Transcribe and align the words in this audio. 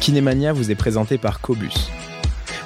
Kinémania 0.00 0.54
vous 0.54 0.70
est 0.70 0.76
présenté 0.76 1.18
par 1.18 1.40
Cobus. 1.40 1.90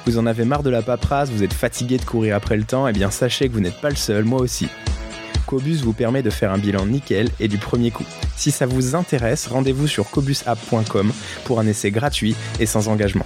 Vous 0.05 0.17
en 0.17 0.25
avez 0.25 0.45
marre 0.45 0.63
de 0.63 0.69
la 0.69 0.81
paperasse, 0.81 1.29
vous 1.29 1.43
êtes 1.43 1.53
fatigué 1.53 1.97
de 1.97 2.05
courir 2.05 2.35
après 2.35 2.55
le 2.55 2.63
temps, 2.63 2.87
et 2.87 2.91
eh 2.91 2.93
bien 2.93 3.11
sachez 3.11 3.49
que 3.49 3.53
vous 3.53 3.59
n'êtes 3.59 3.81
pas 3.81 3.89
le 3.89 3.95
seul, 3.95 4.23
moi 4.23 4.39
aussi. 4.39 4.69
Cobus 5.45 5.81
vous 5.83 5.93
permet 5.93 6.23
de 6.23 6.29
faire 6.29 6.51
un 6.51 6.57
bilan 6.57 6.85
nickel 6.85 7.29
et 7.41 7.49
du 7.49 7.57
premier 7.57 7.91
coup. 7.91 8.05
Si 8.37 8.51
ça 8.51 8.65
vous 8.65 8.95
intéresse, 8.95 9.47
rendez-vous 9.47 9.87
sur 9.87 10.09
cobusapp.com 10.09 11.11
pour 11.43 11.59
un 11.59 11.67
essai 11.67 11.91
gratuit 11.91 12.35
et 12.59 12.65
sans 12.65 12.87
engagement. 12.87 13.25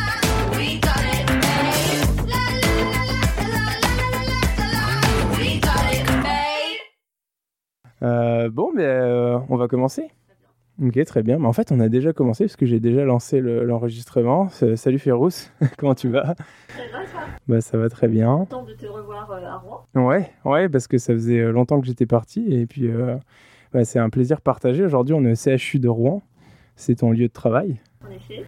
euh, 8.03 8.49
Bon, 8.49 8.71
mais 8.73 8.83
euh, 8.85 9.37
on 9.49 9.55
va 9.57 9.67
commencer. 9.67 10.09
Ok, 10.81 11.03
très 11.05 11.21
bien. 11.21 11.37
Mais 11.37 11.45
en 11.45 11.53
fait, 11.53 11.71
on 11.71 11.79
a 11.79 11.89
déjà 11.89 12.11
commencé 12.13 12.45
parce 12.45 12.55
que 12.55 12.65
j'ai 12.65 12.79
déjà 12.79 13.03
lancé 13.03 13.39
l'enregistrement. 13.41 14.49
Salut 14.49 14.97
Férouz, 14.99 15.51
comment 15.77 15.93
tu 15.93 16.09
vas? 16.09 16.23
Ça 16.25 16.33
va, 16.91 17.05
ça 17.05 17.17
Bah, 17.47 17.61
ça 17.61 17.77
va 17.77 17.89
très 17.89 18.07
bien. 18.07 18.37
Content 18.37 18.63
de 18.63 18.73
te 18.73 18.87
revoir 18.87 19.29
euh, 19.31 19.45
à 19.45 19.57
Rouen. 19.57 19.85
Ouais, 19.93 20.31
ouais, 20.45 20.69
parce 20.69 20.87
que 20.87 20.97
ça 20.97 21.13
faisait 21.13 21.39
euh, 21.39 21.51
longtemps 21.51 21.79
que 21.79 21.85
j'étais 21.85 22.07
parti 22.07 22.51
et 22.51 22.65
puis 22.65 22.87
euh, 22.87 23.15
bah, 23.73 23.85
c'est 23.85 23.99
un 23.99 24.09
plaisir 24.09 24.41
partagé. 24.41 24.83
Aujourd'hui, 24.83 25.13
on 25.13 25.23
est 25.23 25.31
au 25.31 25.57
CHU 25.57 25.77
de 25.79 25.89
Rouen. 25.89 26.23
C'est 26.75 26.95
ton 26.95 27.11
lieu 27.11 27.27
de 27.27 27.33
travail. 27.33 27.79
En 28.07 28.09
effet. 28.11 28.45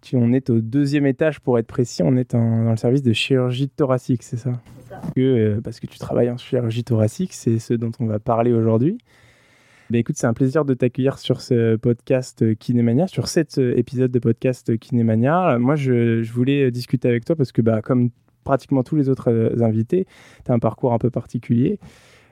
Tu, 0.00 0.16
on 0.16 0.32
est 0.32 0.50
au 0.50 0.60
deuxième 0.60 1.06
étage 1.06 1.40
pour 1.40 1.58
être 1.58 1.66
précis. 1.66 2.02
On 2.02 2.16
est 2.16 2.34
en, 2.34 2.64
dans 2.64 2.70
le 2.70 2.76
service 2.76 3.02
de 3.02 3.12
chirurgie 3.12 3.68
thoracique, 3.68 4.22
c'est 4.22 4.36
ça, 4.36 4.52
ça. 4.88 5.00
Que, 5.14 5.60
Parce 5.62 5.80
que 5.80 5.86
tu 5.86 5.98
travailles 5.98 6.30
en 6.30 6.38
chirurgie 6.38 6.84
thoracique, 6.84 7.32
c'est 7.32 7.58
ce 7.58 7.74
dont 7.74 7.92
on 8.00 8.06
va 8.06 8.18
parler 8.18 8.52
aujourd'hui. 8.52 8.98
Ben 9.90 9.98
écoute, 9.98 10.16
c'est 10.16 10.28
un 10.28 10.34
plaisir 10.34 10.64
de 10.64 10.72
t'accueillir 10.72 11.18
sur 11.18 11.40
ce 11.40 11.74
podcast 11.74 12.54
Kinémania, 12.56 13.08
sur 13.08 13.26
cet 13.26 13.58
épisode 13.58 14.12
de 14.12 14.18
podcast 14.20 14.78
Kinémania. 14.78 15.58
Moi, 15.58 15.74
je, 15.74 16.22
je 16.22 16.32
voulais 16.32 16.70
discuter 16.70 17.08
avec 17.08 17.24
toi 17.24 17.34
parce 17.34 17.50
que, 17.50 17.60
bah, 17.60 17.82
comme 17.82 18.10
pratiquement 18.44 18.82
tous 18.82 18.96
les 18.96 19.08
autres 19.08 19.52
invités, 19.60 20.06
tu 20.44 20.52
as 20.52 20.54
un 20.54 20.58
parcours 20.60 20.92
un 20.92 20.98
peu 20.98 21.10
particulier. 21.10 21.78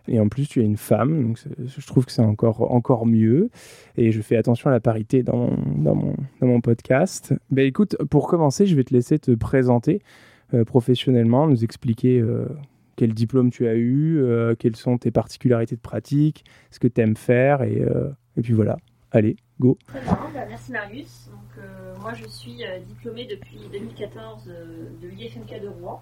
Et 0.09 0.21
en 0.21 0.29
plus, 0.29 0.49
tu 0.49 0.61
es 0.61 0.65
une 0.65 0.77
femme, 0.77 1.23
donc 1.23 1.39
je 1.59 1.87
trouve 1.87 2.07
que 2.07 2.13
c'est 2.13 2.23
encore, 2.23 2.73
encore 2.73 3.07
mieux. 3.07 3.51
Et 3.97 4.13
je 4.13 4.21
fais 4.21 4.37
attention 4.37 4.71
à 4.71 4.73
la 4.73 4.81
parité 4.81 5.23
dans 5.23 5.37
mon, 5.37 5.83
dans 5.83 5.95
mon, 5.95 6.15
dans 6.41 6.47
mon 6.47 6.61
podcast. 6.61 7.35
Ben 7.51 7.67
écoute, 7.67 7.97
pour 8.11 8.29
commencer, 8.29 8.67
je 8.67 8.75
vais 8.75 8.85
te 8.85 8.95
laisser 8.95 9.19
te 9.19 9.33
présenter 9.33 10.03
euh, 10.55 10.65
professionnellement, 10.65 11.47
nous 11.47 11.63
expliquer 11.63 12.21
euh, 12.21 12.49
quel 12.97 13.13
diplôme 13.13 13.51
tu 13.51 13.69
as 13.69 13.75
eu, 13.75 14.19
euh, 14.19 14.55
quelles 14.59 14.77
sont 14.77 14.97
tes 14.97 15.11
particularités 15.11 15.77
de 15.77 15.81
pratique, 15.81 16.45
ce 16.71 16.79
que 16.79 16.89
tu 16.89 17.03
aimes 17.03 17.17
faire, 17.17 17.63
et, 17.63 17.85
et, 18.37 18.41
puis 18.41 18.55
voilà. 18.55 18.79
Allez, 19.11 19.37
go. 19.61 19.77
Très 19.87 20.01
bien, 20.01 20.19
bah, 20.33 20.47
merci 20.49 20.73
Marius. 20.73 21.31
Donc, 21.31 21.65
moi, 22.01 22.15
je 22.15 22.27
suis 22.27 22.63
diplômée 22.87 23.27
depuis 23.27 23.59
2014 23.73 24.51
de 25.03 25.09
l'IFMK 25.09 25.63
de 25.63 25.69
Rouen. 25.69 26.01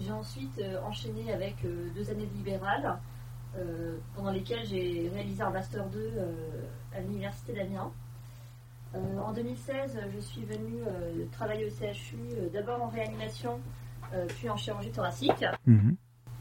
J'ai 0.00 0.12
ensuite 0.12 0.60
enchaîné 0.86 1.32
avec 1.32 1.56
deux 1.94 2.10
années 2.10 2.26
de 2.26 2.34
libéral, 2.36 2.98
pendant 4.14 4.30
lesquelles 4.30 4.64
j'ai 4.64 5.10
réalisé 5.12 5.42
un 5.42 5.50
Master 5.50 5.86
2 5.88 6.12
à 6.96 7.00
l'Université 7.00 7.52
d'Amiens. 7.54 7.90
en 8.94 9.32
2016, 9.32 9.98
je 10.14 10.20
suis 10.20 10.44
venue 10.44 10.82
travailler 11.32 11.66
au 11.66 11.70
CHU, 11.70 12.16
d'abord 12.52 12.82
en 12.82 12.88
réanimation, 12.88 13.58
euh, 14.14 14.26
puis 14.28 14.48
en 14.48 14.56
chirurgie 14.56 14.90
thoracique, 14.90 15.44
Mhm. 15.66 15.96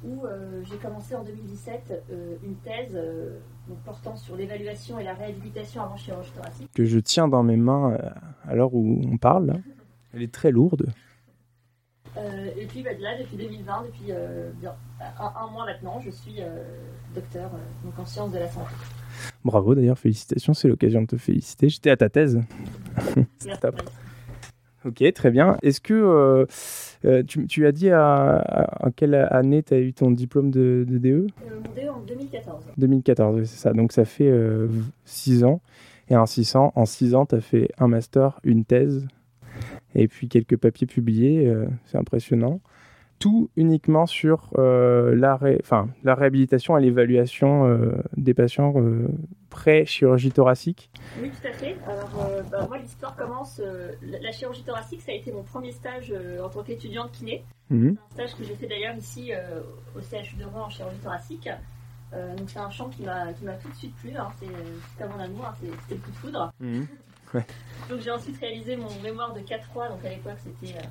où 0.06 0.26
euh, 0.26 0.64
j'ai 0.64 0.78
commencé 0.78 1.16
en 1.16 1.24
2017 1.24 2.04
euh, 2.12 2.36
une 2.44 2.56
thèse 2.58 2.96
euh, 2.96 3.40
portant 3.84 4.16
sur 4.16 4.36
l'évaluation 4.38 5.00
et 5.00 5.04
la 5.04 5.14
réhabilitation 5.16 5.82
avant 5.82 5.98
chirurgie 5.98 6.32
thoracique. 6.32 6.70
Que 6.74 6.86
je 6.86 7.00
tiens 7.00 7.28
dans 7.28 7.44
mes 7.44 7.58
mains 7.58 7.92
euh, 7.94 8.10
à 8.48 8.56
l'heure 8.56 8.74
où 8.74 9.02
on 9.12 9.18
parle. 9.18 9.62
Elle 10.14 10.22
est 10.22 10.34
très 10.34 10.52
lourde. 10.52 10.88
Euh, 12.18 12.48
et 12.58 12.66
puis 12.66 12.82
bah, 12.84 12.94
de 12.94 13.02
là, 13.04 13.18
depuis 13.20 13.38
2020, 13.38 13.84
depuis 13.84 14.12
euh, 14.12 14.50
bien, 14.60 14.74
un, 15.20 15.32
un 15.48 15.52
mois 15.52 15.66
maintenant, 15.66 16.02
je 16.04 16.10
suis 16.10 16.36
euh, 16.42 16.64
docteur 17.14 17.52
donc 17.84 17.98
en 18.00 18.06
sciences 18.06 18.32
de 18.32 18.40
la 18.40 18.48
santé. 18.48 18.72
Bravo 19.46 19.76
d'ailleurs, 19.76 20.00
félicitations, 20.00 20.54
c'est 20.54 20.68
l'occasion 20.68 21.02
de 21.02 21.08
te 21.08 21.18
féliciter. 21.18 21.70
J'étais 21.70 21.90
à 21.92 21.98
ta 21.98 22.10
thèse. 22.10 22.40
Merci. 23.46 23.60
top. 23.62 23.82
Ok, 24.86 25.04
très 25.14 25.32
bien. 25.32 25.58
Est-ce 25.64 25.82
que 25.82 26.48
tu, 27.28 27.46
tu 27.48 27.66
as 27.68 27.72
dit 27.72 27.90
à, 27.90 28.38
à- 28.38 28.88
à 28.88 28.92
quelle 28.92 29.16
année 29.16 29.62
tu 29.64 29.74
as 29.74 29.80
eu 29.80 29.92
ton 29.94 30.12
diplôme 30.12 30.50
de, 30.50 30.86
de 30.88 30.98
DE 30.98 31.28
mon 31.42 31.84
DE 31.84 31.90
en 31.90 32.00
2014. 32.02 32.64
2014, 32.78 33.36
oui, 33.40 33.46
c'est 33.48 33.58
ça. 33.58 33.74
Donc 33.74 33.92
ça 33.92 34.06
fait 34.06 34.32
6 35.06 35.44
ans. 35.44 35.62
Et 36.10 36.16
en 36.16 36.26
6 36.26 36.56
ans, 36.56 36.72
en 36.76 36.86
6 36.86 37.16
ans, 37.16 37.26
tu 37.26 37.36
as 37.36 37.42
fait 37.42 37.70
un 37.80 37.88
master, 37.90 38.40
une 38.44 38.64
thèse, 38.64 39.06
et 39.96 40.08
puis 40.08 40.28
quelques 40.28 40.58
papiers 40.58 40.88
publiés. 40.88 41.48
euh, 41.48 41.66
c'est 41.86 41.98
impressionnant. 41.98 42.60
Tout 43.20 43.50
uniquement 43.56 44.06
sur 44.06 44.52
euh, 44.60 45.16
la, 45.16 45.36
ré- 45.38 45.58
enfin, 45.64 45.90
la 46.04 46.14
réhabilitation 46.14 46.78
et 46.78 46.82
l'évaluation 46.82 47.66
euh, 47.68 47.92
des 48.16 48.36
patients 48.36 48.76
pré-chirurgie 49.50 50.32
thoracique. 50.32 50.90
Oui, 51.22 51.32
tout 51.32 51.48
à 51.48 51.52
fait. 51.54 51.76
Alors, 51.88 52.30
bah, 52.52 52.66
moi, 52.68 52.78
l'histoire 52.78 53.16
commence. 53.16 53.60
la, 54.04 54.32
chirurgie 54.32 54.64
thoracique, 54.64 55.02
ça 55.02 55.12
a 55.12 55.16
été 55.16 55.32
mon 55.32 55.42
premier 55.44 55.72
stage 55.72 56.14
en 56.44 56.50
tant 56.50 56.62
qu'étudiante 56.64 57.12
kiné. 57.12 57.44
Mhm. 57.70 57.96
C'est 58.16 58.22
un 58.24 58.28
stage 58.28 58.38
que 58.40 58.44
j'ai 58.46 58.54
fait 58.56 58.68
d'ailleurs 58.68 58.96
ici 58.96 59.32
au 59.96 60.00
CHU 60.02 60.36
de 60.38 60.46
Rouen 60.46 60.66
en 60.66 60.70
chirurgie 60.70 60.98
thoracique. 61.04 61.50
Euh, 62.14 62.36
donc, 62.36 62.50
c'est 62.50 62.60
un 62.60 62.70
champ 62.70 62.88
qui 62.90 63.02
m'a 63.04 63.34
tout 63.34 63.70
de 63.70 63.76
suite 63.76 63.96
plu. 63.96 64.12
hein. 64.16 64.28
C'est 64.40 64.48
comme 65.04 65.12
mon 65.18 65.24
amour, 65.24 65.46
hein. 65.48 65.54
c'est 65.60 65.68
c'était 65.82 65.96
le 65.96 66.02
coup 66.02 66.12
de 66.12 66.16
foudre. 66.18 66.54
Donc, 67.90 68.00
j'ai 68.02 68.12
ensuite 68.12 68.38
réalisé 68.40 68.76
mon 68.76 68.90
mémoire 69.02 69.34
de 69.34 69.40
4-3. 69.42 69.90
Donc, 69.90 70.04
à 70.06 70.10
l'époque, 70.10 70.38
c'était 70.44 70.78
euh, 70.78 70.82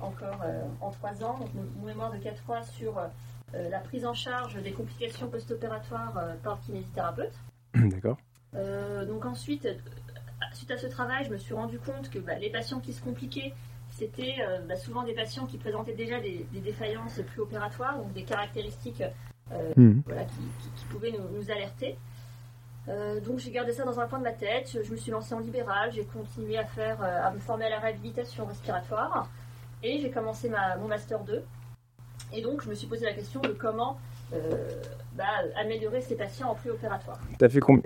encore 0.00 0.40
euh, 0.44 0.62
en 0.80 0.90
3 0.90 1.22
ans. 1.24 1.38
Donc, 1.38 1.50
mon, 1.54 1.86
mémoire 1.86 2.10
de 2.12 2.18
4-3 2.18 2.64
sur 2.72 2.98
euh, 2.98 3.68
la 3.70 3.78
prise 3.80 4.04
en 4.06 4.14
charge 4.14 4.54
des 4.62 4.72
complications 4.72 5.28
post-opératoires 5.28 6.12
par 6.42 6.56
le 6.56 6.66
kinésithérapeute. 6.66 7.34
D'accord. 7.74 8.16
Euh, 8.54 9.06
donc 9.06 9.24
ensuite, 9.24 9.66
suite 10.52 10.70
à 10.70 10.76
ce 10.76 10.86
travail, 10.86 11.24
je 11.24 11.30
me 11.30 11.38
suis 11.38 11.54
rendu 11.54 11.78
compte 11.78 12.10
que 12.10 12.18
bah, 12.18 12.34
les 12.38 12.50
patients 12.50 12.80
qui 12.80 12.92
se 12.92 13.02
compliquaient, 13.02 13.54
c'était 13.90 14.36
euh, 14.40 14.60
bah, 14.68 14.76
souvent 14.76 15.02
des 15.04 15.14
patients 15.14 15.46
qui 15.46 15.58
présentaient 15.58 15.94
déjà 15.94 16.20
des, 16.20 16.46
des 16.52 16.60
défaillances 16.60 17.20
préopératoires, 17.32 17.96
donc 17.98 18.12
des 18.12 18.24
caractéristiques 18.24 19.02
euh, 19.52 19.72
voilà, 20.06 20.24
qui, 20.24 20.34
qui- 20.60 20.70
qui 20.76 20.84
pouvaient 20.86 21.12
nous, 21.12 21.28
nous 21.38 21.50
alerter. 21.50 21.96
Euh, 22.88 23.20
donc 23.20 23.38
j'ai 23.38 23.50
gardé 23.52 23.72
ça 23.72 23.84
dans 23.84 24.00
un 24.00 24.06
coin 24.08 24.18
de 24.18 24.24
ma 24.24 24.32
tête, 24.32 24.76
je, 24.84 24.90
me 24.90 24.96
suis 24.96 25.12
lancée 25.12 25.34
en 25.34 25.38
libéral, 25.38 25.92
j'ai 25.92 26.04
continué 26.04 26.58
à 26.58 26.64
faire, 26.64 26.98
euh, 27.00 27.26
à 27.28 27.30
me 27.30 27.38
former 27.38 27.66
à 27.66 27.70
la 27.70 27.78
réhabilitation 27.78 28.44
respiratoire 28.44 29.30
et 29.84 30.00
j'ai 30.00 30.10
commencé 30.10 30.48
ma, 30.48 30.76
mon 30.76 30.88
master 30.88 31.20
2. 31.20 31.44
Et 32.32 32.42
donc 32.42 32.62
je 32.64 32.68
me 32.68 32.74
suis 32.74 32.88
posé 32.88 33.04
la 33.04 33.12
question 33.12 33.40
de 33.40 33.50
comment 33.50 33.98
euh, 34.32 34.38
bah, 35.14 35.24
améliorer 35.60 36.00
ces 36.00 36.16
patients 36.16 36.50
en 36.50 36.54
préopératoire, 36.54 37.20
T'as 37.38 37.48
fait, 37.48 37.60
com- 37.60 37.82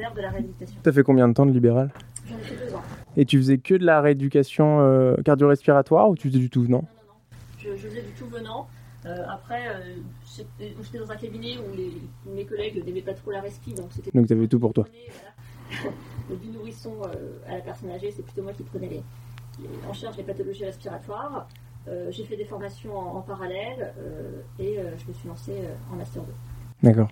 t'as 0.82 0.92
fait 0.92 1.02
combien 1.02 1.28
de 1.28 1.34
temps 1.34 1.44
de 1.46 1.52
libéral? 1.52 1.90
J'en 2.26 2.38
ai 2.38 2.40
fait 2.40 2.66
deux 2.66 2.74
ans. 2.74 2.82
Et 3.18 3.26
tu 3.26 3.36
faisais 3.38 3.58
que 3.58 3.74
de 3.74 3.84
la 3.84 4.00
rééducation 4.00 4.80
euh, 4.80 5.16
cardio-respiratoire 5.24 6.08
ou 6.08 6.16
tu 6.16 6.28
faisais 6.28 6.38
du 6.38 6.48
tout 6.48 6.62
venant? 6.62 6.78
Non, 6.78 6.84
non, 6.84 7.12
non. 7.12 7.76
Je, 7.76 7.82
je 7.82 7.88
faisais 7.88 8.02
du 8.02 8.12
tout 8.12 8.26
venant. 8.28 8.68
Après, 9.28 9.62
j'étais 10.58 10.98
dans 10.98 11.10
un 11.10 11.16
cabinet 11.16 11.58
où 11.58 11.74
les, 11.74 11.92
mes 12.26 12.44
collègues 12.44 12.84
n'aimaient 12.84 13.02
pas 13.02 13.14
trop 13.14 13.30
la 13.30 13.40
respi, 13.40 13.72
donc 13.74 13.86
c'était. 13.92 14.10
Donc 14.12 14.26
t'avais 14.26 14.48
tout 14.48 14.58
pour 14.58 14.72
toi. 14.72 14.86
Voilà. 15.70 15.92
du 16.42 16.48
nourrisson 16.48 16.94
euh, 17.06 17.38
à 17.46 17.54
la 17.56 17.60
personne 17.60 17.90
âgée, 17.90 18.10
c'est 18.12 18.22
plutôt 18.22 18.42
moi 18.42 18.52
qui 18.52 18.62
prenais 18.62 18.88
les, 18.88 19.02
les- 19.60 19.68
en 19.88 19.92
charge 19.92 20.16
les 20.16 20.22
pathologies 20.24 20.64
respiratoires. 20.64 21.48
Euh, 21.88 22.10
j'ai 22.10 22.24
fait 22.24 22.36
des 22.36 22.44
formations 22.44 22.96
en, 22.98 23.16
en 23.18 23.20
parallèle 23.22 23.92
euh, 23.98 24.42
et 24.58 24.78
euh, 24.78 24.96
je 24.98 25.06
me 25.06 25.12
suis 25.14 25.28
lancée 25.28 25.62
en 25.92 25.96
master 25.96 26.22
2. 26.22 26.32
D'accord. 26.82 27.08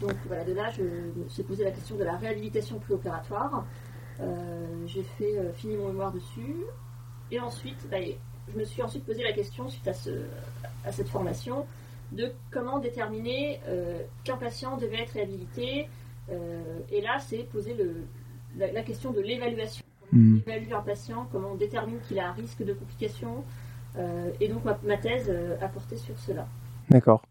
Donc 0.00 0.14
voilà, 0.26 0.44
de 0.44 0.52
là, 0.52 0.70
je 0.70 0.82
me 0.82 1.28
suis 1.28 1.42
posé 1.42 1.64
la 1.64 1.70
question 1.72 1.96
de 1.96 2.04
la 2.04 2.16
réhabilitation 2.16 2.78
préopératoire. 2.78 3.64
J'ai 4.86 5.02
fait 5.02 5.36
fini 5.54 5.76
mon 5.76 5.88
mémoire 5.88 6.12
dessus. 6.12 6.54
Et 7.30 7.38
ensuite, 7.40 7.86
bah, 7.90 7.98
je 8.52 8.58
me 8.58 8.64
suis 8.64 8.82
ensuite 8.82 9.04
posé 9.04 9.22
la 9.22 9.32
question, 9.32 9.68
suite 9.68 9.86
à, 9.88 9.92
ce, 9.92 10.10
à 10.84 10.92
cette 10.92 11.08
formation, 11.08 11.66
de 12.12 12.32
comment 12.50 12.78
déterminer 12.78 13.60
euh, 13.66 14.00
qu'un 14.24 14.36
patient 14.36 14.76
devait 14.76 15.02
être 15.02 15.12
réhabilité. 15.12 15.88
Euh, 16.30 16.62
et 16.90 17.00
là, 17.00 17.18
c'est 17.18 17.44
poser 17.50 17.74
le, 17.74 18.04
la, 18.56 18.72
la 18.72 18.82
question 18.82 19.12
de 19.12 19.20
l'évaluation. 19.20 19.84
comment 20.10 20.38
on 20.46 20.50
évalue 20.50 20.72
un 20.72 20.80
patient, 20.80 21.28
comment 21.30 21.52
on 21.52 21.56
détermine 21.56 21.98
qu'il 22.06 22.18
a 22.18 22.28
un 22.28 22.32
risque 22.32 22.64
de 22.64 22.72
complications. 22.72 23.44
et 24.40 24.48
donc 24.48 24.62
ma, 24.64 24.96
thèse 24.96 25.32
a 25.60 25.68
porté 25.68 25.96
sur 25.96 26.18
cela. 26.18 26.46
D'accord. 26.90 27.22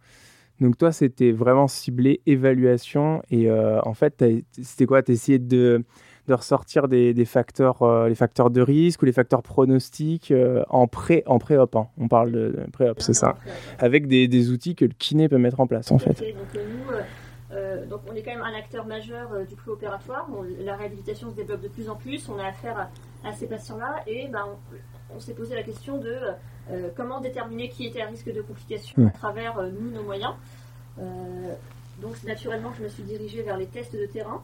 Donc 0.60 0.78
toi, 0.78 0.92
c'était 0.92 1.32
vraiment 1.32 1.68
ciblé 1.68 2.22
évaluation 2.26 3.22
et 3.30 3.50
en 3.52 3.94
fait, 3.94 4.24
c'était 4.62 4.86
quoi? 4.86 5.02
Tu 5.02 5.14
essayé 5.14 5.40
de 5.40 5.84
de 6.28 6.34
ressortir 6.34 6.88
des, 6.88 7.26
facteurs, 7.26 7.82
euh, 7.82 8.10
les 8.10 8.16
facteurs 8.16 8.50
de 8.50 8.62
risque 8.62 9.02
ou 9.02 9.06
les 9.06 9.14
facteurs 9.14 9.42
pronostiques 9.42 10.32
euh, 10.32 10.64
en 10.70 10.88
pré 10.88 11.24
en 11.26 11.40
pré-op. 11.40 11.76
Hein. 11.76 11.88
On 11.98 12.08
parle 12.08 12.32
de, 12.32 12.66
pré-op, 12.74 13.00
c'est 13.00 13.14
ça. 13.14 13.38
Avec 13.80 14.08
des, 14.08 14.50
outils 14.50 14.76
que 14.76 14.86
le 14.86 14.94
kiné 14.98 15.30
peut 15.30 15.38
mettre 15.38 15.60
en 15.60 15.68
place, 15.68 15.92
en 15.92 15.98
fait. 15.98 16.10
Donc, 16.10 16.54
nous, 16.54 17.90
donc 17.90 18.02
on 18.10 18.14
est 18.14 18.22
quand 18.22 18.32
même 18.32 18.44
un 18.44 18.58
acteur 18.58 18.86
majeur 18.86 19.30
du 19.48 19.56
préopératoire. 19.56 20.28
la 20.60 20.76
réhabilitation 20.76 21.32
se 21.32 21.36
développe 21.36 21.62
de 21.62 21.70
plus 21.70 21.90
en 21.90 21.96
plus. 21.96 22.30
On 22.30 22.38
a 22.38 22.46
affaire 22.46 22.90
à, 23.24 23.32
ces 23.34 23.48
patients-là 23.48 24.04
et 24.06 24.28
ben, 24.28 24.46
on, 25.16 25.20
s'est 25.20 25.34
posé 25.34 25.56
la 25.56 25.64
question 25.64 25.98
de 25.98 26.18
comment 26.96 27.22
déterminer 27.22 27.70
qui 27.70 27.88
était 27.88 28.02
à 28.02 28.08
risque 28.08 28.32
de 28.32 28.42
complications 28.42 29.08
à 29.08 29.12
travers 29.12 29.62
nous, 29.62 29.92
nos 29.92 30.04
moyens. 30.04 30.34
donc 32.02 32.24
naturellement, 32.26 32.74
je 32.78 32.84
me 32.84 32.90
suis 32.90 33.04
dirigée 33.04 33.42
vers 33.42 33.58
les 33.58 33.68
tests 33.68 33.96
de 33.96 34.06
terrain. 34.06 34.44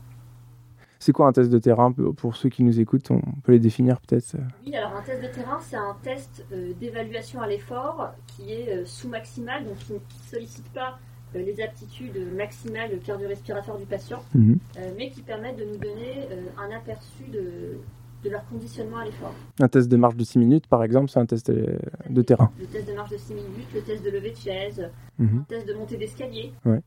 C'est 1.03 1.11
quoi 1.11 1.27
un 1.27 1.33
test 1.33 1.50
de 1.50 1.59
terrain 1.59 1.91
pour 1.91 2.38
ceux 2.38 2.47
qui 2.47 2.63
nous 2.63 2.79
écoutent? 2.79 3.11
On 3.11 3.19
peut 3.44 3.51
les 3.51 3.59
définir 3.59 4.00
peut-être 4.00 4.38
Oui, 4.65 4.73
alors 4.73 4.95
un 4.95 5.01
test 5.01 5.21
de 5.21 5.27
terrain, 5.27 5.59
c'est 5.59 5.75
un 5.75 5.97
test 6.01 6.45
euh, 6.53 6.71
d'évaluation 6.79 7.41
à 7.41 7.47
l'effort 7.47 8.13
qui 8.25 8.53
est 8.53 8.69
euh, 8.69 8.85
sous-maximal, 8.85 9.65
donc 9.65 9.75
qui 9.79 9.91
ne 9.91 10.00
sollicite 10.31 10.69
pas 10.69 10.97
euh, 11.35 11.44
les 11.44 11.61
aptitudes 11.61 12.17
maximales 12.33 12.97
cardio-respiratoires 13.05 13.77
du 13.77 13.85
patient, 13.85 14.23
mhm. 14.33 14.57
mais 14.97 15.09
qui 15.09 15.23
permettent 15.23 15.57
de 15.57 15.65
nous 15.65 15.77
donner 15.77 16.29
un 16.57 16.73
aperçu 16.73 17.23
de, 17.33 17.79
de 18.24 18.30
leur 18.30 18.46
conditionnement 18.48 18.98
à 18.98 19.06
l'effort. 19.06 19.34
Un 19.60 19.68
test 19.68 19.90
de 19.90 19.98
marche 19.98 20.16
de 20.16 20.24
6 20.24 20.40
minutes, 20.40 20.68
par 20.68 20.84
exemple, 20.84 21.10
c'est 21.10 21.20
un 21.20 21.25
test 21.25 21.52
de 21.52 22.22
terrain. 22.22 22.52
Le 22.60 22.66
test 22.66 22.88
de 22.88 22.94
marche 22.94 23.12
de 23.12 23.18
6 23.18 23.34
minutes, 23.34 23.74
le 23.74 23.81
test 23.81 24.04
de 24.04 24.10
levée 24.10 24.31
de 24.31 24.38
chaise, 24.38 24.90
mhm. 25.20 25.40
un 25.40 25.44
test 25.44 25.68
de 25.68 25.74
montée 25.74 25.98
d'escalier, 25.98 26.54
euh, 26.66 26.80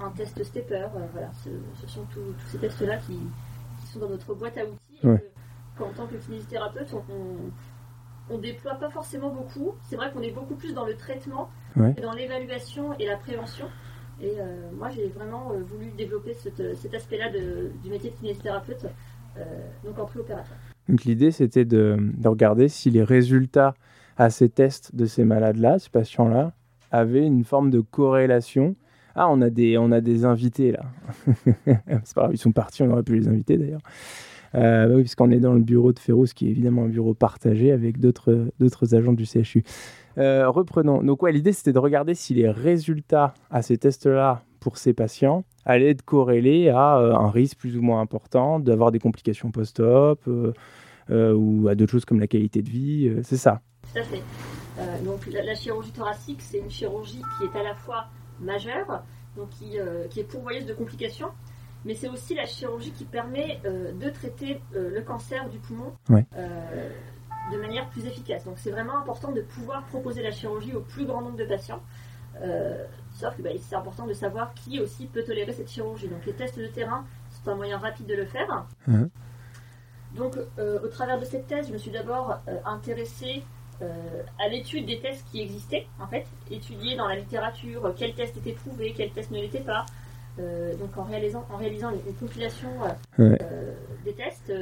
un 0.00 0.10
test 0.10 0.42
stepper. 0.42 0.74
Euh, 0.74 1.06
voilà, 1.12 1.30
ce, 1.32 1.86
sont 1.86 2.04
tous 2.12 2.34
ces 2.50 2.58
tests-là 2.58 2.98
qui, 2.98 3.18
sont 3.92 4.00
dans 4.00 4.08
notre 4.08 4.34
boîte 4.34 4.58
à 4.58 4.64
outils. 4.64 5.20
Et 5.78 5.82
en 5.82 5.92
tant 5.92 6.06
que 6.06 6.16
kinésithérapeute, 6.16 6.94
on, 8.30 8.34
ne 8.34 8.40
déploie 8.40 8.74
pas 8.74 8.90
forcément 8.90 9.30
beaucoup. 9.30 9.74
C'est 9.82 9.96
vrai 9.96 10.10
qu'on 10.12 10.22
est 10.22 10.30
beaucoup 10.30 10.54
plus 10.54 10.72
dans 10.74 10.86
le 10.86 10.94
traitement 10.94 11.50
que 11.74 12.00
dans 12.00 12.12
l'évaluation 12.12 12.94
et 12.98 13.06
la 13.06 13.16
prévention. 13.16 13.66
Et 14.20 14.36
euh, 14.38 14.70
moi, 14.76 14.90
j'ai 14.90 15.08
vraiment 15.08 15.52
voulu 15.66 15.90
développer 15.96 16.34
cet 16.34 16.94
aspect-là 16.94 17.30
du 17.30 17.90
métier 17.90 18.10
de 18.10 18.16
kinésithérapeute 18.16 18.84
euh, 18.84 18.88
donc 19.84 19.98
en 19.98 20.04
préopératoire. 20.04 20.58
Donc 20.88 21.04
l'idée, 21.04 21.30
c'était 21.30 21.64
de, 21.64 21.98
regarder 22.24 22.68
si 22.68 22.90
les 22.90 23.02
résultats 23.02 23.74
à 24.16 24.30
ces 24.30 24.48
tests 24.48 24.94
de 24.94 25.06
ces 25.06 25.24
malades-là, 25.24 25.78
ces 25.78 25.90
patients-là, 25.90 26.52
avaient 26.90 27.26
une 27.26 27.44
forme 27.44 27.70
de 27.70 27.80
corrélation. 27.80 28.76
Ah, 29.16 29.28
on 29.28 29.40
a 29.40 29.50
des, 29.50 29.78
on 29.78 29.90
a 29.92 30.00
des 30.00 30.24
invités 30.24 30.72
là. 30.72 30.84
c'est 31.66 32.14
pas 32.14 32.22
grave, 32.22 32.30
ils 32.32 32.38
sont 32.38 32.52
partis, 32.52 32.82
on 32.82 32.90
aurait 32.90 33.02
pu 33.02 33.16
les 33.16 33.28
inviter 33.28 33.56
d'ailleurs. 33.56 33.80
Euh, 34.54 34.86
bah 34.86 34.94
oui, 34.94 35.02
puisqu'on 35.02 35.30
est 35.30 35.40
dans 35.40 35.52
le 35.52 35.60
bureau 35.60 35.92
de 35.92 35.98
Ferros, 35.98 36.26
qui 36.34 36.46
est 36.46 36.50
évidemment 36.50 36.84
un 36.84 36.88
bureau 36.88 37.14
partagé 37.14 37.72
avec 37.72 37.98
d'autres, 37.98 38.94
agents 38.94 39.12
du 39.12 39.26
CHU. 39.26 39.64
Euh, 40.18 40.48
reprenons. 40.48 41.02
Donc, 41.02 41.22
ouais, 41.22 41.32
l'idée 41.32 41.52
c'était 41.52 41.72
de 41.72 41.78
regarder 41.78 42.14
si 42.14 42.34
les 42.34 42.48
résultats 42.48 43.34
à 43.50 43.62
ces 43.62 43.78
tests-là 43.78 44.42
pour 44.60 44.78
ces 44.78 44.94
patients 44.94 45.44
allait 45.64 45.90
être 45.90 46.02
corrélé 46.02 46.68
à 46.68 46.98
euh, 46.98 47.14
un 47.14 47.30
risque 47.30 47.58
plus 47.58 47.76
ou 47.76 47.82
moins 47.82 48.00
important 48.00 48.60
d'avoir 48.60 48.92
des 48.92 48.98
complications 48.98 49.50
post-op 49.50 50.20
ou 50.26 51.68
à 51.68 51.74
d'autres 51.74 51.92
choses 51.92 52.04
comme 52.04 52.20
la 52.20 52.26
qualité 52.26 52.62
de 52.62 52.70
vie. 52.70 53.12
c'est 53.22 53.36
ça. 53.36 53.60
Tout 53.92 53.98
à 53.98 54.02
fait. 54.02 54.22
donc 55.04 55.26
la, 55.26 55.54
chirurgie 55.54 55.90
thoracique, 55.90 56.40
c'est 56.40 56.58
une 56.58 56.70
chirurgie 56.70 57.22
qui 57.38 57.44
est 57.44 57.60
à 57.60 57.62
la 57.62 57.74
fois 57.74 58.06
majeure, 58.40 59.02
donc 59.36 59.50
qui, 59.50 59.76
qui 60.10 60.20
est 60.20 60.24
pourvoyeuse 60.24 60.64
de 60.64 60.72
complications, 60.72 61.28
mais 61.84 61.94
c'est 61.94 62.08
aussi 62.08 62.34
la 62.34 62.46
chirurgie 62.46 62.92
qui 62.92 63.04
permet 63.04 63.60
de 63.64 64.10
traiter 64.10 64.60
le 64.72 65.00
cancer 65.00 65.48
du 65.48 65.58
poumon 65.58 65.92
de 66.08 67.58
manière 67.58 67.88
plus 67.90 68.06
efficace. 68.06 68.44
Donc 68.44 68.54
c'est 68.58 68.70
vraiment 68.70 68.96
important 68.98 69.32
de 69.32 69.42
pouvoir 69.42 69.84
proposer 69.84 70.22
la 70.22 70.30
chirurgie 70.30 70.72
au 70.72 70.80
plus 70.80 71.04
grand 71.04 71.20
nombre 71.20 71.36
de 71.36 71.44
patients. 71.44 71.82
Sauf 73.12 73.36
que 73.36 73.42
bah, 73.42 73.50
c'est 73.60 73.76
important 73.76 74.06
de 74.06 74.12
savoir 74.12 74.54
qui 74.54 74.80
aussi 74.80 75.06
peut 75.06 75.22
tolérer 75.22 75.52
cette 75.52 75.70
chirurgie. 75.70 76.08
Donc 76.08 76.24
les 76.26 76.32
tests 76.32 76.58
de 76.58 76.66
terrain, 76.66 77.04
c'est 77.30 77.48
un 77.50 77.54
moyen 77.54 77.78
rapide 77.78 78.06
de 78.06 78.14
le 78.14 78.26
faire. 78.26 78.66
Mhm. 78.86 79.10
Donc 80.16 80.36
euh, 80.58 80.80
au 80.82 80.88
travers 80.88 81.18
de 81.18 81.24
cette 81.24 81.46
thèse, 81.46 81.68
je 81.68 81.72
me 81.72 81.78
suis 81.78 81.90
d'abord 81.90 82.38
euh, 82.48 82.58
intéressée 82.64 83.42
euh, 83.82 84.22
à 84.38 84.48
l'étude 84.48 84.86
des 84.86 85.00
tests 85.00 85.24
qui 85.30 85.40
existaient, 85.40 85.86
en 86.00 86.06
fait, 86.06 86.26
étudier 86.50 86.96
dans 86.96 87.08
la 87.08 87.16
littérature 87.16 87.92
quels 87.96 88.14
tests 88.14 88.36
étaient 88.36 88.52
prouvés, 88.52 88.92
quels 88.96 89.10
tests 89.10 89.30
ne 89.30 89.40
l'étaient 89.40 89.60
pas. 89.60 89.84
Donc 90.36 90.96
en 90.96 91.04
réalisant, 91.04 91.44
en 91.52 91.56
réalisant 91.56 91.90
une, 91.90 92.14
compilation 92.14 92.68
des 93.18 94.12
tests. 94.14 94.52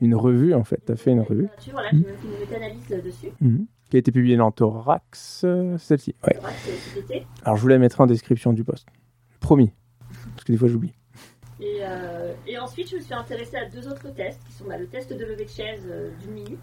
Une, 0.00 0.14
revue 0.14 0.54
en 0.54 0.62
fait, 0.62 0.80
tu 0.86 0.92
as 0.92 0.96
fait 0.96 1.10
une 1.10 1.22
revue. 1.22 1.48
Voilà, 1.72 1.92
mmh. 1.92 2.04
fait 2.04 2.26
une 2.26 2.38
méta-analyse 2.40 3.04
dessus. 3.04 3.30
Mhm 3.40 3.66
qui 3.88 3.96
a 3.96 3.98
été 3.98 4.12
publié 4.12 4.36
dans 4.36 4.50
Thorax, 4.50 5.42
euh, 5.44 5.78
celle-ci. 5.78 6.14
Ouais. 6.26 6.38
Alors 7.42 7.56
je 7.56 7.62
vous 7.62 7.68
la 7.68 7.78
mettrai 7.78 8.02
en 8.02 8.06
description 8.06 8.52
du 8.52 8.64
post. 8.64 8.86
Promis. 9.40 9.72
Parce 10.34 10.44
que 10.44 10.52
des 10.52 10.58
fois 10.58 10.68
j'oublie. 10.68 10.92
Et, 11.60 11.80
euh, 11.82 12.34
et, 12.46 12.56
ensuite, 12.56 12.88
je 12.88 12.96
me 12.96 13.00
suis 13.00 13.14
intéressée 13.14 13.56
à 13.56 13.68
deux 13.68 13.88
autres 13.88 14.14
tests, 14.14 14.40
qui 14.46 14.52
sont 14.52 14.64
bah, 14.68 14.78
le 14.78 14.86
test 14.86 15.12
de 15.12 15.24
levée 15.24 15.44
de 15.44 15.50
chaise 15.50 15.84
euh, 15.90 16.10
d'une 16.20 16.30
minute 16.30 16.60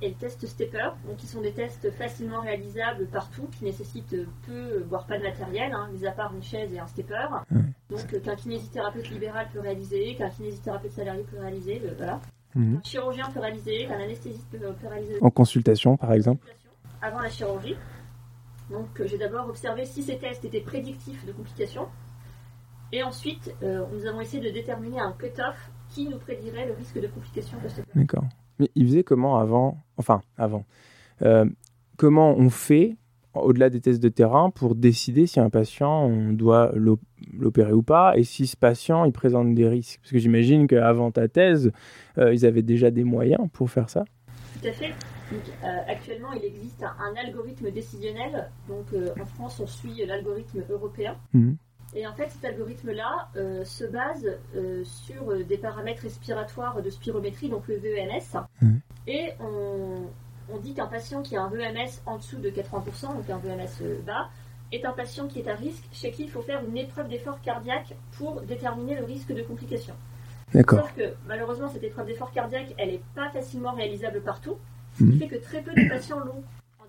et 0.00 0.08
le 0.08 0.14
test 0.14 0.46
stepper, 0.46 0.90
donc 1.06 1.16
qui 1.16 1.26
sont 1.26 1.40
des 1.40 1.52
tests 1.52 1.90
facilement 1.92 2.40
réalisables 2.40 3.06
partout, 3.06 3.48
qui 3.58 3.64
nécessitent 3.64 4.16
peu, 4.46 4.84
voire 4.88 5.06
pas 5.06 5.18
de 5.18 5.24
matériel, 5.24 5.72
hein, 5.72 5.88
mis 5.92 6.06
à 6.06 6.12
part 6.12 6.32
une 6.34 6.42
chaise 6.42 6.72
et 6.72 6.78
un 6.78 6.86
stepper. 6.86 7.26
Donc 7.90 8.22
qu'un 8.22 8.36
kinésithérapeute 8.36 9.10
libéral 9.10 9.48
peut 9.52 9.60
réaliser, 9.60 10.14
qu'un 10.14 10.30
kinésithérapeute 10.30 10.92
salarié 10.92 11.24
peut 11.24 11.40
réaliser, 11.40 11.82
voilà. 11.96 12.20
Mhm. 12.54 12.76
Un 12.76 12.82
chirurgien 12.82 13.30
peut 13.30 13.40
réaliser, 13.40 13.86
qu'un 13.86 14.00
anesthésiste 14.00 14.48
peut, 14.50 14.88
réaliser. 14.88 15.18
En 15.20 15.30
consultation, 15.30 15.96
par 15.96 16.12
exemple 16.12 16.46
Avant 17.02 17.20
la 17.20 17.28
chirurgie. 17.28 17.76
Donc, 18.70 19.00
euh, 19.00 19.06
j'ai 19.06 19.18
d'abord 19.18 19.48
observé 19.48 19.84
si 19.84 20.02
ces 20.02 20.18
tests 20.18 20.44
étaient 20.44 20.60
prédictifs 20.60 21.24
de 21.24 21.32
complications. 21.32 21.88
Et 22.92 23.02
ensuite, 23.02 23.54
euh, 23.62 23.84
nous 23.92 24.06
avons 24.06 24.20
essayé 24.20 24.42
de 24.42 24.50
déterminer 24.50 25.00
un 25.00 25.12
cut-off 25.12 25.70
qui 25.88 26.08
nous 26.08 26.18
prédirait 26.18 26.66
le 26.66 26.74
risque 26.74 27.00
de 27.00 27.06
complications 27.06 27.58
D'accord. 27.94 28.24
Mais 28.58 28.70
il 28.74 28.86
faisait 28.86 29.04
comment 29.04 29.38
avant 29.38 29.78
Enfin, 29.96 30.22
avant. 30.36 30.64
Euh, 31.22 31.44
comment 31.96 32.36
on 32.36 32.50
fait 32.50 32.96
au-delà 33.34 33.70
des 33.70 33.80
tests 33.80 34.02
de 34.02 34.08
terrain 34.08 34.50
pour 34.50 34.74
décider 34.74 35.26
si 35.26 35.38
un 35.40 35.50
patient, 35.50 36.04
on 36.04 36.32
doit 36.32 36.72
l'opérer 37.32 37.72
ou 37.72 37.82
pas, 37.82 38.16
et 38.16 38.24
si 38.24 38.46
ce 38.46 38.56
patient, 38.56 39.04
il 39.04 39.12
présente 39.12 39.54
des 39.54 39.68
risques? 39.68 40.00
Parce 40.00 40.12
que 40.12 40.18
j'imagine 40.18 40.66
qu'avant 40.66 41.10
ta 41.10 41.28
thèse, 41.28 41.72
euh, 42.18 42.34
ils 42.34 42.46
avaient 42.46 42.62
déjà 42.62 42.90
des 42.90 43.04
moyens 43.04 43.48
pour 43.52 43.70
faire 43.70 43.90
ça. 43.90 44.04
Tout 44.60 44.68
à 44.68 44.72
fait. 44.72 44.94
Euh, 45.32 45.66
actuellement, 45.86 46.32
il 46.32 46.44
existe 46.44 46.82
un, 46.82 47.14
algorithme 47.16 47.70
décisionnel. 47.70 48.50
Donc, 48.68 48.86
euh, 48.92 49.10
en 49.20 49.26
France, 49.26 49.60
on 49.60 49.66
suit 49.66 50.04
l'algorithme 50.06 50.62
européen. 50.70 51.16
Mhm. 51.34 51.56
Et 51.94 52.06
en 52.06 52.12
fait, 52.12 52.28
cet 52.30 52.44
algorithme-là 52.44 53.28
se 53.64 53.84
base 53.84 54.28
sur 54.84 55.44
des 55.44 55.56
paramètres 55.56 56.02
respiratoires 56.02 56.82
de 56.82 56.90
spirométrie, 56.90 57.48
donc 57.48 57.66
le 57.66 57.76
VEMS. 57.76 58.44
Mhm. 58.60 58.80
Et 59.06 59.32
on, 59.40 60.02
on 60.52 60.58
dit 60.58 60.74
qu'un 60.74 60.86
patient 60.86 61.22
qui 61.22 61.36
a 61.36 61.42
un 61.42 61.48
VMS 61.48 62.02
en 62.06 62.16
dessous 62.18 62.38
de 62.38 62.50
80%, 62.50 63.14
donc 63.14 63.30
un 63.30 63.38
VMS 63.38 64.02
bas, 64.04 64.28
est 64.72 64.84
un 64.84 64.92
patient 64.92 65.26
qui 65.26 65.40
est 65.40 65.48
à 65.48 65.54
risque, 65.54 65.84
chez 65.92 66.10
qui 66.10 66.24
il 66.24 66.30
faut 66.30 66.42
faire 66.42 66.62
une 66.64 66.76
épreuve 66.76 67.08
d'effort 67.08 67.40
cardiaque 67.40 67.94
pour 68.12 68.42
déterminer 68.42 68.96
le 68.96 69.04
risque 69.04 69.32
de 69.32 69.42
complication. 69.42 69.94
D'accord. 70.52 70.80
Sauf 70.80 70.94
que 70.94 71.14
malheureusement, 71.26 71.68
cette 71.68 71.84
épreuve 71.84 72.06
d'effort 72.06 72.32
cardiaque, 72.32 72.74
elle 72.78 72.90
n'est 72.90 73.02
pas 73.14 73.30
facilement 73.30 73.72
réalisable 73.72 74.20
partout, 74.22 74.56
ce 74.94 75.04
qui 75.04 75.04
mhm. 75.04 75.18
fait 75.18 75.28
que 75.28 75.36
très 75.36 75.62
peu 75.62 75.72
de 75.72 75.88
patients 75.88 76.20
l'ont. 76.20 76.42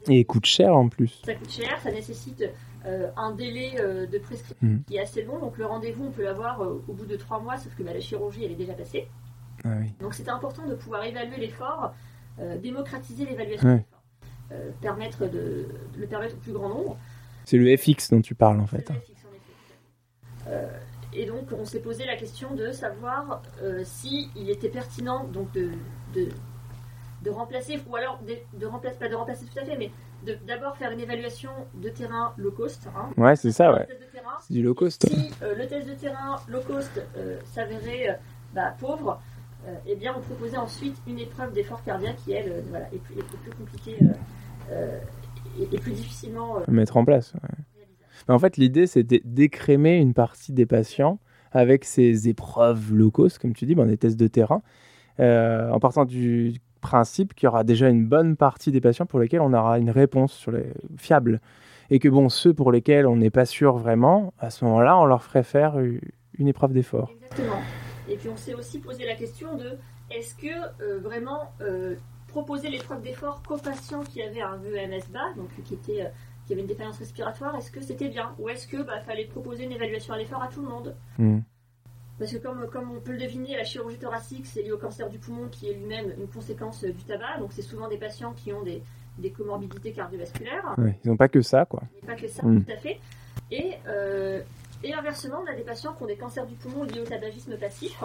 Et 0.07 0.23
coûte 0.23 0.45
cher 0.45 0.75
en 0.75 0.87
plus. 0.87 1.21
Ça 1.25 1.35
coûte 1.35 1.51
cher, 1.51 1.77
ça 1.81 1.91
nécessite 1.91 2.41
euh, 2.41 2.47
un 2.85 3.31
délai 3.31 3.75
euh, 3.79 4.05
de 4.07 4.17
prescription 4.17 4.67
mhm. 4.67 4.83
qui 4.87 4.97
est 4.97 5.01
assez 5.01 5.23
long. 5.23 5.39
Donc 5.39 5.57
le 5.57 5.65
rendez-vous, 5.65 6.05
on 6.05 6.11
peut 6.11 6.23
l'avoir 6.23 6.61
euh, 6.61 6.83
au 6.87 6.93
bout 6.93 7.05
de 7.05 7.15
trois 7.15 7.39
mois, 7.39 7.57
sauf 7.57 7.75
que 7.75 7.83
bah, 7.83 7.93
la 7.93 7.99
chirurgie, 7.99 8.45
elle 8.45 8.51
est 8.51 8.55
déjà 8.55 8.73
passée. 8.73 9.07
Ah 9.63 9.69
oui. 9.79 9.93
Donc 9.99 10.13
c'était 10.13 10.31
important 10.31 10.65
de 10.65 10.75
pouvoir 10.75 11.03
évaluer 11.03 11.37
l'effort 11.37 11.93
euh, 12.41 12.57
démocratiser 12.57 13.25
l'évaluation 13.25 13.83
euh, 14.53 14.71
permettre 14.79 15.27
de, 15.27 15.67
le 15.97 16.07
permettre 16.07 16.35
au 16.35 16.39
plus 16.39 16.53
grand 16.53 16.69
nombre. 16.69 16.97
C'est 17.43 17.57
le 17.57 17.75
FX 17.75 18.11
dont 18.11 18.21
tu 18.21 18.33
parles 18.33 18.61
en 18.61 18.65
fait. 18.65 18.89
Euh, 20.47 20.69
et 21.11 21.25
donc 21.25 21.51
on 21.51 21.65
s'est 21.65 21.81
posé 21.81 22.05
la 22.05 22.15
question 22.15 22.55
de 22.55 22.71
savoir 22.71 23.41
si 23.83 24.29
il 24.37 24.49
était 24.49 24.69
pertinent 24.69 25.25
donc 25.25 25.51
de, 25.51 25.71
de, 26.13 27.29
remplacer, 27.29 27.77
ou 27.89 27.95
alors 27.97 28.21
de, 28.23 28.65
remplacer, 28.65 28.97
pas 28.97 29.09
de 29.09 29.15
remplacer 29.15 29.45
tout 29.45 29.59
à 29.59 29.65
fait, 29.65 29.77
mais 29.77 29.91
d'abord 30.47 30.77
faire 30.77 30.91
une 30.91 30.99
évaluation 30.99 31.51
de 31.75 31.89
terrain 31.89 32.33
low 32.37 32.51
cost. 32.51 32.87
Hein. 32.95 33.09
ouais, 33.17 33.35
c'est 33.35 33.51
ça, 33.51 33.73
ouais. 33.73 33.87
C'est 34.41 34.53
du 34.53 34.61
low 34.61 34.73
cost. 34.73 35.07
Si 35.07 35.31
le 35.41 35.67
test 35.67 35.87
de 35.87 35.93
terrain 35.93 36.37
low 36.47 36.61
cost 36.61 37.01
s'avérait 37.45 38.19
bah, 38.53 38.75
pauvre, 38.79 39.19
euh, 39.67 39.75
eh 39.85 39.95
bien, 39.95 40.13
on 40.17 40.21
proposait 40.21 40.57
ensuite 40.57 40.95
une 41.07 41.19
épreuve 41.19 41.53
d'effort 41.53 41.83
cardiaque 41.83 42.15
qui, 42.23 42.31
elle, 42.31 42.51
euh, 42.51 42.61
voilà, 42.69 42.85
est, 42.93 42.97
plus, 42.97 43.15
est 43.19 43.23
plus 43.23 43.51
compliquée 43.51 43.97
euh, 44.71 44.99
et, 45.59 45.77
plus 45.77 45.91
difficilement 45.91 46.59
à 46.65 46.71
mettre 46.71 46.95
en 46.95 47.03
place. 47.03 47.33
Mais 48.27 48.33
en 48.33 48.39
fait, 48.39 48.57
l'idée, 48.57 48.87
c'était 48.87 49.21
d'écrémer 49.25 49.97
une 49.97 50.13
partie 50.13 50.53
des 50.53 50.65
patients 50.65 51.19
avec 51.51 51.83
ces 51.83 52.29
épreuves 52.29 52.93
low 52.93 53.11
cost, 53.11 53.39
comme 53.39 53.53
tu 53.53 53.65
dis, 53.65 53.75
ben, 53.75 53.85
des 53.85 53.97
tests 53.97 54.19
de 54.19 54.27
terrain, 54.27 54.61
en 55.19 55.79
partant 55.79 56.05
du 56.05 56.55
principe 56.79 57.33
qu'il 57.33 57.45
y 57.45 57.47
aura 57.47 57.63
déjà 57.63 57.89
une 57.89 58.05
bonne 58.05 58.35
partie 58.35 58.71
des 58.71 58.81
patients 58.81 59.05
pour 59.05 59.19
lesquels 59.19 59.41
on 59.41 59.53
aura 59.53 59.79
une 59.79 59.89
réponse 59.89 60.33
sur 60.33 60.51
les... 60.51 60.73
fiable. 60.97 61.41
Et 61.89 61.99
que 61.99 62.09
bon, 62.09 62.29
ceux 62.29 62.53
pour 62.53 62.71
lesquels 62.71 63.07
on 63.07 63.15
n'est 63.15 63.31
pas 63.31 63.45
sûr 63.45 63.77
vraiment, 63.77 64.33
à 64.39 64.49
ce 64.49 64.63
moment-là, 64.65 64.97
on 64.99 65.05
leur 65.05 65.23
ferait 65.23 65.43
faire 65.43 65.77
une 65.77 66.47
épreuve 66.47 66.73
d'effort. 66.73 67.11
Exactement. 67.15 67.61
Et 68.09 68.15
puis 68.15 68.29
on 68.29 68.35
s'est 68.35 68.53
aussi 68.53 68.79
posé 68.79 69.05
la 69.05 69.15
question 69.15 69.55
de 69.55 69.77
est-ce 70.11 70.35
que 70.35 70.47
euh, 70.81 70.99
vraiment 70.99 71.51
euh, 71.61 71.95
proposer 72.27 72.69
l'épreuve 72.69 73.01
d'effort 73.01 73.41
qu'aux 73.43 73.57
patients 73.57 74.03
qui 74.03 74.21
avaient 74.21 74.41
un 74.41 74.57
VEMS 74.57 75.11
bas, 75.11 75.33
donc 75.35 75.49
qui, 75.63 75.75
était, 75.75 76.05
euh, 76.05 76.09
qui 76.45 76.53
avait 76.53 76.61
une 76.61 76.67
défaillance 76.67 76.97
respiratoire, 76.97 77.55
est-ce 77.55 77.71
que 77.71 77.81
c'était 77.81 78.09
bien? 78.09 78.33
Ou 78.39 78.49
est-ce 78.49 78.67
que 78.67 78.81
bah, 78.81 78.99
fallait 79.01 79.25
proposer 79.25 79.65
une 79.65 79.71
évaluation 79.71 80.13
à 80.13 80.17
l'effort 80.17 80.41
à 80.41 80.47
tout 80.47 80.61
le 80.61 80.69
monde? 80.69 80.95
Hmm. 81.17 81.39
Parce 82.19 82.31
que 82.31 82.37
comme, 82.37 82.67
comme 82.69 82.91
on 82.91 82.99
peut 82.99 83.13
le 83.13 83.17
deviner, 83.17 83.55
la 83.55 83.63
chirurgie 83.63 83.97
thoracique, 83.97 84.45
c'est 84.45 84.61
lié 84.61 84.71
au 84.71 84.77
cancer 84.77 85.09
du 85.09 85.17
poumon 85.17 85.47
qui 85.49 85.69
est 85.69 85.73
lui-même 85.73 86.11
une 86.19 86.27
conséquence 86.27 86.83
du 86.83 87.03
tabac. 87.03 87.39
Donc 87.39 87.53
c'est 87.53 87.61
souvent 87.61 87.87
des 87.87 87.97
patients 87.97 88.33
qui 88.33 88.53
ont 88.53 88.61
des, 88.61 88.83
des 89.17 89.31
comorbidités 89.31 89.93
cardiovasculaires. 89.93 90.75
ils 90.77 91.07
n'ont 91.09 91.17
pas 91.17 91.29
que 91.29 91.41
ça, 91.41 91.65
quoi. 91.65 91.81
Pas 92.05 92.15
que 92.15 92.27
ça, 92.27 92.45
hmm. 92.45 92.63
tout 92.63 92.71
à 92.71 92.77
fait. 92.77 92.99
Et, 93.51 93.77
et 94.83 94.93
inversement, 94.93 95.43
on 95.45 95.51
a 95.51 95.55
des 95.55 95.63
patients 95.63 95.93
qui 95.93 96.03
ont 96.03 96.07
des 96.07 96.17
cancers 96.17 96.45
du 96.45 96.55
poumon 96.55 96.83
liés 96.83 97.01
au 97.01 97.05
tabagisme 97.05 97.57
passif. 97.57 98.03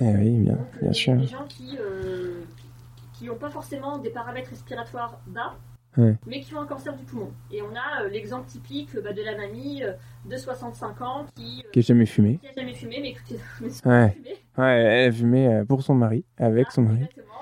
Eh 0.00 0.04
oui, 0.04 0.30
bien, 0.38 0.58
bien 0.80 0.88
des, 0.88 0.94
sûr. 0.94 1.16
Des 1.16 1.26
gens 1.26 1.44
qui 1.48 1.76
n'ont 1.76 3.34
euh, 3.34 3.38
pas 3.38 3.50
forcément 3.50 3.98
des 3.98 4.10
paramètres 4.10 4.50
respiratoires 4.50 5.18
bas, 5.26 5.54
mais 5.96 6.40
qui 6.40 6.54
ont 6.54 6.60
un 6.60 6.66
cancer 6.66 6.96
du 6.96 7.04
poumon. 7.04 7.32
Et 7.50 7.62
on 7.62 7.74
a 7.74 8.02
euh, 8.02 8.08
l'exemple 8.08 8.46
typique 8.46 8.96
bah, 9.02 9.12
de 9.12 9.22
la 9.22 9.36
mamie 9.36 9.82
euh, 9.82 9.92
de 10.24 10.36
65 10.36 11.00
ans 11.02 11.26
qui... 11.34 11.64
qui 11.72 11.78
n'a 11.78 11.82
jamais 11.82 12.06
fumé. 12.06 12.38
Qui 12.38 12.46
n'a 12.46 12.62
jamais 12.62 12.74
fumé, 12.74 12.98
mais 13.00 13.10
écoutez, 13.10 13.38
ouais. 13.60 14.10
Fumé. 14.10 14.36
ouais, 14.58 14.80
elle 14.80 15.08
a 15.08 15.12
fumé 15.12 15.62
pour 15.68 15.82
son 15.82 15.94
mari, 15.94 16.24
avec 16.38 16.70
son 16.70 16.82
mari. 16.82 17.04
Exactement 17.04 17.32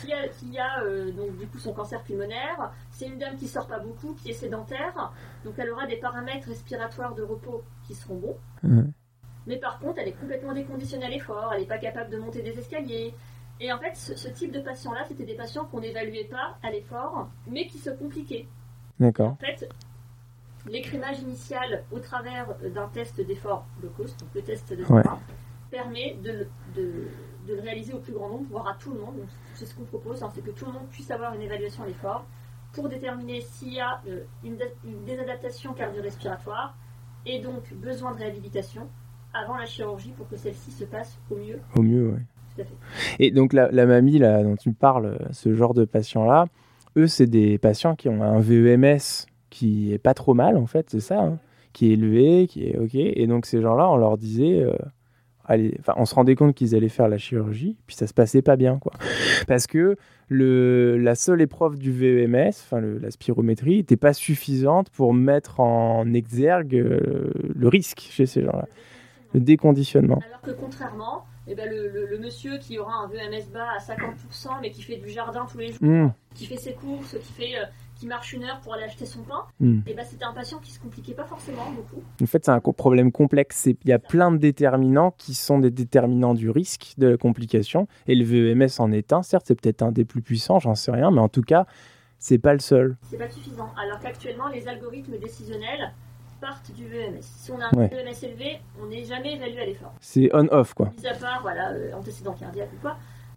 qui 0.00 0.12
a, 0.12 0.28
qui 0.28 0.58
a 0.58 0.82
euh, 0.82 1.10
donc 1.12 1.36
du 1.38 1.46
coup 1.46 1.58
son 1.58 1.72
cancer 1.72 2.02
pulmonaire. 2.02 2.72
C'est 2.90 3.06
une 3.06 3.18
dame 3.18 3.36
qui 3.36 3.46
sort 3.48 3.66
pas 3.66 3.78
beaucoup, 3.78 4.14
qui 4.14 4.30
est 4.30 4.34
sédentaire, 4.34 5.12
donc 5.44 5.54
elle 5.58 5.70
aura 5.70 5.86
des 5.86 5.96
paramètres 5.96 6.48
respiratoires 6.48 7.14
de 7.14 7.22
repos 7.22 7.62
qui 7.86 7.94
seront 7.94 8.16
bons. 8.16 8.36
Mais 9.46 9.56
par 9.56 9.78
contre, 9.78 9.98
elle 9.98 10.08
est 10.08 10.20
complètement 10.20 10.52
déconditionnée 10.52 11.06
à 11.06 11.08
l'effort, 11.08 11.52
elle 11.54 11.60
n'est 11.60 11.66
pas 11.66 11.78
capable 11.78 12.10
de 12.10 12.18
monter 12.18 12.42
des 12.42 12.58
escaliers. 12.58 13.14
Et 13.60 13.72
en 13.72 13.78
fait, 13.78 13.96
ce, 13.96 14.28
type 14.28 14.52
de 14.52 14.60
patients-là, 14.60 15.04
c'était 15.08 15.24
des 15.24 15.34
patients 15.34 15.64
qu'on 15.64 15.80
n'évaluait 15.80 16.28
pas 16.30 16.58
à 16.62 16.70
l'effort, 16.70 17.28
mais 17.46 17.66
qui 17.66 17.78
se 17.78 17.90
compliquaient. 17.90 18.46
D'accord. 19.00 19.32
En 19.32 19.36
fait, 19.36 19.68
l'écrémage 20.66 21.20
initial 21.20 21.84
au 21.90 21.98
travers 21.98 22.56
d'un 22.74 22.88
test 22.88 23.20
d'effort 23.20 23.66
low 23.82 23.90
cost, 23.90 24.18
donc 24.20 24.28
le 24.34 24.42
test 24.42 24.72
de 24.72 24.84
permet 25.70 26.16
de, 26.22 26.46
de 26.74 27.08
de 27.48 27.54
le 27.54 27.60
réaliser 27.62 27.94
au 27.94 27.98
plus 27.98 28.12
grand 28.12 28.28
nombre, 28.28 28.46
voire 28.50 28.68
à 28.68 28.74
tout 28.74 28.92
le 28.92 29.00
monde. 29.00 29.26
C'est 29.54 29.66
ce 29.66 29.74
qu'on 29.74 29.84
propose, 29.84 30.22
hein, 30.22 30.30
c'est 30.34 30.44
que 30.44 30.50
tout 30.50 30.66
le 30.66 30.72
monde 30.72 30.86
puisse 30.90 31.10
avoir 31.10 31.34
une 31.34 31.42
évaluation 31.42 31.82
à 31.82 31.86
l'effort 31.86 32.24
pour 32.72 32.88
déterminer 32.88 33.40
s'il 33.40 33.72
y 33.72 33.80
a 33.80 34.02
euh, 34.06 34.24
une, 34.44 34.58
désadaptation 35.06 35.72
cardio-respiratoire 35.72 36.76
et 37.24 37.40
donc 37.40 37.72
besoin 37.74 38.12
de 38.12 38.18
réhabilitation 38.18 38.88
avant 39.32 39.56
la 39.56 39.66
chirurgie 39.66 40.12
pour 40.12 40.28
que 40.28 40.36
celle-ci 40.36 40.70
se 40.70 40.84
passe 40.84 41.18
au 41.30 41.36
mieux. 41.36 41.60
Au 41.74 41.82
mieux, 41.82 42.10
oui. 42.14 42.20
Tout 42.58 42.62
à 42.62 42.64
fait. 42.64 43.24
Et 43.24 43.30
donc 43.30 43.52
la, 43.52 43.86
mamie 43.86 44.18
là, 44.18 44.42
dont 44.42 44.56
tu 44.56 44.72
parles, 44.72 45.18
ce 45.32 45.54
genre 45.54 45.74
de 45.74 45.84
patients-là, 45.84 46.46
eux, 46.96 47.06
c'est 47.06 47.26
des 47.26 47.58
patients 47.58 47.94
qui 47.94 48.08
ont 48.08 48.22
un 48.22 48.40
VEMS 48.40 49.26
qui 49.50 49.92
est 49.92 49.98
pas 49.98 50.14
trop 50.14 50.34
mal 50.34 50.56
en 50.56 50.66
fait, 50.66 50.90
c'est 50.90 51.00
ça, 51.00 51.20
hein, 51.20 51.38
qui 51.72 51.90
est 51.90 51.94
élevé, 51.94 52.46
qui 52.48 52.66
est 52.66 52.78
ok. 52.78 52.94
Et 52.94 53.26
donc 53.26 53.46
ces 53.46 53.60
gens-là, 53.60 53.88
on 53.88 53.96
leur 53.96 54.18
disait, 54.18 54.62
euh, 54.62 54.74
on 55.96 56.04
se 56.04 56.14
rendait 56.14 56.34
compte 56.34 56.54
qu'ils 56.54 56.74
allaient 56.74 56.88
faire 56.88 57.08
la 57.08 57.18
chirurgie, 57.18 57.76
puis 57.86 57.96
ça 57.96 58.06
se 58.06 58.14
passait 58.14 58.42
pas 58.42 58.56
bien, 58.56 58.78
quoi. 58.78 58.92
Parce 59.46 59.66
que 59.66 59.96
le, 60.28 60.98
la 60.98 61.14
seule 61.14 61.40
épreuve 61.40 61.78
du 61.78 61.90
VEMS, 61.90 62.48
enfin 62.50 62.80
la 62.80 63.10
spirométrie, 63.10 63.76
n'était 63.78 63.96
pas 63.96 64.12
suffisante 64.12 64.90
pour 64.90 65.14
mettre 65.14 65.60
en 65.60 66.12
exergue 66.12 66.74
euh, 66.74 67.30
le 67.54 67.68
risque 67.68 68.00
chez 68.10 68.26
ces 68.26 68.42
gens-là, 68.42 68.66
le 69.32 69.40
déconditionnement. 69.40 70.20
Alors 70.28 70.42
que 70.42 70.50
contrairement, 70.50 71.24
eh 71.48 71.54
ben 71.54 71.68
le, 71.68 72.18
monsieur 72.18 72.58
qui 72.58 72.78
aura 72.78 72.94
un 72.94 73.08
VEMS 73.08 73.50
bas 73.52 73.68
à 73.76 73.78
50%, 73.78 74.60
mais 74.60 74.70
qui 74.70 74.82
fait 74.82 74.96
du 74.96 75.08
jardin 75.08 75.46
tous 75.50 75.58
les 75.58 75.72
jours, 75.72 75.82
mmh. 75.82 76.12
qui 76.34 76.46
fait 76.46 76.56
ses 76.56 76.74
courses, 76.74 77.16
qui 77.18 77.32
fait 77.32 77.58
euh, 77.58 77.64
qui 77.98 78.06
marche 78.06 78.32
une 78.32 78.44
heure 78.44 78.60
pour 78.60 78.74
aller 78.74 78.84
acheter 78.84 79.06
son 79.06 79.22
pain, 79.22 79.44
hmm. 79.60 79.80
et 79.86 79.94
ben 79.94 80.04
c'était 80.08 80.24
un 80.24 80.32
patient 80.32 80.58
qui 80.58 80.70
se 80.70 80.78
compliquait 80.78 81.14
pas 81.14 81.24
forcément 81.24 81.70
beaucoup. 81.72 82.02
En 82.22 82.26
fait, 82.26 82.44
c'est 82.44 82.50
un 82.50 82.60
problème 82.60 83.10
complexe. 83.10 83.66
Il 83.66 83.76
y 83.88 83.92
a 83.92 83.98
plein 83.98 84.30
de 84.30 84.36
déterminants 84.36 85.12
qui 85.18 85.34
sont 85.34 85.58
des 85.58 85.70
déterminants 85.70 86.34
du 86.34 86.48
risque 86.48 86.94
de 86.96 87.08
la 87.08 87.16
complication. 87.16 87.88
Et 88.06 88.14
le 88.14 88.24
VEMS 88.24 88.68
en 88.78 88.92
est 88.92 89.12
un. 89.12 89.22
Certes, 89.22 89.46
c'est 89.48 89.60
peut-être 89.60 89.82
un 89.82 89.90
des 89.90 90.04
plus 90.04 90.22
puissants, 90.22 90.60
j'en 90.60 90.76
sais 90.76 90.92
rien, 90.92 91.10
mais 91.10 91.20
en 91.20 91.28
tout 91.28 91.42
cas, 91.42 91.66
c'est 92.18 92.38
pas 92.38 92.52
le 92.52 92.60
seul. 92.60 92.96
C'est 93.02 93.18
pas 93.18 93.28
suffisant. 93.28 93.70
Alors 93.82 93.98
qu'actuellement, 93.98 94.48
les 94.48 94.68
algorithmes 94.68 95.18
décisionnels 95.18 95.92
partent 96.40 96.72
du 96.72 96.86
VEMS. 96.86 97.22
Si 97.22 97.50
on 97.50 97.60
a 97.60 97.66
un 97.66 97.86
VEMS 97.86 98.22
élevé, 98.22 98.60
on 98.80 98.86
n'est 98.86 99.04
jamais 99.04 99.34
évalué 99.34 99.60
à 99.60 99.66
l'effort. 99.66 99.94
C'est 100.00 100.30
on-off, 100.34 100.74
quoi. 100.74 100.92
Mis 100.98 101.06
à 101.06 101.14
part, 101.14 101.42
voilà, 101.42 101.70
euh, 101.70 101.92
antécédent 101.92 102.32
cardiaque 102.32 102.70
ou 102.74 102.80
quoi, 102.80 102.96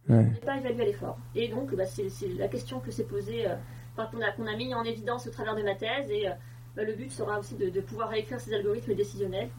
on 0.09 0.15
n'est 0.15 0.29
pas 0.45 0.57
évalué 0.57 0.83
à 0.83 0.85
l'effort. 0.85 1.17
Et 1.35 1.47
donc, 1.47 1.73
bah, 1.75 1.85
c'est 1.85 2.09
la 2.37 2.47
question 2.47 2.79
que 2.79 2.91
s'est 2.91 3.05
posée. 3.05 3.47
Euh, 3.47 3.55
qu'on 3.95 4.47
a, 4.47 4.55
mis 4.55 4.73
en 4.73 4.83
évidence 4.83 5.27
au 5.27 5.31
travers 5.31 5.55
de 5.55 5.63
ma 5.63 5.75
thèse. 5.75 6.09
Et 6.09 6.27
euh, 6.27 6.31
bah, 6.75 6.83
le 6.83 6.93
but 6.93 7.11
sera 7.11 7.39
aussi 7.39 7.55
de, 7.55 7.81
pouvoir 7.81 8.09
réécrire 8.09 8.39
ces 8.39 8.53
algorithmes 8.53 8.95
décisionnels. 8.95 9.49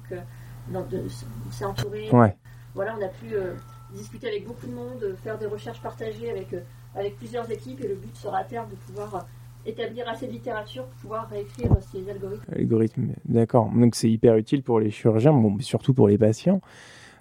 Donc, 0.69 0.93
euh, 0.93 1.09
on 1.47 1.51
s'est 1.51 1.65
entouré. 1.65 2.11
Voilà, 2.75 2.97
on 2.99 3.03
a 3.03 3.09
pu 3.09 3.35
euh, 3.35 3.53
discuter 3.93 4.29
avec 4.29 4.47
beaucoup 4.47 4.67
de 4.67 4.73
monde, 4.73 5.15
faire 5.23 5.37
des 5.37 5.47
recherches 5.47 5.83
partagées 5.83 6.31
avec, 6.31 6.55
avec 6.95 7.17
plusieurs 7.19 7.51
équipes. 7.51 7.83
Et 7.83 7.89
le 7.89 7.97
but 7.97 8.17
sera 8.17 8.39
à 8.39 8.45
terme 8.45 8.71
de 8.71 8.77
pouvoir 8.77 9.27
établir 9.67 10.09
assez 10.09 10.27
de 10.27 10.33
littérature 10.33 10.85
pour 10.85 11.01
pouvoir 11.01 11.29
réécrire 11.29 11.71
ces 11.81 12.09
algorithmes. 12.11 12.53
Algorithmes, 12.55 13.13
d'accord. 13.25 13.71
Donc 13.75 13.95
c'est 13.95 14.11
hyper 14.11 14.37
utile 14.37 14.63
pour 14.63 14.81
les 14.81 14.91
chirurgiens, 14.91 15.33
bon, 15.33 15.51
mais 15.51 15.63
surtout 15.63 15.95
pour 15.95 16.09
les 16.09 16.19
patients. 16.19 16.61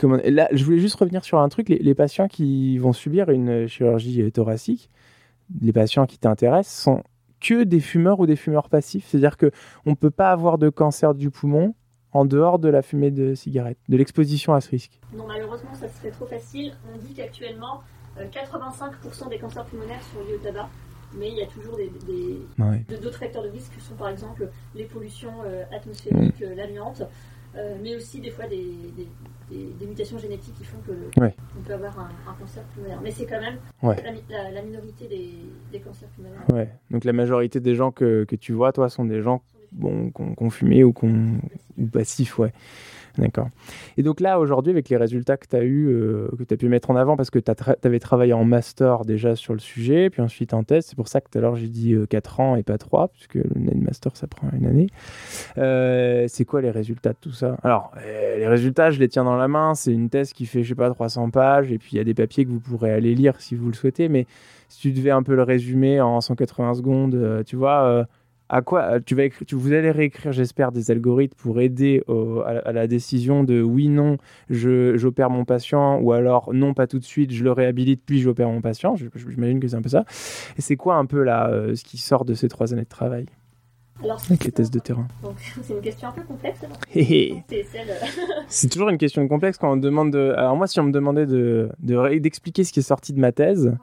Là, 0.01 0.47
je 0.51 0.65
voulais 0.65 0.79
juste 0.79 0.95
revenir 0.95 1.23
sur 1.23 1.39
un 1.39 1.49
truc. 1.49 1.69
les 1.69 1.95
patients 1.95 2.27
qui 2.27 2.79
vont 2.79 2.91
subir 2.91 3.29
une 3.29 3.67
chirurgie 3.67 4.31
thoracique, 4.31 4.89
les 5.61 5.73
patients 5.73 6.05
qui 6.05 6.17
t'intéressent 6.17 6.83
sont 6.83 7.03
que 7.39 7.63
des 7.63 7.79
fumeurs 7.79 8.19
ou 8.19 8.25
des 8.25 8.35
fumeurs 8.35 8.69
passifs. 8.69 9.07
C'est-à-dire 9.07 9.37
qu'on 9.37 9.89
ne 9.89 9.95
peut 9.95 10.11
pas 10.11 10.31
avoir 10.31 10.57
de 10.57 10.69
cancer 10.69 11.13
du 11.13 11.29
poumon 11.29 11.75
en 12.13 12.25
dehors 12.25 12.59
de 12.59 12.69
la 12.69 12.81
fumée 12.81 13.11
de 13.11 13.35
cigarette, 13.35 13.77
de 13.89 13.97
l'exposition 13.97 14.53
à 14.53 14.61
ce 14.61 14.69
risque. 14.69 14.99
Non, 15.13 15.25
malheureusement, 15.27 15.73
ça 15.73 15.87
serait 15.89 16.11
trop 16.11 16.25
facile. 16.25 16.73
On 16.93 16.97
dit 16.97 17.13
qu'actuellement, 17.13 17.81
85% 18.19 19.25
euh, 19.25 19.29
des 19.29 19.39
cancers 19.39 19.65
pulmonaires 19.65 20.01
sont 20.13 20.19
liés 20.27 20.35
au 20.35 20.43
tabac. 20.43 20.69
Mais 21.17 21.29
il 21.29 21.37
y 21.37 21.41
a 21.41 21.47
toujours 21.47 21.77
des, 21.77 21.91
d'autres 23.01 23.17
facteurs 23.17 23.43
de 23.43 23.49
risque 23.49 23.73
qui 23.77 23.83
sont 23.83 23.95
par 23.95 24.09
exemple 24.09 24.49
les 24.75 24.85
pollutions 24.85 25.33
euh, 25.45 25.63
atmosphériques, 25.71 26.39
mmh. 26.39 26.43
euh, 26.43 26.55
l'amiante, 26.55 27.03
mais 27.83 27.95
aussi 27.97 28.21
des 28.21 28.31
fois 28.31 28.47
des, 28.47 28.65
des, 29.51 29.85
mutations 29.85 30.17
génétiques 30.17 30.55
qui 30.55 30.63
font 30.63 30.77
que 30.87 30.93
on 31.19 31.61
peut 31.63 31.73
avoir 31.73 31.99
un, 31.99 32.33
cancer 32.39 32.63
pulmonaire. 32.73 33.01
Mais 33.01 33.11
c'est 33.11 33.25
quand 33.25 33.41
même 33.41 33.57
la, 34.29 34.61
minorité 34.61 35.07
des, 35.71 35.79
cancers 35.79 36.07
pulmonaires. 36.09 36.45
Ouais. 36.53 36.69
Donc 36.91 37.03
la 37.03 37.13
majorité 37.13 37.59
des 37.59 37.75
gens 37.75 37.91
que, 37.91 38.23
que 38.23 38.37
tu 38.37 38.53
vois, 38.53 38.71
toi, 38.71 38.87
sont 38.87 39.03
des 39.03 39.21
gens 39.21 39.41
bon, 39.71 40.11
qu'on 40.11 40.33
qu 40.33 40.49
fumé 40.49 40.83
ou, 40.83 40.93
qu'on 40.93 41.39
ou 41.77 41.87
passifs, 41.87 42.39
ouais. 42.39 42.53
D'accord. 43.17 43.49
Et 43.97 44.03
donc 44.03 44.19
là, 44.19 44.39
aujourd'hui, 44.39 44.71
avec 44.71 44.89
les 44.89 44.97
résultats 44.97 45.37
que 45.37 45.47
tu 45.47 45.55
as 45.55 45.63
eu, 45.63 45.87
euh, 45.87 46.29
que 46.37 46.43
tu 46.43 46.53
as 46.53 46.57
pu 46.57 46.69
mettre 46.69 46.89
en 46.91 46.95
avant, 46.95 47.17
parce 47.17 47.29
que 47.29 47.39
tu 47.39 47.51
avais 47.83 47.99
travaillé 47.99 48.33
en 48.33 48.45
master 48.45 49.05
déjà 49.05 49.35
sur 49.35 49.53
le 49.53 49.59
sujet, 49.59 50.09
puis 50.09 50.21
ensuite 50.21 50.53
en 50.53 50.63
thèse, 50.63 50.85
c'est 50.85 50.95
pour 50.95 51.07
ça 51.07 51.21
que 51.21 51.29
tout 51.29 51.37
à 51.37 51.41
l'heure 51.41 51.55
j'ai 51.55 51.67
dit 51.67 51.95
4 52.09 52.39
euh, 52.39 52.43
ans 52.43 52.55
et 52.55 52.63
pas 52.63 52.77
3, 52.77 53.09
puisque 53.09 53.35
le 53.35 53.75
master 53.75 54.15
ça 54.15 54.27
prend 54.27 54.47
une 54.53 54.65
année. 54.65 54.87
Euh, 55.57 56.25
c'est 56.27 56.45
quoi 56.45 56.61
les 56.61 56.71
résultats 56.71 57.11
de 57.11 57.17
tout 57.19 57.31
ça? 57.31 57.57
Alors, 57.63 57.91
les 58.37 58.47
résultats, 58.47 58.91
je 58.91 58.99
les 58.99 59.09
tiens 59.09 59.23
dans 59.23 59.35
la 59.35 59.47
main, 59.47 59.75
c'est 59.75 59.93
une 59.93 60.09
thèse 60.09 60.33
qui 60.33 60.45
fait, 60.45 60.63
je 60.63 60.69
sais 60.69 60.75
pas, 60.75 60.89
300 60.89 61.29
pages, 61.31 61.71
et 61.71 61.77
puis 61.77 61.91
il 61.93 61.97
y 61.97 62.01
a 62.01 62.03
des 62.03 62.13
papiers 62.13 62.45
que 62.45 62.49
vous 62.49 62.59
pourrez 62.59 62.91
aller 62.91 63.13
lire 63.15 63.39
si 63.39 63.55
vous 63.55 63.67
le 63.67 63.73
souhaitez, 63.73 64.07
mais 64.07 64.25
si 64.69 64.79
tu 64.79 64.91
devais 64.93 65.11
un 65.11 65.23
peu 65.23 65.35
le 65.35 65.43
résumer 65.43 65.99
en 65.99 66.21
180 66.21 66.75
secondes, 66.75 67.43
tu 67.45 67.57
vois 67.57 68.07
à 68.51 68.61
quoi 68.61 68.81
euh, 68.81 68.99
tu 69.03 69.15
vas 69.15 69.23
tu, 69.29 69.55
vous 69.55 69.71
allez 69.71 69.91
réécrire, 69.91 70.33
j'espère, 70.33 70.71
des 70.71 70.91
algorithmes 70.91 71.37
pour 71.37 71.61
aider 71.61 72.03
à, 72.45 72.71
la 72.71 72.85
décision 72.85 73.43
de 73.43 73.61
oui, 73.61 73.87
non, 73.87 74.17
j'opère 74.49 75.29
mon 75.29 75.45
patient, 75.45 75.99
ou 75.99 76.11
alors 76.11 76.53
non, 76.53 76.73
pas 76.73 76.85
tout 76.85 76.99
de 76.99 77.03
suite, 77.03 77.31
je 77.31 77.43
le 77.43 77.51
réhabilite, 77.51 78.03
puis 78.05 78.19
j'opère 78.19 78.49
mon 78.49 78.61
patient. 78.61 78.95
J'imagine 78.95 79.59
que 79.59 79.67
c'est 79.69 79.77
un 79.77 79.81
peu 79.81 79.89
ça. 79.89 80.03
Et 80.57 80.61
c'est 80.61 80.75
quoi 80.75 80.95
un 80.95 81.05
peu 81.05 81.23
là, 81.23 81.49
euh, 81.49 81.75
ce 81.75 81.83
qui 81.83 81.97
sort 81.97 82.25
de 82.25 82.33
ces 82.33 82.49
trois 82.49 82.73
années 82.73 82.83
de 82.83 82.89
travail? 82.89 83.25
Alors, 84.03 84.19
avec 84.25 84.43
les 84.43 84.51
tests 84.51 84.73
de 84.73 84.79
terrain 84.79 85.07
Donc, 85.23 85.35
c'est 85.63 85.73
une 85.73 85.81
question 85.81 86.09
un 86.09 86.11
peu 86.11 86.23
complexe. 86.23 86.59
Hé, 86.93 87.01
hé. 87.01 87.43
C'est 88.47 88.67
toujours 88.67 88.89
une 88.89 88.97
question 88.97 89.25
complexe 89.27 89.57
quand 89.57 89.71
on 89.71 89.77
demande 89.77 90.11
de. 90.11 90.33
Alors, 90.35 90.57
moi, 90.57 90.67
si 90.67 90.79
on 90.79 90.83
me 90.83 90.91
demandait 90.91 91.27
de, 91.27 91.69
d'expliquer 91.79 92.63
ce 92.63 92.73
qui 92.73 92.79
est 92.79 92.83
sorti 92.83 93.13
de 93.13 93.19
ma 93.19 93.31
thèse, 93.31 93.73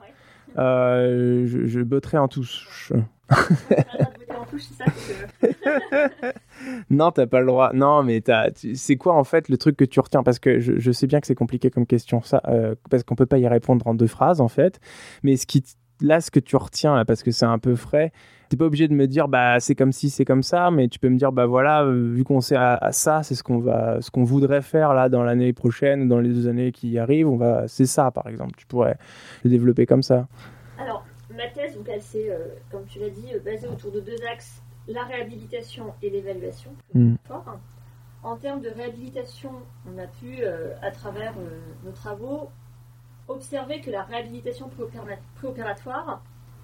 euh, 0.57 1.45
je, 1.45 1.65
je 1.65 1.79
botterais 1.81 2.17
en 2.17 2.27
touche. 2.27 2.91
Non, 6.89 7.11
t'as 7.11 7.27
pas 7.27 7.39
le 7.39 7.45
droit. 7.47 7.71
Non, 7.73 8.03
mais 8.03 8.23
c'est 8.73 8.97
quoi 8.97 9.13
en 9.13 9.23
fait 9.23 9.49
le 9.49 9.57
truc 9.57 9.77
que 9.77 9.85
tu 9.85 9.99
retiens? 9.99 10.23
Parce 10.23 10.39
que 10.39 10.59
je, 10.59 10.91
sais 10.91 11.07
bien 11.07 11.19
que 11.19 11.27
c'est 11.27 11.35
compliqué 11.35 11.69
comme 11.69 11.85
question, 11.85 12.21
ça, 12.21 12.41
euh, 12.47 12.75
parce 12.89 13.03
qu'on 13.03 13.15
peut 13.15 13.25
pas 13.25 13.37
y 13.37 13.47
répondre 13.47 13.85
en 13.87 13.93
deux 13.93 14.07
phrases 14.07 14.41
en 14.41 14.47
fait. 14.47 14.79
Mais 15.23 15.37
ce 15.37 15.45
qui, 15.45 15.63
là, 16.01 16.21
ce 16.21 16.31
que 16.31 16.39
tu 16.39 16.55
retiens 16.55 16.95
là, 16.95 17.05
parce 17.05 17.23
que 17.23 17.31
c'est 17.31 17.45
un 17.45 17.59
peu 17.59 17.75
frais, 17.75 18.11
t'es 18.49 18.57
pas 18.57 18.65
obligé 18.65 18.87
de 18.87 18.93
me 18.93 19.07
dire 19.07 19.27
bah 19.27 19.59
c'est 19.59 19.75
comme 19.75 19.91
si 19.91 20.09
c'est 20.09 20.25
comme 20.25 20.43
ça, 20.43 20.71
mais 20.71 20.87
tu 20.87 20.99
peux 20.99 21.09
me 21.09 21.17
dire 21.17 21.31
bah 21.31 21.45
voilà, 21.45 21.83
euh, 21.83 22.11
vu 22.13 22.23
qu'on 22.23 22.41
sait 22.41 22.55
à, 22.55 22.75
à 22.75 22.91
ça, 22.91 23.23
c'est 23.23 23.35
ce 23.35 23.43
qu'on 23.43 23.59
va, 23.59 24.01
ce 24.01 24.11
qu'on 24.11 24.23
voudrait 24.23 24.61
faire 24.61 24.93
là 24.93 25.09
dans 25.09 25.23
l'année 25.23 25.53
prochaine, 25.53 26.07
dans 26.07 26.19
les 26.19 26.29
deux 26.29 26.47
années 26.47 26.71
qui 26.71 26.97
arrivent, 26.97 27.29
on 27.29 27.37
va, 27.37 27.67
c'est 27.67 27.85
ça 27.85 28.11
par 28.11 28.27
exemple. 28.27 28.53
Tu 28.57 28.65
pourrais 28.65 28.97
le 29.43 29.49
développer 29.49 29.85
comme 29.85 30.03
ça. 30.03 30.27
Alors, 30.79 31.05
ma 31.35 31.47
thèse, 31.47 31.75
donc, 31.75 31.87
elle 31.89 32.01
s'est, 32.01 32.29
euh, 32.29 32.55
comme 32.71 32.85
tu 32.85 32.99
l'as 32.99 33.09
dit, 33.09 33.33
euh, 33.33 33.39
basée 33.39 33.67
autour 33.67 33.91
de 33.91 33.99
deux 33.99 34.17
axes 34.31 34.61
la 34.87 35.03
réhabilitation 35.03 35.93
et 36.01 36.09
l'évaluation. 36.09 36.71
Mm. 36.93 37.15
Fort. 37.25 37.59
En 38.23 38.35
termes 38.35 38.61
de 38.61 38.69
réhabilitation, 38.69 39.51
on 39.87 39.97
a 39.99 40.07
pu, 40.07 40.39
euh, 40.41 40.73
à 40.81 40.91
travers 40.91 41.33
nos 41.85 41.91
travaux, 41.91 42.49
observer 43.29 43.79
que 43.81 43.89
la 43.91 44.03
réhabilitation 44.03 44.67
préopéra- 44.67 45.17
préopératoire 45.35 46.21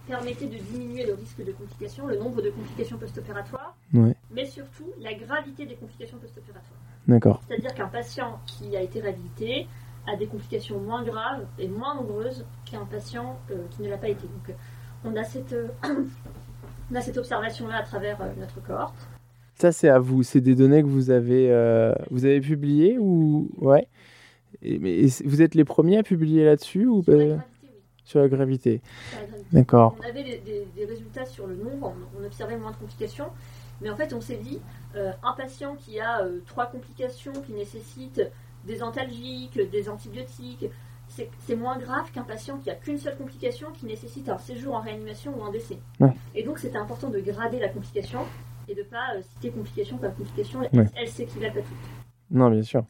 permettait 0.07 0.45
de 0.47 0.57
diminuer 0.57 1.05
le 1.05 1.13
risque 1.13 1.43
de 1.43 1.51
complications, 1.51 2.05
le 2.07 2.17
nombre 2.17 2.41
de 2.41 2.49
complications 2.51 2.97
post-opératoires, 2.97 3.75
Ouais, 3.93 4.15
mais 4.31 4.45
surtout 4.45 4.85
la 5.01 5.13
gravité 5.13 5.65
des 5.65 5.75
complications 5.75 6.17
post-opératoires. 6.17 6.79
d'accord. 7.07 7.41
C'est-à-dire 7.47 7.73
qu'un 7.73 7.87
patient 7.87 8.39
qui 8.45 8.75
a 8.77 8.81
été 8.81 8.99
réhabilité 8.99 9.67
a 10.07 10.15
des 10.15 10.27
complications 10.27 10.79
moins 10.79 11.03
graves 11.03 11.45
et 11.57 11.67
moins 11.67 11.95
nombreuses 11.95 12.45
qu'un 12.65 12.85
patient 12.85 13.39
euh, 13.49 13.55
qui 13.71 13.81
ne 13.81 13.89
l'a 13.89 13.97
pas 13.97 14.09
été. 14.09 14.21
Donc, 14.27 14.49
euh, 14.49 14.53
on 15.03 15.15
a 15.15 15.23
cette, 15.23 15.53
euh, 15.53 15.69
on 16.91 16.95
a 16.95 17.01
cette 17.01 17.17
observation-là 17.17 17.77
à 17.77 17.83
travers 17.83 18.21
euh, 18.21 18.27
notre 18.39 18.61
cohorte. 18.61 18.95
Ça, 19.55 19.71
c'est 19.71 19.89
à 19.89 19.97
vous. 19.97 20.21
C'est 20.21 20.41
des 20.41 20.53
données 20.53 20.81
que 20.83 20.87
vous 20.87 21.09
avez, 21.09 21.47
vous 22.11 22.25
avez 22.25 22.41
publiées 22.41 22.97
ou 22.99 23.49
ouais. 23.59 23.87
Et, 24.65 24.79
mais 24.79 24.91
et 24.95 25.09
c'est- 25.09 25.25
vous 25.25 25.41
êtes 25.41 25.53
les 25.55 25.63
premiers 25.65 25.97
à 25.99 26.03
publier 26.03 26.43
là-dessus 26.43 26.87
ou 26.87 27.03
Sur 27.03 27.11
la 27.13 27.17
pas 27.19 27.25
gravité, 27.25 27.47
oui. 27.63 27.69
sur 28.03 28.19
la 28.19 28.27
gravité. 28.27 28.81
D'accord. 29.51 29.95
On 29.99 30.07
avait 30.09 30.23
des, 30.23 30.37
des- 30.39 30.67
des 30.75 30.85
résultats 30.85 31.25
sur 31.25 31.45
le 31.47 31.55
nombre, 31.55 31.93
on, 32.17 32.21
on 32.21 32.25
observait 32.25 32.57
moins 32.57 32.71
de 32.71 32.77
complications, 32.77 33.27
mais 33.81 33.89
en 33.89 33.95
fait 33.95 34.13
on 34.13 34.21
s'est 34.21 34.37
dit, 34.37 34.59
euh, 34.95 35.11
un 35.23 35.33
patient 35.33 35.75
qui 35.75 35.99
a 35.99 36.21
euh, 36.23 36.39
trois 36.47 36.65
complications 36.65 37.33
qui 37.45 37.53
nécessitent 37.53 38.21
des 38.65 38.81
antalgiques, 38.81 39.59
des 39.71 39.89
antibiotiques, 39.89 40.65
c'est 41.07 41.55
moins 41.55 41.77
grave 41.77 42.11
qu'un 42.11 42.23
patient 42.23 42.57
qui 42.57 42.71
a 42.71 42.75
qu'une 42.75 42.97
seule 42.97 43.15
complication 43.15 43.67
qui 43.71 43.85
nécessite 43.85 44.27
un 44.27 44.39
séjour 44.39 44.73
en 44.73 44.79
réanimation 44.81 45.33
ou 45.39 45.43
un 45.43 45.51
décès. 45.51 45.77
Ouais. 45.99 46.13
Et 46.33 46.41
donc 46.43 46.57
c'était 46.57 46.77
important 46.79 47.09
de 47.09 47.19
grader 47.19 47.59
la 47.59 47.69
complication 47.69 48.21
et 48.67 48.73
de 48.73 48.81
pas 48.81 49.13
euh, 49.15 49.21
citer 49.21 49.51
complication 49.51 49.97
par 49.97 50.15
complication, 50.15 50.61
Ouais. 50.61 50.85
elle, 50.95 51.07
s'équivalent 51.07 51.53
pas 51.53 51.59
toutes. 51.61 51.77
Non, 52.31 52.49
bien 52.49 52.63
sûr. 52.63 52.83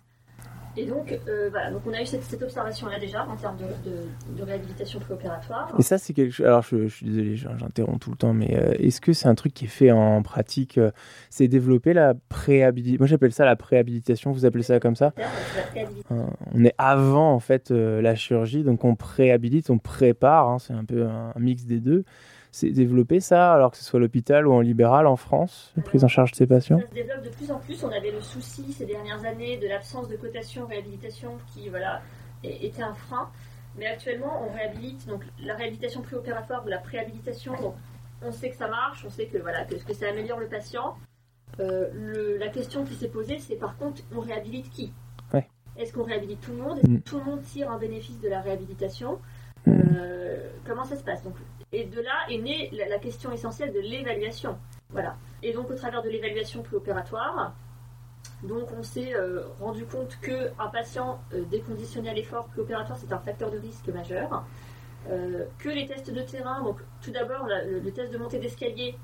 Et 0.77 0.85
donc, 0.85 1.17
euh, 1.29 1.47
voilà, 1.49 1.71
donc 1.71 1.81
on 1.87 1.93
a 1.93 2.01
eu 2.01 2.05
cette, 2.05 2.23
cette 2.23 2.41
observation-là 2.43 2.99
déjà 2.99 3.25
en 3.25 3.35
termes 3.37 3.55
de, 3.57 3.63
de- 3.89 4.37
de 4.37 4.43
réhabilitation 4.43 4.99
préopératoire. 4.99 5.73
Et 5.79 5.81
ça, 5.81 5.97
c'est 5.97 6.13
quelque 6.13 6.31
chose. 6.33 6.45
Alors, 6.45 6.63
je, 6.63 6.87
je 6.87 6.95
suis 6.95 7.05
désolé, 7.05 7.35
j'in- 7.37 7.57
j'interromps 7.57 7.99
tout 7.99 8.11
le 8.11 8.17
temps, 8.17 8.33
mais 8.33 8.57
euh, 8.57 8.73
est-ce 8.79 8.99
que 8.99 9.13
c'est 9.13 9.27
un 9.27 9.35
truc 9.35 9.53
qui 9.53 9.65
est 9.65 9.69
fait 9.69 9.91
en 9.91 10.21
pratique 10.21 10.77
euh, 10.77 10.91
C'est 11.29 11.47
développer 11.47 11.93
la 11.93 12.13
préhabilitation. 12.29 12.99
Moi, 12.99 13.07
j'appelle 13.07 13.31
ça 13.31 13.45
la 13.45 13.55
préhabilitation. 13.55 14.31
Vous 14.33 14.45
appelez 14.45 14.63
ça 14.63 14.79
comme 14.81 14.95
ça? 14.97 15.13
On 16.53 16.63
est 16.65 16.75
avant 16.77 17.31
en 17.33 17.39
fait 17.39 17.71
la 17.71 18.15
chirurgie, 18.15 18.63
donc 18.63 18.83
on 18.83 18.95
préhabilite, 18.95 19.69
on 19.69 19.77
prépare. 19.77 20.49
hein, 20.49 20.59
c'est 20.59 20.73
un 20.73 20.85
peu 20.85 21.05
un 21.05 21.33
mix 21.39 21.65
des 21.65 21.79
deux. 21.79 22.03
C'est 22.55 22.69
développer 22.69 23.19
ça, 23.19 23.51
alors 23.51 23.71
que 23.71 23.75
ce 23.75 23.83
soit 23.83 23.97
à 23.97 23.99
l'hôpital 23.99 24.47
ou 24.47 24.53
en 24.53 24.61
libéral 24.61 25.07
en 25.07 25.17
France, 25.17 25.73
la 25.75 25.83
prise 25.83 26.05
en 26.05 26.07
charge 26.07 26.31
de 26.31 26.37
ces 26.37 26.47
patients? 26.47 26.79
Ça 26.79 26.87
se 26.87 26.93
développe 26.93 27.21
de 27.21 27.29
plus 27.29 27.51
en 27.51 27.59
plus. 27.59 27.83
On 27.83 27.89
avait 27.91 28.11
le 28.11 28.21
souci 28.21 28.71
ces 28.71 28.85
dernières 28.85 29.25
années 29.25 29.57
de 29.57 29.67
l'absence 29.67 30.07
de 30.07 30.15
cotation 30.15 30.65
réhabilitation 30.65 31.37
qui 31.53 31.67
voilà, 31.67 32.01
était 32.45 32.81
un 32.81 32.93
frein. 32.93 33.29
Mais 33.77 33.87
actuellement, 33.87 34.41
on 34.47 34.53
réhabilite 34.53 35.05
donc 35.05 35.21
la 35.43 35.53
réhabilitation 35.55 36.01
préopératoire 36.01 36.63
ou 36.65 36.69
la 36.69 36.77
préhabilitation. 36.77 37.51
Donc, 37.61 37.75
on 38.21 38.31
sait 38.31 38.49
que 38.51 38.55
ça 38.55 38.69
marche, 38.69 39.03
on 39.05 39.09
sait 39.09 39.25
que 39.25 39.37
voilà 39.37 39.65
que, 39.65 39.75
que 39.75 39.93
ça 39.93 40.07
améliore 40.07 40.39
le 40.39 40.47
patient. 40.47 40.95
Euh, 41.59 41.89
le- 41.93 42.37
la 42.37 42.47
question 42.47 42.85
qui 42.85 42.93
s'est 42.95 43.09
posée, 43.09 43.37
c'est 43.37 43.55
par 43.57 43.75
contre, 43.75 44.01
on 44.15 44.21
réhabilite 44.21 44.69
qui? 44.69 44.93
Ouais. 45.33 45.45
Est-ce 45.75 45.91
qu'on 45.91 46.03
réhabilite 46.05 46.39
tout 46.39 46.51
le 46.51 46.59
monde? 46.59 46.77
Est-ce 46.77 46.87
Mm. 46.89 47.01
que 47.01 47.09
tout 47.09 47.17
le 47.17 47.25
monde 47.25 47.41
tire 47.41 47.69
un 47.69 47.77
bénéfice 47.77 48.21
de 48.21 48.29
la 48.29 48.39
réhabilitation? 48.39 49.19
Mm. 49.67 49.71
Euh, 49.97 50.51
Comment 50.65 50.83
ça 50.85 50.95
se 50.95 51.03
passe? 51.03 51.21
Donc, 51.21 51.35
Et 51.71 51.85
de 51.85 52.01
là 52.01 52.25
est 52.29 52.37
née 52.37 52.69
la, 52.71 52.99
question 52.99 53.31
essentielle 53.31 53.73
de 53.73 53.79
l'évaluation. 53.79 54.57
Voilà. 54.89 55.15
Et 55.43 55.53
donc, 55.53 55.69
au 55.69 55.75
travers 55.75 56.01
de 56.01 56.09
l'évaluation 56.09 56.61
préopératoire, 56.63 57.53
donc 58.43 58.69
on 58.77 58.83
s'est 58.83 59.15
euh, 59.15 59.43
rendu 59.59 59.85
compte 59.85 60.17
qu'un 60.21 60.67
patient 60.71 61.19
euh, 61.33 61.43
déconditionné 61.45 62.09
à 62.09 62.13
l'effort 62.13 62.47
préopératoire, 62.47 62.97
c'est 62.97 63.11
un 63.11 63.19
facteur 63.19 63.51
de 63.51 63.57
risque 63.57 63.87
majeur. 63.89 64.43
Euh, 65.09 65.45
que 65.59 65.69
les 65.69 65.85
tests 65.85 66.11
de 66.11 66.21
terrain, 66.21 66.63
donc 66.63 66.77
tout 67.01 67.11
d'abord 67.11 67.47
le 67.47 67.91
test 67.91 68.11
de 68.11 68.17
montée 68.17 68.39
d'escalier, 68.39 68.95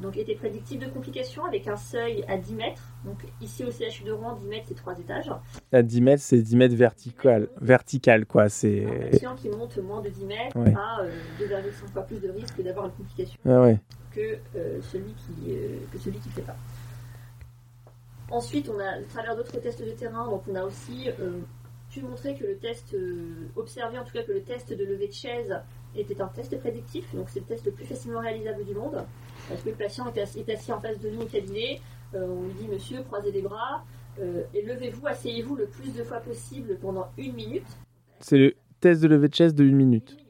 donc 0.00 0.16
était 0.16 0.34
prédictif 0.34 0.78
de 0.78 0.86
complications 0.86 1.44
avec 1.44 1.66
un 1.68 1.76
seuil 1.76 2.24
à 2.28 2.36
10 2.36 2.54
mètres. 2.54 2.82
Donc 3.04 3.18
ici 3.40 3.64
au 3.64 3.70
CHU 3.70 4.04
de 4.04 4.12
Rouen, 4.12 4.34
10 4.34 4.46
mètres 4.46 4.64
c'est 4.68 4.74
3 4.74 4.98
étages. 4.98 5.30
À 5.72 5.82
10 5.82 6.00
mètres, 6.00 6.22
c'est 6.22 6.40
10 6.40 6.56
mètres 6.56 6.74
vertical, 6.76 7.48
vertical 7.60 8.24
quoi. 8.26 8.44
Un 8.44 8.48
C'est 8.48 8.86
patient 9.10 9.34
qui 9.34 9.48
monte 9.48 9.76
moins 9.78 10.00
de 10.00 10.08
10 10.08 10.24
mètres 10.24 10.56
Ouais. 10.56 10.74
a 10.74 11.00
euh, 11.02 11.10
2,5 11.40 11.92
fois 11.92 12.02
plus 12.02 12.20
de 12.20 12.30
risque 12.30 12.62
d'avoir 12.62 12.86
une 12.86 12.92
complication. 12.92 13.38
ah 13.46 13.60
ouais. 13.62 13.78
que, 14.14 14.38
euh, 14.56 14.80
celui 14.82 15.12
qui 15.14 15.52
euh, 15.54 15.78
que 15.92 15.98
celui 15.98 16.18
qui 16.18 16.28
fait 16.30 16.42
pas. 16.42 16.56
Ensuite, 18.30 18.68
on 18.68 18.78
a, 18.78 18.84
à 18.98 19.02
travers 19.02 19.36
d'autres 19.36 19.58
tests 19.58 19.82
de 19.82 19.90
terrain, 19.92 20.26
donc 20.28 20.42
on 20.50 20.54
a 20.54 20.62
aussi 20.62 21.08
euh, 21.18 21.38
pu 21.90 22.02
montrer 22.02 22.34
que 22.34 22.44
le 22.44 22.56
test, 22.58 22.92
euh, 22.94 23.48
observé 23.56 23.98
en 23.98 24.04
tout 24.04 24.12
cas 24.12 24.22
que 24.22 24.32
le 24.32 24.42
test 24.42 24.70
de 24.72 24.84
levée 24.84 25.08
de 25.08 25.12
chaise 25.12 25.56
était 25.96 26.20
un 26.20 26.28
test 26.28 26.58
prédictif, 26.60 27.14
donc 27.14 27.28
c'est 27.28 27.40
le 27.40 27.46
test 27.46 27.64
le 27.66 27.72
plus 27.72 27.84
facilement 27.84 28.20
réalisable 28.20 28.64
du 28.64 28.74
monde, 28.74 29.04
parce 29.48 29.62
que 29.62 29.68
le 29.70 29.74
patient 29.74 30.06
est 30.14 30.20
assis, 30.20 30.40
est 30.40 30.50
assis 30.52 30.72
en 30.72 30.80
face 30.80 30.98
de 31.00 31.08
nous 31.10 31.22
au 31.22 31.26
cabinet, 31.26 31.80
euh, 32.14 32.26
on 32.28 32.42
lui 32.44 32.54
dit 32.54 32.68
monsieur, 32.68 33.02
croisez 33.02 33.32
les 33.32 33.42
bras, 33.42 33.84
euh, 34.20 34.42
et 34.54 34.62
levez-vous, 34.62 35.06
asseyez-vous 35.06 35.56
le 35.56 35.66
plus 35.66 35.92
de 35.94 36.02
fois 36.02 36.18
possible 36.18 36.76
pendant 36.80 37.06
une 37.18 37.34
minute. 37.34 37.66
C'est 38.20 38.38
le 38.38 38.54
test 38.80 39.00
de 39.02 39.08
levée 39.08 39.28
de 39.28 39.34
chaise 39.34 39.54
de 39.54 39.64
1 39.64 39.66
minute. 39.72 40.10
Une 40.12 40.16
minute. 40.16 40.24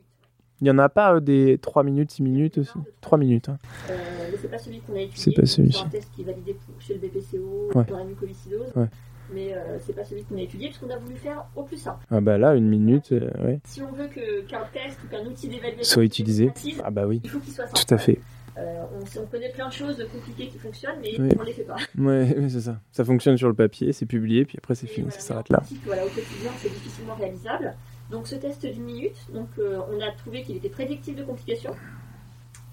Il 0.60 0.64
n'y 0.64 0.70
en 0.70 0.78
a 0.78 0.88
pas 0.88 1.14
euh, 1.14 1.20
des 1.20 1.56
3 1.58 1.84
minutes, 1.84 2.10
6 2.10 2.22
minutes 2.22 2.58
aussi? 2.58 2.72
3 3.00 3.16
minutes. 3.16 3.48
hein. 3.48 3.58
Euh, 3.90 3.96
c'est 4.40 4.50
pas 4.50 4.58
celui 4.58 4.80
qu'on 4.80 4.94
a 4.94 5.00
étudié. 5.00 5.22
C'est 5.22 5.32
pas 5.32 5.46
celui-ci. 5.46 5.78
C'est 5.78 5.84
un 5.86 5.88
test 5.88 6.10
qui 6.14 6.22
est 6.22 6.24
validé 6.24 6.54
pour- 6.54 6.80
chez 6.80 6.94
le 6.94 7.00
BPCO, 7.00 7.70
Ouais. 7.74 7.84
dans 7.84 7.96
la 7.98 8.04
mucoviscidose. 8.04 8.72
Ouais. 8.74 8.86
Mais 9.32 9.52
euh, 9.54 9.78
c'est 9.80 9.92
pas 9.94 10.04
celui 10.04 10.24
qu'on 10.24 10.36
a 10.38 10.40
étudié 10.40 10.68
parce 10.68 10.78
qu'on 10.78 10.90
a 10.90 10.96
voulu 10.96 11.16
faire 11.16 11.44
au 11.54 11.62
plus 11.62 11.76
simple. 11.76 12.04
Ah 12.10 12.20
bah 12.20 12.38
là, 12.38 12.54
une 12.54 12.68
minute, 12.68 13.12
euh, 13.12 13.30
ouais. 13.44 13.60
Si 13.64 13.82
on 13.82 13.92
veut 13.92 14.06
que- 14.08 14.40
qu'un 14.42 14.64
test 14.72 14.98
ou 15.04 15.08
qu'un 15.08 15.24
outil 15.26 15.48
d'évaluation 15.48 15.84
Soit 15.94 16.04
utilisé. 16.04 16.46
précise, 16.48 16.80
Ah 16.84 16.90
bah 16.90 17.06
oui, 17.06 17.20
il 17.22 17.28
faut 17.30 17.38
qu'il 17.40 17.52
soit 17.52 17.66
simple. 17.66 17.84
tout 17.86 17.94
à 17.94 17.98
fait. 17.98 18.18
Euh, 18.56 18.82
on, 18.94 19.20
on 19.20 19.26
connaît 19.26 19.50
plein 19.50 19.68
de 19.68 19.72
choses 19.72 20.04
compliquées 20.12 20.48
qui 20.48 20.58
fonctionnent, 20.58 20.98
mais 21.02 21.12
Oui. 21.20 21.28
on 21.38 21.42
les 21.42 21.52
fait 21.52 21.62
pas. 21.62 21.76
Ouais, 21.98 22.36
ouais, 22.38 22.48
c'est 22.48 22.62
ça. 22.62 22.80
Ça 22.90 23.04
fonctionne 23.04 23.36
sur 23.36 23.48
le 23.48 23.54
papier, 23.54 23.92
c'est 23.92 24.06
publié, 24.06 24.44
puis 24.44 24.56
après 24.58 24.74
c'est 24.74 24.86
fini, 24.88 25.06
voilà, 25.08 25.20
ça 25.20 25.26
s'arrête 25.28 25.48
là. 25.50 25.62
voilà, 25.84 26.04
au 26.04 26.08
quotidien, 26.08 26.50
c'est 26.56 26.68
difficilement 26.72 27.14
réalisable. 27.14 27.74
Donc 28.10 28.26
ce 28.26 28.34
test 28.36 28.64
d'une 28.66 28.82
minute, 28.84 29.16
donc 29.32 29.48
euh, 29.58 29.78
on 29.92 30.00
a 30.00 30.10
trouvé 30.12 30.42
qu'il 30.42 30.56
était 30.56 30.70
prédictif 30.70 31.14
de 31.14 31.22
complications 31.22 31.76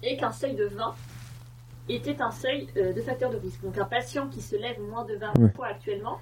et 0.02 0.16
qu'un 0.16 0.32
seuil 0.32 0.54
de 0.54 0.64
20 0.64 0.94
était 1.88 2.20
un 2.20 2.30
seuil 2.32 2.66
euh, 2.78 2.92
de 2.92 3.00
facteur 3.00 3.30
de 3.30 3.36
risque. 3.36 3.62
Donc 3.62 3.78
un 3.78 3.84
patient 3.84 4.26
qui 4.28 4.40
se 4.40 4.56
lève 4.56 4.80
moins 4.90 5.04
de 5.04 5.14
20 5.16 5.38
Ouais. 5.38 5.50
fois 5.50 5.66
actuellement 5.68 6.18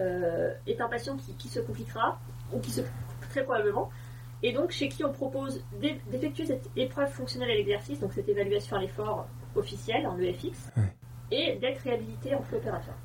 est 0.00 0.80
un 0.80 0.88
patient 0.88 1.16
qui, 1.16 1.34
qui 1.34 1.48
se 1.48 1.60
compliquera 1.60 2.18
ou 2.52 2.58
qui 2.60 2.70
se 2.70 2.80
très 3.30 3.44
probablement. 3.44 3.90
Et 4.42 4.52
donc 4.52 4.72
chez 4.72 4.88
qui 4.88 5.04
on 5.04 5.12
propose 5.12 5.62
d'e- 5.80 6.00
d'effectuer 6.10 6.46
cette 6.46 6.68
épreuve 6.76 7.10
fonctionnelle 7.10 7.50
à 7.50 7.54
l'exercice, 7.54 8.00
donc 8.00 8.12
cette 8.12 8.28
évaluation 8.28 8.76
à 8.76 8.80
l'effort 8.80 9.26
officielle 9.54 10.06
en 10.06 10.18
EFX, 10.18 10.70
Ouais. 10.76 10.82
et 11.30 11.56
d'être 11.58 11.78
réhabilité 11.82 12.34
en 12.34 12.40
préopératoire. 12.42 12.96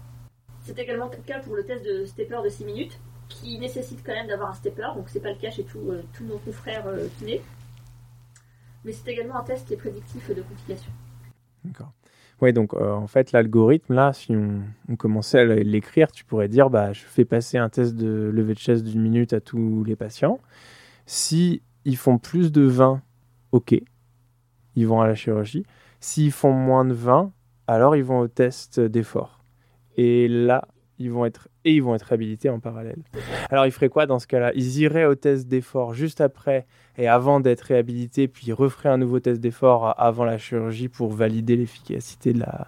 C'est 0.61 0.77
également 0.79 1.09
le 1.09 1.17
cas 1.23 1.39
pour 1.39 1.55
le 1.55 1.63
test 1.63 1.85
de 1.85 2.05
stepper 2.05 2.39
de 2.43 2.49
6 2.49 2.65
minutes, 2.65 2.99
qui 3.29 3.59
nécessite 3.59 4.03
quand 4.05 4.13
même 4.13 4.27
d'avoir 4.27 4.49
un 4.49 4.53
stepper, 4.53 4.87
donc 4.95 5.09
c'est 5.09 5.19
pas 5.19 5.29
le 5.31 5.37
cas 5.37 5.51
chez 5.51 5.63
tous 5.63 5.91
euh, 5.91 6.01
tous 6.13 6.23
nos 6.23 6.37
confrères 6.39 6.87
euh, 6.87 7.07
kinés. 7.19 7.41
Mais 8.83 8.91
c'est 8.93 9.11
également 9.11 9.37
un 9.37 9.43
test 9.43 9.67
qui 9.67 9.73
est 9.73 9.77
prédictif 9.77 10.29
de 10.33 10.41
complications. 10.41 10.91
D'accord. 11.63 11.91
Ouais, 12.41 12.53
donc 12.53 12.73
euh, 12.73 12.93
en 12.93 13.07
fait, 13.07 13.31
l'algorithme, 13.31 13.95
là, 13.95 14.13
si 14.13 14.35
on, 14.35 14.95
commençait 14.95 15.39
à 15.39 15.45
l'écrire, 15.45 16.11
tu 16.11 16.23
pourrais 16.23 16.47
dire, 16.47 16.69
bah, 16.69 16.93
je 16.93 17.01
fais 17.01 17.25
passer 17.25 17.57
un 17.57 17.69
test 17.69 17.95
de 17.95 18.29
levée 18.31 18.53
de 18.53 18.59
chaise 18.59 18.83
d'une 18.83 19.01
minute 19.01 19.33
à 19.33 19.41
tous 19.41 19.83
les 19.83 19.95
patients. 19.95 20.39
Si 21.07 21.63
ils 21.85 21.97
font 21.97 22.19
plus 22.19 22.51
de 22.51 22.61
20, 22.61 23.01
ok, 23.53 23.75
ils 24.75 24.87
vont 24.87 25.01
à 25.01 25.07
la 25.07 25.15
chirurgie. 25.15 25.65
S'ils 25.99 26.31
font 26.31 26.51
moins 26.51 26.85
de 26.85 26.93
20, 26.93 27.31
alors 27.65 27.95
ils 27.95 28.03
vont 28.03 28.19
au 28.19 28.27
test 28.27 28.79
d'effort. 28.79 29.39
Et 29.95 30.27
là, 30.27 30.67
ils 30.99 31.11
vont 31.11 31.25
être 31.25 31.47
et 31.63 31.73
ils 31.73 31.83
vont 31.83 31.95
être 31.95 32.03
réhabilités 32.03 32.49
en 32.49 32.59
parallèle. 32.59 33.01
Alors 33.49 33.65
ils 33.65 33.71
feraient 33.71 33.89
quoi 33.89 34.05
dans 34.05 34.19
ce 34.19 34.27
cas-là? 34.27 34.51
Ils 34.55 34.79
iraient 34.79 35.05
au 35.05 35.15
test 35.15 35.47
d'effort 35.47 35.93
juste 35.93 36.21
après 36.21 36.65
et 36.97 37.07
avant 37.07 37.39
d'être 37.39 37.61
réhabilités, 37.61 38.27
puis 38.27 38.47
ils 38.47 38.53
referaient 38.53 38.89
un 38.89 38.97
nouveau 38.97 39.19
test 39.19 39.39
d'effort 39.39 39.93
avant 39.99 40.25
la 40.25 40.37
chirurgie 40.37 40.87
pour 40.87 41.11
valider 41.11 41.55
l'efficacité 41.55 42.33
de 42.33 42.39
la. 42.39 42.67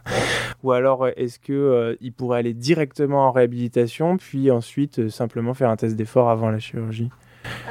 Ou 0.63 0.71
alors 0.71 1.07
est-ce 1.07 1.39
que 1.39 1.53
euh, 1.53 1.95
ils 2.01 2.13
pourraient 2.13 2.39
aller 2.39 2.53
directement 2.53 3.27
en 3.27 3.31
réhabilitation, 3.31 4.17
puis 4.17 4.51
ensuite 4.51 4.99
euh, 4.99 5.09
simplement 5.09 5.53
faire 5.53 5.69
un 5.69 5.77
test 5.77 5.95
d'effort 5.95 6.29
avant 6.29 6.49
la 6.49 6.59
chirurgie? 6.59 7.09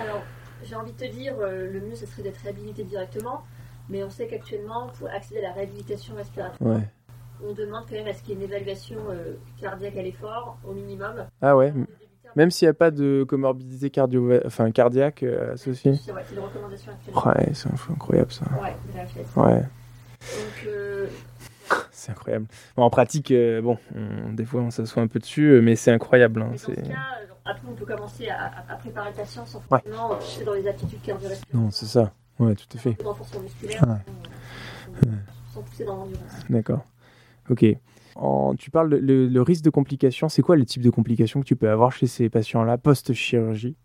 Alors 0.01 0.23
j'ai 0.65 0.75
envie 0.75 0.93
de 0.93 0.99
te 0.99 1.11
dire, 1.11 1.35
euh, 1.41 1.71
le 1.71 1.81
mieux 1.81 1.95
ce 1.95 2.07
serait 2.07 2.23
d'être 2.23 2.41
réhabilité 2.43 2.85
directement, 2.85 3.43
mais 3.89 4.03
on 4.03 4.11
sait 4.11 4.27
qu'actuellement 4.27 4.89
pour 4.99 5.09
accéder 5.09 5.41
à 5.41 5.49
la 5.49 5.53
réhabilitation 5.53 6.15
respiratoire. 6.15 6.57
Ouais. 6.61 6.83
On 7.47 7.53
demande 7.53 7.85
quand 7.89 7.95
même 7.95 8.07
à 8.09 8.15
ce 8.15 8.23
qu'il 8.23 8.31
y 8.31 8.33
ait 8.33 8.45
une 8.45 8.51
évaluation 8.53 8.97
euh, 9.11 9.35
cardiaque 9.61 9.97
à 9.97 10.03
l'effort, 10.03 10.59
au 10.67 10.73
minimum. 10.73 11.25
Ah 11.41 11.57
ouais, 11.57 11.73
même 12.37 12.51
s'il 12.51 12.67
n'y 12.67 12.71
a 12.71 12.75
pas 12.75 12.91
de 12.91 13.25
comorbidité 13.29 13.91
cardio... 13.91 14.33
enfin, 14.45 14.71
cardiaque 14.71 15.23
euh, 15.23 15.55
associée 15.55 15.95
C'est 15.97 16.13
ouais, 16.13 16.23
c'est 16.29 16.35
une 16.35 16.41
recommandation 16.43 16.93
actuellement. 16.93 17.27
Ouais, 17.27 17.51
c'est 17.55 17.69
incroyable 17.93 18.33
ça. 18.33 18.45
Ouais, 18.61 18.75
de 18.93 18.97
la. 18.97 19.43
Ouais, 19.43 19.61
Donc, 20.21 20.67
euh, 20.67 21.07
c'est 21.93 22.11
incroyable. 22.13 22.47
Bon, 22.77 22.83
en 22.83 22.91
pratique, 22.91 23.31
euh, 23.31 23.61
bon, 23.63 23.79
on- 23.95 24.33
des 24.33 24.45
fois 24.45 24.61
on 24.63 24.71
s'assoit 24.71 25.03
un 25.03 25.07
peu 25.07 25.19
dessus, 25.21 25.49
euh, 25.49 25.61
mais 25.63 25.77
c'est 25.77 25.93
incroyable. 25.93 26.43
hein, 26.43 26.49
mais 26.51 26.59
dans 26.59 26.59
ce 26.59 26.75
c'est... 26.75 26.83
cas, 26.83 26.91
euh, 27.23 27.27
après 27.45 27.69
on 27.69 27.75
peut 27.75 27.87
commencer 27.87 28.29
à, 28.29 28.75
préparer 28.79 29.11
le 29.11 29.17
patient 29.17 29.47
sans 29.47 29.61
forcément 29.61 30.13
euh, 30.13 30.17
toucher 30.17 30.45
dans 30.45 30.55
les 30.55 30.67
aptitudes 30.69 31.03
cardio-respiratoires. 31.03 31.63
Non, 31.63 31.71
c'est 31.71 31.87
ça. 31.87 32.13
Ouais, 32.39 32.55
tout 32.55 32.67
à 32.77 32.79
fait. 32.79 32.97
renforcement 33.03 33.41
musculaire, 33.41 33.83
Ouais. 33.89 35.09
sans, 35.49 35.55
sans 35.55 35.63
pousser 35.63 35.85
dans 35.85 35.97
l'endurance. 35.97 36.33
D'accord. 36.51 36.85
Ok. 37.51 37.65
En- 38.17 38.55
tu 38.57 38.71
parles 38.71 38.91
de 38.91 38.97
le, 38.97 39.29
le 39.29 39.43
risque 39.43 39.65
de 39.65 39.71
complications. 39.71 40.29
C'est 40.29 40.43
quoi 40.43 40.57
le 40.57 40.65
type 40.65 40.83
de 40.83 40.91
complications 40.91 41.41
que 41.41 41.47
tu 41.47 41.57
peux 41.57 41.71
avoir 41.71 41.93
chez 41.93 42.07
ces 42.07 42.29
patients-là 42.29 42.79
post-chirurgie? 42.79 43.77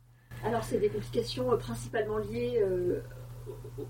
Alors, 0.45 0.63
c'est 0.63 0.79
des 0.79 0.89
complications 0.89 1.51
euh, 1.51 1.57
principalement 1.57 2.17
liées 2.17 2.59
euh, 2.61 3.01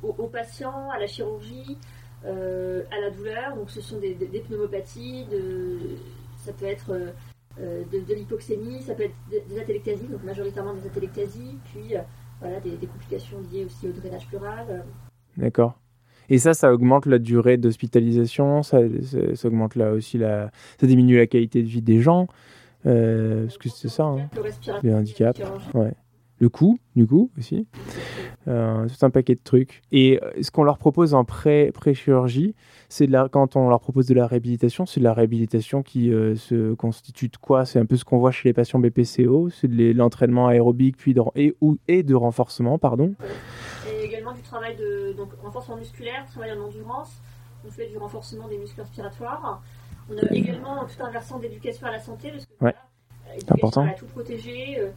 aux, 0.04 0.28
patients, 0.28 0.90
à 0.92 1.00
la 1.00 1.08
chirurgie, 1.08 1.78
euh, 2.26 2.84
à 2.92 3.00
la 3.00 3.10
douleur. 3.10 3.56
Donc, 3.56 3.70
ce 3.70 3.82
sont 3.82 4.00
des, 4.00 4.14
des- 4.14 4.28
des 4.28 4.40
pneumopathies, 4.42 5.26
de, 5.32 5.80
ça 6.38 6.52
peut 6.54 6.66
être 6.66 6.92
euh, 7.60 7.84
de, 7.92 8.00
de 8.00 8.14
l'hypoxémie, 8.14 8.82
ça 8.82 8.94
peut 8.94 9.04
être 9.04 9.16
des, 9.32 9.42
des 9.42 9.60
atélectasies, 9.60 10.08
donc 10.08 10.24
majoritairement 10.24 10.74
des 10.74 10.86
atélectasies, 10.86 11.58
puis 11.66 11.96
voilà, 12.40 12.60
des, 12.60 12.76
complications 12.88 13.38
liées 13.52 13.66
aussi 13.66 13.88
au 13.88 13.92
drainage 13.92 14.28
pleural. 14.28 14.86
D'accord. 15.38 15.80
Et 16.30 16.38
ça, 16.38 16.54
ça 16.54 16.74
augmente 16.74 17.06
la 17.06 17.20
durée 17.20 17.58
d'hospitalisation, 17.58 18.64
ça, 18.64 18.80
augmente 19.44 19.76
là 19.76 19.92
aussi 19.92 20.20
ça 20.20 20.50
diminue 20.82 21.18
la 21.18 21.28
qualité 21.28 21.62
de 21.62 21.68
vie 21.68 21.82
des 21.82 22.00
gens, 22.00 22.28
euh, 22.86 23.46
parce 23.46 23.58
que 23.58 23.70
c'est 23.70 23.90
ça, 23.90 24.04
hein. 24.04 24.30
Les 24.84 24.94
handicaps. 24.94 25.40
Ouais. 25.74 25.94
Le 26.40 26.50
coût, 26.50 26.78
du 26.96 27.06
coup, 27.08 27.30
aussi. 27.38 27.68
Euh, 28.50 28.88
tout 28.90 29.06
un 29.06 29.10
paquet 29.10 29.36
de 29.36 29.40
trucs. 29.42 29.82
Et 29.94 30.20
euh, 30.22 30.32
ce 30.42 30.52
qu'on 30.52 30.64
leur 30.64 30.78
propose 30.78 31.14
en 31.14 31.24
pré- 31.24 31.72
pré-chirurgie, 31.74 32.56
c'est 32.90 33.08
quand 33.32 33.56
on 33.56 33.70
leur 33.70 33.80
propose 33.80 34.08
de 34.08 34.14
la 34.14 34.28
réhabilitation, 34.28 34.86
c'est 34.86 35.00
de 35.00 35.06
la 35.06 35.14
réhabilitation 35.14 35.82
qui 35.84 36.12
euh, 36.12 36.36
se 36.36 36.74
constitue 36.74 37.30
de 37.30 37.38
quoi? 37.38 37.64
C'est 37.64 37.80
un 37.80 37.86
peu 37.86 37.96
ce 37.96 38.04
qu'on 38.04 38.18
voit 38.18 38.32
chez 38.32 38.50
les 38.50 38.54
patients 38.54 38.80
BPCO, 38.80 39.50
c'est 39.50 39.70
de 39.70 39.94
l'entraînement 39.94 40.48
aérobique 40.48 40.98
puis 40.98 41.14
de, 41.14 41.22
et, 41.36 41.56
ou, 41.62 41.78
et 41.88 42.04
de 42.04 42.16
renforcement, 42.16 42.78
pardon. 42.78 43.14
Du 44.34 44.42
travail 44.42 44.76
de 44.76 45.14
donc, 45.14 45.30
renforcement 45.42 45.78
musculaire, 45.78 46.26
travail 46.28 46.52
en 46.54 46.62
endurance. 46.62 47.22
On 47.66 47.72
fait 47.72 47.88
du 47.88 47.98
renforcement 47.98 48.48
des 48.48 48.58
muscles 48.58 48.82
respiratoires. 48.82 49.62
On 50.10 50.18
a 50.18 50.26
également 50.32 50.86
tout 50.86 51.02
un 51.04 51.10
versant 51.12 51.40
d'éducation 51.40 51.88
à 51.88 51.92
la 51.92 52.00
santé. 52.00 52.32
Parce 52.32 52.46
que, 52.46 52.52
Ouais. 52.52 52.58
voilà, 52.60 52.78
euh, 53.30 53.54
important. 53.54 53.88
À 53.88 53.94
tout 53.94 54.06
protéger, 54.08 54.80
euh, 54.80 54.92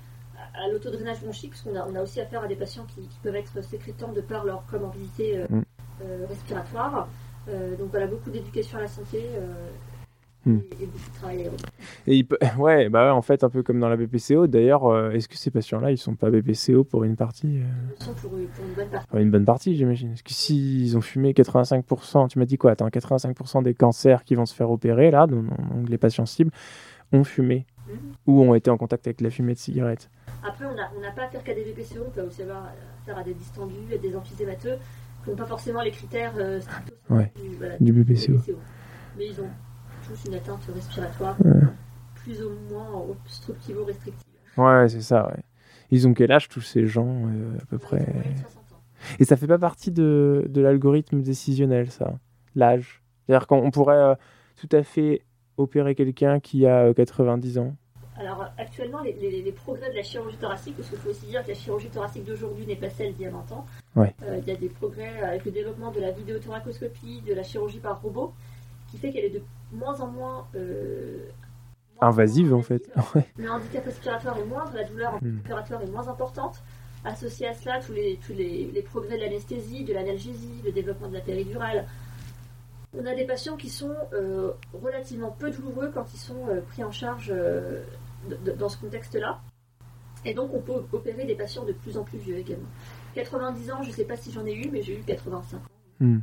à, 0.55 0.69
l'autodrainage 0.69 1.21
bronchique, 1.21 1.51
parce 1.53 1.63
qu'on 1.63 1.77
a, 1.77 1.87
on 1.87 1.95
a 1.95 2.03
aussi 2.03 2.21
affaire 2.21 2.43
à 2.43 2.49
des 2.49 2.57
patients 2.57 2.85
qui, 2.85 3.03
qui 3.07 3.19
peuvent 3.23 3.37
être 3.37 3.63
sécrétants 3.63 4.13
de 4.13 4.21
par 4.21 4.45
leur 4.45 4.65
comorbidité 4.67 5.39
euh, 5.39 5.47
Mm. 5.49 5.63
euh, 6.03 6.27
respiratoire. 6.29 7.09
Euh, 7.49 7.77
donc 7.77 7.91
voilà, 7.91 8.07
beaucoup 8.09 8.31
d'éducation 8.31 8.79
à 8.79 8.83
la 8.83 8.89
santé 8.89 9.23
euh, 10.47 10.51
Mm. 10.51 10.61
et, 12.07 12.17
il 12.17 12.27
peut- 12.27 12.39
ouais, 12.59 12.89
bah 12.89 13.05
ouais, 13.07 13.11
en 13.11 13.23
fait, 13.23 13.43
un 13.45 13.49
peu 13.51 13.63
comme 13.63 13.81
dans 13.81 13.89
la 13.89 13.97
BPCO. 13.97 14.47
D'ailleurs, 14.47 14.87
euh, 14.87 15.11
est-ce 15.11 15.29
que 15.29 15.37
ces 15.37 15.51
patients-là, 15.51 15.91
ils 15.91 15.99
sont 15.99 16.15
pas 16.15 16.31
BPCO 16.31 16.85
pour 16.85 17.05
une 17.05 17.17
partie 17.17 17.59
euh, 17.59 17.65
Ils 17.99 18.05
sont 18.05 18.13
pour, 18.15 18.31
pour 18.31 18.39
une 18.39 18.75
bonne 18.77 18.89
partie. 18.89 19.07
Enfin, 19.11 19.21
une 19.21 19.31
bonne 19.31 19.45
partie, 19.45 19.77
j'imagine. 19.77 20.11
Parce 20.11 20.23
que 20.23 20.33
s'ils 20.33 20.97
ont 20.97 21.01
fumé 21.01 21.33
85%, 21.33 22.29
tu 22.29 22.39
m'as 22.39 22.45
dit 22.45 22.59
quoi 22.59 22.71
Attends, 22.73 22.89
85% 22.89 23.63
des 23.63 23.75
cancers 23.75 24.25
qui 24.25 24.35
vont 24.35 24.47
se 24.47 24.55
faire 24.55 24.71
opérer, 24.71 25.11
là, 25.11 25.27
donc, 25.27 25.47
donc 25.47 25.89
les 25.89 25.99
patients 25.99 26.27
cibles, 26.27 26.51
ont 27.13 27.25
fumé 27.25 27.67
Mhm. 27.89 27.99
ou 28.27 28.43
ont 28.43 28.55
été 28.55 28.69
en 28.71 28.77
contact 28.77 29.07
avec 29.07 29.21
la 29.21 29.31
fumée 29.31 29.55
de 29.55 29.59
cigarette. 29.59 30.11
Après, 30.45 30.65
on 30.65 30.75
n'a 30.75 31.11
pas 31.13 31.25
affaire 31.25 31.43
qu'à 31.45 31.55
des 31.55 31.63
VPCO, 31.63 32.03
on 32.07 32.11
peut 32.11 32.23
aussi 32.23 32.43
avoir 32.43 32.69
affaire 33.03 33.19
à 33.19 33.23
des 33.23 33.35
distendus, 33.35 33.75
à 33.95 33.99
des 33.99 34.15
emphyshémateux, 34.17 34.77
qui 35.25 35.31
n'ont 35.31 35.37
pas 35.37 35.47
forcément 35.47 35.83
les 35.83 35.91
critères 35.93 36.33
euh, 36.37 36.61
Ouais, 37.11 37.33
du, 37.41 37.57
voilà, 37.59 37.77
Du 37.79 37.93
du 37.93 38.05
BPCO. 38.05 38.35
VPCO. 38.39 38.59
Mais 39.19 39.27
ils 39.29 39.41
ont 39.41 39.49
tous 40.07 40.29
une 40.29 40.35
atteinte 40.35 40.61
respiratoire 40.75 41.37
Ouais. 41.45 41.53
plus 42.15 42.43
ou 42.43 42.51
moins 42.71 42.91
obstructivo-restrictive. 43.11 44.23
Ouais, 44.57 44.89
c'est 44.89 45.03
ça, 45.03 45.27
ouais. 45.29 45.43
Ils 45.91 46.09
ont 46.09 46.15
quel 46.15 46.33
âge, 46.33 46.49
tous 46.49 46.61
ces 46.63 46.87
gens, 46.87 47.07
euh, 47.27 47.57
à 47.63 47.67
peu 47.67 47.77
ont 47.77 47.79
près 47.79 47.99
moyenne 47.99 48.33
de 48.35 48.39
60 48.41 48.57
ans. 48.73 48.81
Et 49.21 49.25
ça 49.25 49.37
fait 49.37 49.47
pas 49.47 49.59
partie 49.59 49.93
de, 49.93 50.45
de 50.49 50.61
l'algorithme 50.61 51.21
décisionnel, 51.21 51.91
ça, 51.91 52.19
l'âge? 52.55 53.03
C'est-à-dire 53.27 53.47
qu'on 53.47 53.71
pourrait 53.71 53.95
euh, 53.97 54.15
tout 54.57 54.69
à 54.73 54.83
fait 54.83 55.23
opérer 55.57 55.95
quelqu'un 55.95 56.41
qui 56.41 56.67
a 56.67 56.87
euh, 56.87 56.93
90 56.95 57.59
ans. 57.59 57.77
Alors 58.19 58.43
euh, 58.43 58.47
actuellement, 58.59 59.01
les, 59.03 59.13
les- 59.13 59.43
les 59.43 59.53
progrès 59.53 59.91
de 59.91 59.95
la 59.97 60.03
chirurgie 60.03 60.39
thoracique, 60.39 60.75
parce 60.77 60.89
qu'il 60.89 60.99
faut 60.99 61.11
aussi 61.11 61.27
dire 61.27 61.43
que 61.45 61.49
la 61.49 61.55
chirurgie 61.55 61.89
thoracique 61.89 62.25
d'aujourd'hui 62.25 62.67
n'est 62.67 62.77
pas 62.77 62.89
celle 62.91 63.13
d'il 63.15 63.23
y 63.25 63.27
a 63.27 63.31
20 63.31 63.53
ans. 63.53 63.67
Ouais. 63.95 64.15
Euh, 64.23 64.39
il 64.43 64.49
y 64.49 64.57
a 64.57 64.57
des 64.57 64.69
progrès 64.71 65.21
avec 65.23 65.45
le 65.45 65.51
développement 65.53 65.93
de 65.93 66.01
la 66.01 66.11
vidéothoracoscopie, 66.13 67.23
de 67.27 67.35
la 67.35 67.43
chirurgie 67.43 67.79
par 67.79 68.01
robot, 68.01 68.33
qui 68.91 68.97
fait 68.99 69.13
qu'elle 69.13 69.25
est 69.27 69.31
de 69.31 69.43
moins 69.73 70.01
en 70.01 70.07
moins 70.09 70.47
euh, 70.55 71.27
Invasive, 72.01 72.53
en 72.55 72.61
fait. 72.63 72.91
Le 73.39 73.51
handicap 73.51 73.85
respiratoire 73.87 74.37
est 74.39 74.45
moindre, 74.45 74.73
la 74.75 74.85
douleur 74.85 75.15
Hmm. 75.23 75.39
opératoire 75.45 75.83
est 75.83 75.91
moins 75.91 76.09
importante. 76.09 76.63
Associé 77.05 77.47
à 77.49 77.55
cela, 77.55 77.81
tous 77.81 77.93
les, 77.93 78.19
tous 78.27 78.33
les, 78.35 78.71
les 78.73 78.83
progrès 78.83 79.17
de 79.17 79.23
l'anesthésie, 79.23 79.85
de 79.85 79.95
l'analgésie, 79.95 80.61
le 80.65 80.73
développement 80.73 81.09
de 81.09 81.15
la 81.15 81.21
péridurale. 81.21 81.87
On 82.99 83.07
a 83.07 83.15
des 83.15 83.25
patients 83.25 83.57
qui 83.57 83.71
sont 83.71 83.95
euh, 84.13 84.53
relativement 84.75 85.31
peu 85.31 85.51
douloureux 85.51 85.91
quand 85.95 86.13
ils 86.13 86.19
sont 86.19 86.49
euh, 86.49 86.61
pris 86.63 86.83
en 86.85 86.91
charge 86.91 87.31
euh, 87.35 87.83
de- 88.29 88.37
de- 88.37 88.57
dans 88.57 88.69
ce 88.69 88.77
contexte-là. 88.79 89.41
Et 90.25 90.35
donc 90.35 90.51
on 90.53 90.61
peut 90.61 90.83
opérer 90.93 91.25
des 91.25 91.35
patients 91.35 91.65
de 91.65 91.73
plus 91.73 91.97
en 91.97 92.03
plus 92.05 92.19
vieux 92.19 92.37
également. 92.39 92.69
90 93.15 93.71
ans, 93.71 93.83
je 93.83 93.89
ne 93.89 93.95
sais 93.95 94.05
pas 94.05 94.17
si 94.17 94.33
j'en 94.33 94.45
ai 94.45 94.55
eu, 94.55 94.69
mais 94.71 94.83
j'ai 94.83 94.99
eu 94.99 95.03
85 95.03 95.57
ans. 95.57 95.61
Hmm. 96.01 96.19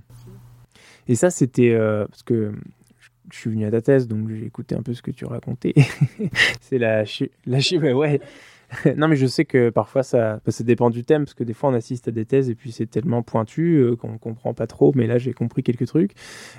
Et 1.08 1.16
ça, 1.16 1.30
c'était 1.32 1.76
parce 2.10 2.24
que 2.24 2.54
je- 3.34 3.40
suis 3.40 3.50
venu 3.50 3.66
à 3.66 3.72
ta 3.72 3.82
thèse, 3.82 4.08
donc 4.08 4.30
j'ai 4.30 4.46
écouté 4.46 4.76
un 4.76 4.82
peu 4.82 4.94
ce 4.94 5.02
que 5.02 5.12
tu 5.12 5.26
racontais. 5.26 5.74
c'est 6.62 6.78
la 6.78 7.04
la 7.46 7.60
mais 7.80 7.94
ouais. 7.94 8.22
non, 8.98 9.08
mais 9.08 9.16
je 9.16 9.28
sais 9.28 9.46
que 9.46 9.70
parfois 9.70 10.02
ça, 10.04 10.40
bah, 10.46 10.52
ça 10.52 10.64
dépend 10.64 10.90
du 10.90 11.04
thème, 11.04 11.26
parce 11.26 11.34
que 11.36 11.44
des 11.44 11.54
fois 11.54 11.70
on 11.70 11.74
assiste 11.74 12.08
à 12.08 12.12
des 12.12 12.26
thèses 12.26 12.50
et 12.50 12.56
puis 12.56 12.72
c'est 12.72 12.88
tellement 12.88 13.22
pointu 13.22 13.76
euh, 13.78 13.96
qu'on 13.96 14.18
comprend 14.18 14.54
pas 14.54 14.68
trop. 14.68 14.92
Mais 14.96 15.06
là, 15.08 15.18
j'ai 15.18 15.34
compris 15.34 15.64
quelques 15.64 15.86
trucs. 15.86 16.14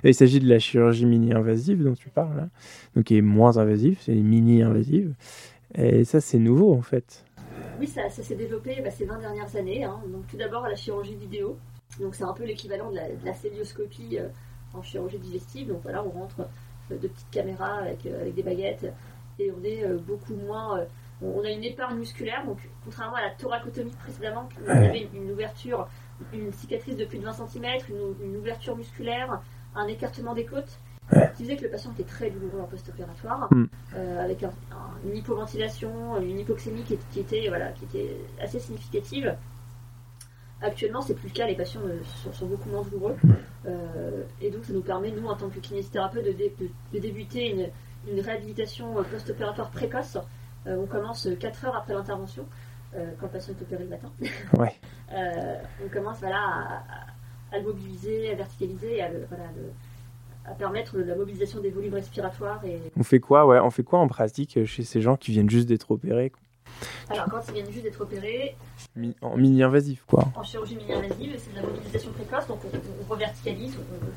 Et 0.05 0.11
il 0.11 0.15
s'agit 0.15 0.39
de 0.41 0.49
la 0.49 0.59
chirurgie 0.59 1.07
mini-invasive 1.07 1.83
dont 1.83 1.95
tu 1.95 2.11
parles, 2.11 2.37
là. 2.37 2.49
donc 2.95 3.05
qui 3.05 3.17
est 3.17 3.23
moins 3.23 3.57
invasive, 3.57 3.99
c'est 4.01 4.15
mini-invasive. 4.15 5.15
Et 5.77 6.05
ça, 6.05 6.21
c'est 6.21 6.39
nouveau 6.39 6.73
en 6.75 6.83
fait. 6.83 7.25
Oui, 7.81 7.87
ça, 7.89 8.09
s'est 8.09 8.37
développé 8.37 8.81
bah, 8.83 8.91
ces 8.91 9.05
20 9.05 9.19
dernières 9.19 9.57
années. 9.57 9.85
hein. 9.85 10.01
Donc, 10.13 10.27
tout 10.29 10.37
d'abord, 10.37 10.69
la 10.69 10.77
chirurgie 10.77 11.17
vidéo. 11.17 11.57
Donc, 12.01 12.15
c'est 12.15 12.25
un 12.25 12.33
peu 12.33 12.45
l'équivalent 12.45 12.91
de 12.91 12.97
la, 12.97 13.09
de 13.09 13.25
la 13.25 13.33
euh, 13.33 14.29
en 14.73 14.83
chirurgie 14.83 15.19
digestive. 15.19 15.69
Donc, 15.69 15.81
voilà, 15.83 16.05
on 16.05 16.11
rentre 16.11 16.49
de 16.90 16.97
petites 17.09 17.31
caméras 17.31 17.79
avec, 17.79 18.05
euh, 18.07 18.20
avec 18.23 18.35
des 18.35 18.42
baguettes 18.42 18.87
et 19.38 19.51
on 19.53 19.64
est 19.64 19.85
euh, 19.85 19.97
beaucoup 19.99 20.35
moins. 20.35 20.79
euh, 20.81 20.85
on 21.23 21.42
a 21.44 21.51
une 21.51 21.64
épargne 21.64 21.97
musculaire. 21.99 22.44
Donc, 22.44 22.59
contrairement 22.85 23.16
à 23.16 23.23
la 23.23 23.31
thoracotomie 23.31 23.92
précédemment, 24.03 24.47
qui 24.53 24.68
avait 24.70 25.09
une 25.14 25.31
ouverture, 25.31 25.88
une 26.35 26.53
cicatrice 26.53 26.97
de 26.97 27.05
plus 27.05 27.18
de 27.18 27.25
20 27.25 27.33
cm, 27.49 27.64
une, 27.88 28.27
une 28.31 28.37
ouverture 28.37 28.77
musculaire, 28.77 29.40
un 29.75 29.87
écartement 29.87 30.35
des 30.35 30.44
côtes. 30.44 30.79
Qui 31.37 31.42
faisait 31.44 31.57
que 31.57 31.64
le 31.64 31.70
patient 31.70 31.92
était 31.92 32.03
très 32.05 32.31
douloureux 32.31 32.61
en 32.61 32.64
post-opératoire, 32.64 33.49
Mm. 33.53 33.64
euh, 33.94 34.25
avec 34.25 34.42
un- 34.42 34.49
un- 34.73 35.09
une 35.09 35.16
hypoventilation, 35.18 36.18
une 36.20 36.38
hypoxémie 36.40 36.83
qui, 36.83 36.97
qui 37.12 37.20
était, 37.20 37.49
voilà, 37.49 37.73
qui 37.73 37.85
était 37.85 38.16
assez 38.42 38.59
significative. 38.59 39.37
Actuellement, 40.64 41.03
c'est 41.03 41.14
plus 41.14 41.29
le 41.29 41.35
cas, 41.35 41.46
les 41.46 41.55
patients 41.55 41.81
euh, 41.85 41.98
sont, 42.22 42.33
sont 42.33 42.46
beaucoup 42.46 42.68
moins 42.70 42.83
douloureux. 42.83 43.16
Euh, 43.66 44.22
et 44.40 44.50
donc, 44.50 44.64
ça 44.64 44.72
nous 44.72 44.81
permet, 44.83 45.11
nous, 45.11 45.27
en 45.27 45.37
tant 45.37 45.48
que 45.48 45.59
kinésithérapeute, 45.61 46.24
de, 46.24 46.33
dé- 46.33 46.55
de- 46.59 46.68
de 46.92 46.98
débuter 46.98 47.50
une, 47.50 47.68
une 48.12 48.20
réhabilitation 48.20 48.98
euh, 48.98 49.03
post-opératoire 49.03 49.70
précoce. 49.70 50.16
Euh, 50.66 50.77
on 50.83 50.87
commence 50.87 51.29
4 51.38 51.66
heures 51.66 51.77
après 51.77 51.92
l'intervention, 51.94 52.46
euh, 52.96 53.11
quand 53.20 53.27
le 53.27 53.33
patient 53.33 53.53
est 53.59 53.62
opéré 53.62 53.85
le 53.85 53.90
matin. 53.90 54.11
Ouais. 54.59 54.74
Euh, 55.12 55.57
on 55.85 55.88
commence 55.88 56.18
voilà, 56.20 56.83
à, 57.53 57.59
le 57.59 57.64
mobiliser, 57.64 58.31
à 58.33 58.35
verticaliser, 58.35 59.03
à 59.03 59.11
le, 59.11 59.27
voilà, 59.29 59.44
le- 59.57 59.70
à 60.46 60.53
permettre 60.55 60.98
la 60.98 61.14
mobilisation 61.16 61.61
des 61.61 61.70
volumes 61.70 61.94
respiratoires. 61.94 62.62
Et... 62.66 62.79
On 62.98 63.03
fait 63.03 63.18
quoi, 63.20 63.46
ouais, 63.46 63.59
on 63.61 63.70
fait 63.70 63.83
quoi 63.83 63.98
en 63.98 64.09
pratique 64.09 64.64
chez 64.66 64.83
ces 64.85 65.00
gens 65.00 65.16
qui 65.16 65.33
viennent 65.33 65.48
juste 65.48 65.68
d'être 65.68 65.90
opérés 65.90 66.33
Alors, 67.11 67.27
quand 67.31 67.41
ils 67.49 67.55
viennent 67.55 67.71
juste 67.71 67.85
d'être 67.85 68.01
opérés, 68.01 68.57
en 69.21 69.37
mini-invasif, 69.37 70.05
quoi. 70.07 70.25
En 70.35 70.43
chirurgie 70.43 70.77
mini-invasive, 70.77 71.35
c'est 71.39 71.51
de 71.51 71.57
la 71.57 71.63
mobilisation 71.63 72.11
précoce, 72.13 72.47
donc 72.47 72.61
on, 72.65 72.69
on 73.03 73.13
reverticalise, 73.13 73.75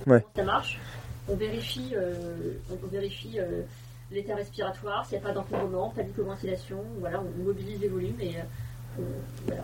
on, 0.07 0.13
on, 0.13 0.21
ça 0.35 0.43
marche, 0.43 0.79
on 1.27 1.35
vérifie, 1.35 1.93
euh, 1.95 2.53
on 2.71 2.87
vérifie 2.87 3.39
euh, 3.39 3.63
l'état 4.11 4.35
respiratoire, 4.35 5.05
s'il 5.05 5.17
n'y 5.17 5.23
a 5.23 5.27
pas 5.27 5.33
d'encombrement, 5.33 5.89
pas 5.89 6.03
d'hypoventilation, 6.03 6.77
voilà, 6.99 7.21
on 7.21 7.43
mobilise 7.43 7.79
les 7.81 7.89
volumes 7.89 8.19
et 8.21 8.35
euh, 8.37 9.01
voilà, 9.45 9.63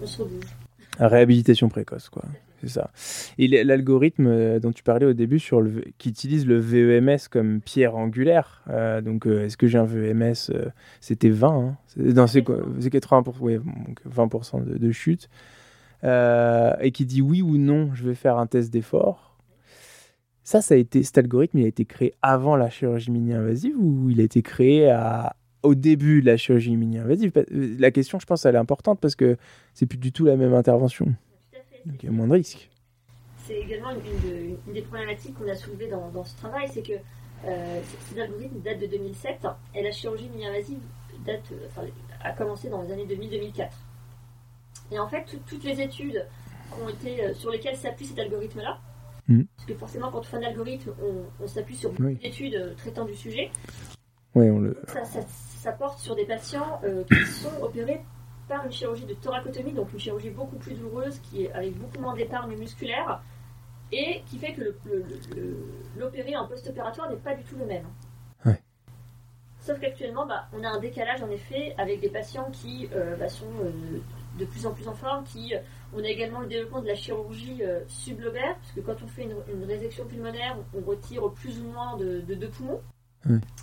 on 0.00 0.06
se 0.06 0.22
rebouge. 0.22 0.56
Réhabilitation 0.98 1.68
précoce, 1.68 2.08
quoi. 2.08 2.22
Et 3.38 3.48
l'algorithme 3.64 4.26
euh, 4.26 4.58
dont 4.60 4.72
tu 4.72 4.82
parlais 4.82 5.06
au 5.06 5.12
début, 5.12 5.38
sur 5.38 5.60
le, 5.60 5.84
qui 5.98 6.08
utilise 6.08 6.46
le 6.46 6.58
VEMS 6.58 7.28
comme 7.30 7.60
pierre 7.60 7.96
angulaire, 7.96 8.62
euh, 8.68 9.00
donc 9.00 9.26
euh, 9.26 9.44
est-ce 9.44 9.56
que 9.56 9.66
j'ai 9.66 9.78
un 9.78 9.84
VEMS 9.84 10.52
C'était 11.00 11.30
20, 11.30 11.48
hein 11.48 11.76
quoi? 12.44 12.58
C'est 12.80 12.92
80%, 12.92 13.38
ouais, 13.40 13.58
donc 13.58 14.00
20% 14.08 14.64
de, 14.64 14.92
chute. 14.92 15.28
et 16.02 16.90
qui 16.92 17.06
dit 17.06 17.22
oui 17.22 17.42
ou 17.42 17.56
non, 17.56 17.90
je 17.94 18.04
vais 18.04 18.14
faire 18.14 18.38
un 18.38 18.46
test 18.46 18.72
d'effort. 18.72 19.36
Ça, 20.42 20.62
ça 20.62 20.74
a 20.74 20.76
été, 20.76 21.02
cet 21.02 21.18
algorithme, 21.18 21.58
il 21.58 21.64
a 21.64 21.68
été 21.68 21.84
créé 21.84 22.14
avant 22.22 22.54
la 22.54 22.70
chirurgie 22.70 23.10
mini-invasive 23.10 23.74
ou 23.76 24.10
il 24.10 24.20
a 24.20 24.24
été 24.24 24.42
créé 24.42 24.88
au 25.66 25.74
début 25.74 26.20
de 26.22 26.26
la 26.26 26.36
chirurgie 26.36 26.76
mini-invasive? 26.76 27.32
La 27.50 27.90
question, 27.90 28.18
je 28.18 28.26
pense, 28.26 28.46
elle 28.46 28.54
est 28.54 28.58
importante 28.58 29.00
parce 29.00 29.16
que 29.16 29.36
c'est 29.74 29.86
plus 29.86 29.98
du 29.98 30.12
tout 30.12 30.24
la 30.24 30.36
même 30.36 30.54
intervention. 30.54 31.14
Donc 31.86 32.02
il 32.02 32.06
y 32.06 32.08
a 32.08 32.12
moins 32.12 32.26
de 32.26 32.32
risques. 32.34 32.68
C'est 33.46 33.58
également 33.60 33.90
une, 33.90 34.72
des 34.72 34.82
problématiques 34.82 35.34
qu'on 35.38 35.48
a 35.48 35.54
soulevées 35.54 35.88
dans, 35.88 36.24
ce 36.24 36.36
travail, 36.36 36.68
c'est 36.72 36.82
que 36.82 36.94
euh, 37.44 37.80
ces 38.00 38.20
algorithmes 38.20 38.60
datent 38.60 38.80
de 38.80 38.86
2007 38.86 39.46
et 39.74 39.82
la 39.82 39.92
chirurgie 39.92 40.28
mini-invasive 40.28 40.80
date, 41.24 41.52
a 42.22 42.32
commencé 42.32 42.68
dans 42.68 42.82
les 42.82 42.92
années 42.92 43.06
2000-2004. 43.06 43.68
Et 44.92 44.98
en 44.98 45.08
fait, 45.08 45.24
toutes 45.46 45.64
les 45.64 45.80
études 45.80 46.26
ont 46.82 46.88
été, 46.88 47.24
euh, 47.24 47.34
sur 47.34 47.50
lesquelles 47.50 47.76
s'appuie 47.76 48.06
cet 48.06 48.18
algorithme-là, 48.18 48.78
hmm. 49.28 49.42
parce 49.56 49.68
que 49.68 49.74
forcément, 49.74 50.10
quand 50.10 50.20
on 50.20 50.22
fait 50.22 50.36
un 50.36 50.42
algorithme, 50.42 50.92
on, 51.40 51.46
s'appuie 51.46 51.76
sur 51.76 51.90
beaucoup 51.92 52.14
d'études 52.14 52.54
euh, 52.54 52.74
traitant 52.74 53.04
du 53.04 53.14
sujet. 53.14 53.50
Oui, 54.34 54.50
on 54.50 54.60
le... 54.60 54.76
ça, 54.86 55.72
porte 55.72 55.98
sur 55.98 56.14
des 56.14 56.24
patients 56.24 56.80
euh, 56.84 57.04
qui 57.04 57.24
sont 57.26 57.62
opérés 57.62 58.00
par 58.48 58.64
une 58.64 58.72
chirurgie 58.72 59.04
de 59.04 59.14
thoracotomie, 59.14 59.72
donc 59.72 59.92
une 59.92 59.98
chirurgie 59.98 60.30
beaucoup 60.30 60.56
plus 60.56 60.74
douloureuse, 60.74 61.18
qui 61.20 61.44
est 61.44 61.52
avec 61.52 61.76
beaucoup 61.76 62.00
moins 62.00 62.14
d'épargne 62.14 62.56
musculaire, 62.56 63.20
et 63.92 64.22
qui 64.26 64.38
fait 64.38 64.52
que 64.52 64.74
l'opéré 65.96 66.36
en 66.36 66.46
post-opératoire 66.46 67.10
n'est 67.10 67.16
pas 67.16 67.34
du 67.34 67.42
tout 67.44 67.56
le 67.56 67.66
même. 67.66 67.86
Sauf 69.66 69.80
qu'actuellement, 69.80 70.26
bah, 70.26 70.46
on 70.52 70.62
a 70.62 70.68
un 70.68 70.78
décalage 70.78 71.24
en 71.24 71.30
effet 71.30 71.74
avec 71.76 71.98
des 72.00 72.08
patients 72.08 72.48
qui 72.52 72.88
euh, 72.94 73.16
bah, 73.16 73.28
sont 73.28 73.50
euh, 73.64 73.98
de 74.38 74.44
plus 74.44 74.64
en 74.64 74.72
plus 74.72 74.86
en 74.86 74.94
forme, 74.94 75.24
qui 75.24 75.56
euh, 75.56 75.58
on 75.92 76.04
a 76.04 76.06
également 76.06 76.38
le 76.38 76.46
développement 76.46 76.80
de 76.80 76.86
la 76.86 76.94
chirurgie 76.94 77.62
sublobaire, 77.88 78.54
parce 78.60 78.70
que 78.72 78.80
quand 78.80 79.02
on 79.02 79.08
fait 79.08 79.24
une, 79.24 79.64
résection 79.64 80.04
pulmonaire, 80.06 80.56
on 80.72 80.88
retire 80.88 81.28
plus 81.32 81.60
ou 81.60 81.64
moins 81.64 81.96
de, 81.96 82.20
deux 82.20 82.48
poumons. 82.48 82.80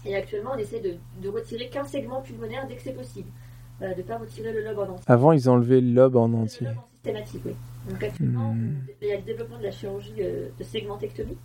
Et 0.04 0.14
actuellement, 0.14 0.52
on 0.56 0.58
essaie 0.58 0.82
de, 0.82 0.98
de 1.22 1.30
retirer 1.30 1.70
qu'un 1.70 1.86
segment 1.86 2.22
pulmonaire 2.22 2.68
dès 2.68 2.76
que 2.76 2.82
c'est 2.82 2.92
possible 2.92 3.30
de 3.92 3.98
ne 3.98 4.04
pas 4.04 4.18
retirer 4.18 4.54
le 4.54 4.64
lobe 4.64 4.80
en 4.80 4.94
entier. 4.94 5.06
Avant, 5.08 5.32
ils 5.32 5.50
enlevaient 5.50 5.82
le 5.82 5.92
lobe 5.92 6.16
en 6.16 6.32
entier. 6.34 6.68
Le 6.68 6.74
lobe 6.74 6.80
en 6.80 6.88
systématique, 6.96 7.42
oui. 7.46 7.56
Donc 7.90 8.04
actuellement, 8.04 8.54
hmm. 8.54 8.86
il 9.02 9.08
y 9.08 9.12
a 9.12 9.18
le 9.18 9.24
développement 9.24 9.58
de 9.58 9.64
la 9.64 9.72
chirurgie 9.72 10.16
euh, 10.20 10.50
de 10.58 10.64
segmentectomie, 10.64 11.38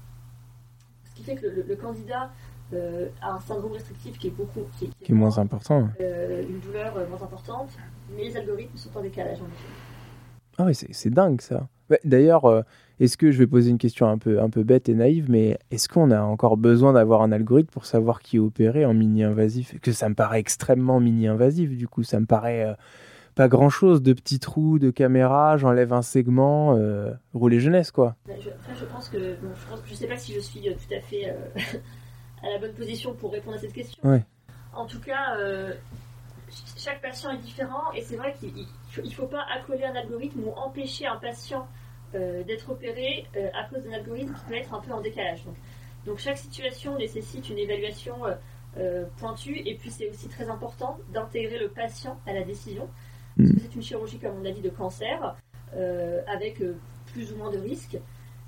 ce 1.05 1.17
qui 1.17 1.23
fait 1.25 1.35
que 1.35 1.47
le, 1.47 1.77
candidat 1.77 2.31
euh, 2.73 3.09
a 3.21 3.33
un 3.33 3.41
syndrome 3.41 3.73
restrictif 3.73 4.19
qui 4.19 4.29
est 4.29 4.31
beaucoup 4.31 4.61
qui 4.77 4.87
est, 4.87 5.13
moins 5.13 5.37
important, 5.39 5.89
euh, 6.01 6.43
une 6.49 6.61
douleur 6.61 6.95
moins 7.09 7.23
importante, 7.23 7.71
mais 8.15 8.25
les 8.25 8.37
algorithmes 8.37 8.77
sont 8.77 8.97
en 8.97 9.03
décalage 9.03 9.41
en 9.41 9.47
effet. 9.47 10.59
Ah 10.59 10.65
oui, 10.65 10.75
c'est 10.75 11.11
dingue 11.11 11.41
ça. 11.41 11.67
D'ailleurs, 12.05 12.65
est-ce 13.01 13.17
que 13.17 13.31
je 13.31 13.39
vais 13.39 13.47
poser 13.47 13.71
une 13.71 13.79
question 13.79 14.09
un 14.09 14.19
peu, 14.19 14.41
un 14.41 14.51
peu 14.51 14.63
bête 14.63 14.89
et 14.89 14.95
naïve, 14.95 15.31
mais 15.31 15.59
est-ce 15.71 15.89
qu'on 15.89 16.11
a 16.11 16.21
encore 16.21 16.57
besoin 16.57 16.93
d'avoir 16.93 17.23
un 17.23 17.33
algorithme 17.33 17.71
pour 17.71 17.87
savoir 17.87 18.21
qui 18.21 18.37
est 18.37 18.41
opéré 18.41 18.85
en 18.85 18.95
mini-invasif? 18.95 19.79
Que 19.81 19.93
ça 19.93 20.09
me 20.09 20.15
paraît 20.15 20.41
extrêmement 20.41 21.01
mini-invasif, 21.01 21.77
du 21.77 21.87
coup, 21.87 22.03
ça 22.03 22.19
me 22.19 22.27
paraît 22.27 22.65
euh, 22.65 22.75
pas 23.35 23.49
grand-chose 23.49 24.03
de 24.03 24.13
petits 24.13 24.41
trous, 24.41 24.79
de 24.79 24.91
caméra, 24.91 25.57
j'enlève 25.57 25.93
un 25.93 26.03
segment, 26.03 26.77
euh, 26.77 27.13
rouler 27.35 27.61
jeunesse, 27.61 27.91
quoi. 27.91 28.17
Bah, 28.27 28.35
je, 28.41 28.51
je 28.75 28.85
pense 28.87 29.09
que, 29.09 29.37
je, 29.87 29.95
sais 29.95 30.09
pas 30.09 30.17
si 30.17 30.35
je 30.35 30.41
suis 30.41 30.69
euh, 30.69 30.73
tout 30.73 30.95
à 30.95 31.01
fait 31.01 31.31
à 32.43 32.51
la 32.51 32.59
bonne 32.59 32.75
position 32.75 33.15
pour 33.15 33.33
répondre 33.33 33.57
à 33.57 33.61
cette 33.61 33.73
question. 33.73 34.03
En 34.75 34.87
tout 34.87 35.01
cas, 35.01 35.37
chaque 36.77 37.01
patient 37.01 37.31
est 37.31 37.39
différent 37.39 37.93
et 37.95 38.03
c'est 38.03 38.17
vrai 38.17 38.35
qu'il 38.39 38.67
ne 39.05 39.11
faut 39.11 39.27
pas 39.27 39.45
accoler 39.55 39.85
un 39.85 39.95
algorithme 39.95 40.41
ou 40.45 40.51
empêcher 40.53 41.07
un 41.07 41.17
patient 41.17 41.63
euh, 41.63 41.88
d'être 42.13 42.71
opéré 42.71 43.27
euh, 43.37 43.49
à 43.55 43.65
cause 43.69 43.83
d'un 43.83 43.93
algorithme 43.93 44.33
qui 44.33 44.45
peut 44.49 44.55
être 44.55 44.75
un 44.75 44.81
peu 44.81 44.93
en 44.93 45.01
décalage. 45.01 45.45
Donc, 46.07 46.19
chaque 46.19 46.39
situation 46.39 46.97
nécessite 46.97 47.49
une 47.51 47.59
évaluation 47.59 48.15
euh, 48.79 49.05
pointue 49.19 49.63
et 49.65 49.75
puis 49.75 49.91
c'est 49.91 50.09
aussi 50.09 50.29
très 50.29 50.49
important 50.49 50.99
d'intégrer 51.13 51.59
le 51.59 51.69
patient 51.69 52.19
à 52.27 52.33
la 52.33 52.43
décision. 52.43 52.89
Parce 53.37 53.51
que 53.51 53.61
c'est 53.61 53.75
une 53.75 53.83
chirurgie, 53.83 54.19
comme 54.19 54.35
on 54.43 54.45
a 54.45 54.51
dit, 54.51 54.63
de 54.63 54.71
cancer 54.71 55.37
avec 56.27 56.61
plus 57.13 57.33
ou 57.33 57.37
moins 57.37 57.53
de 57.53 57.59
risques. 57.59 57.99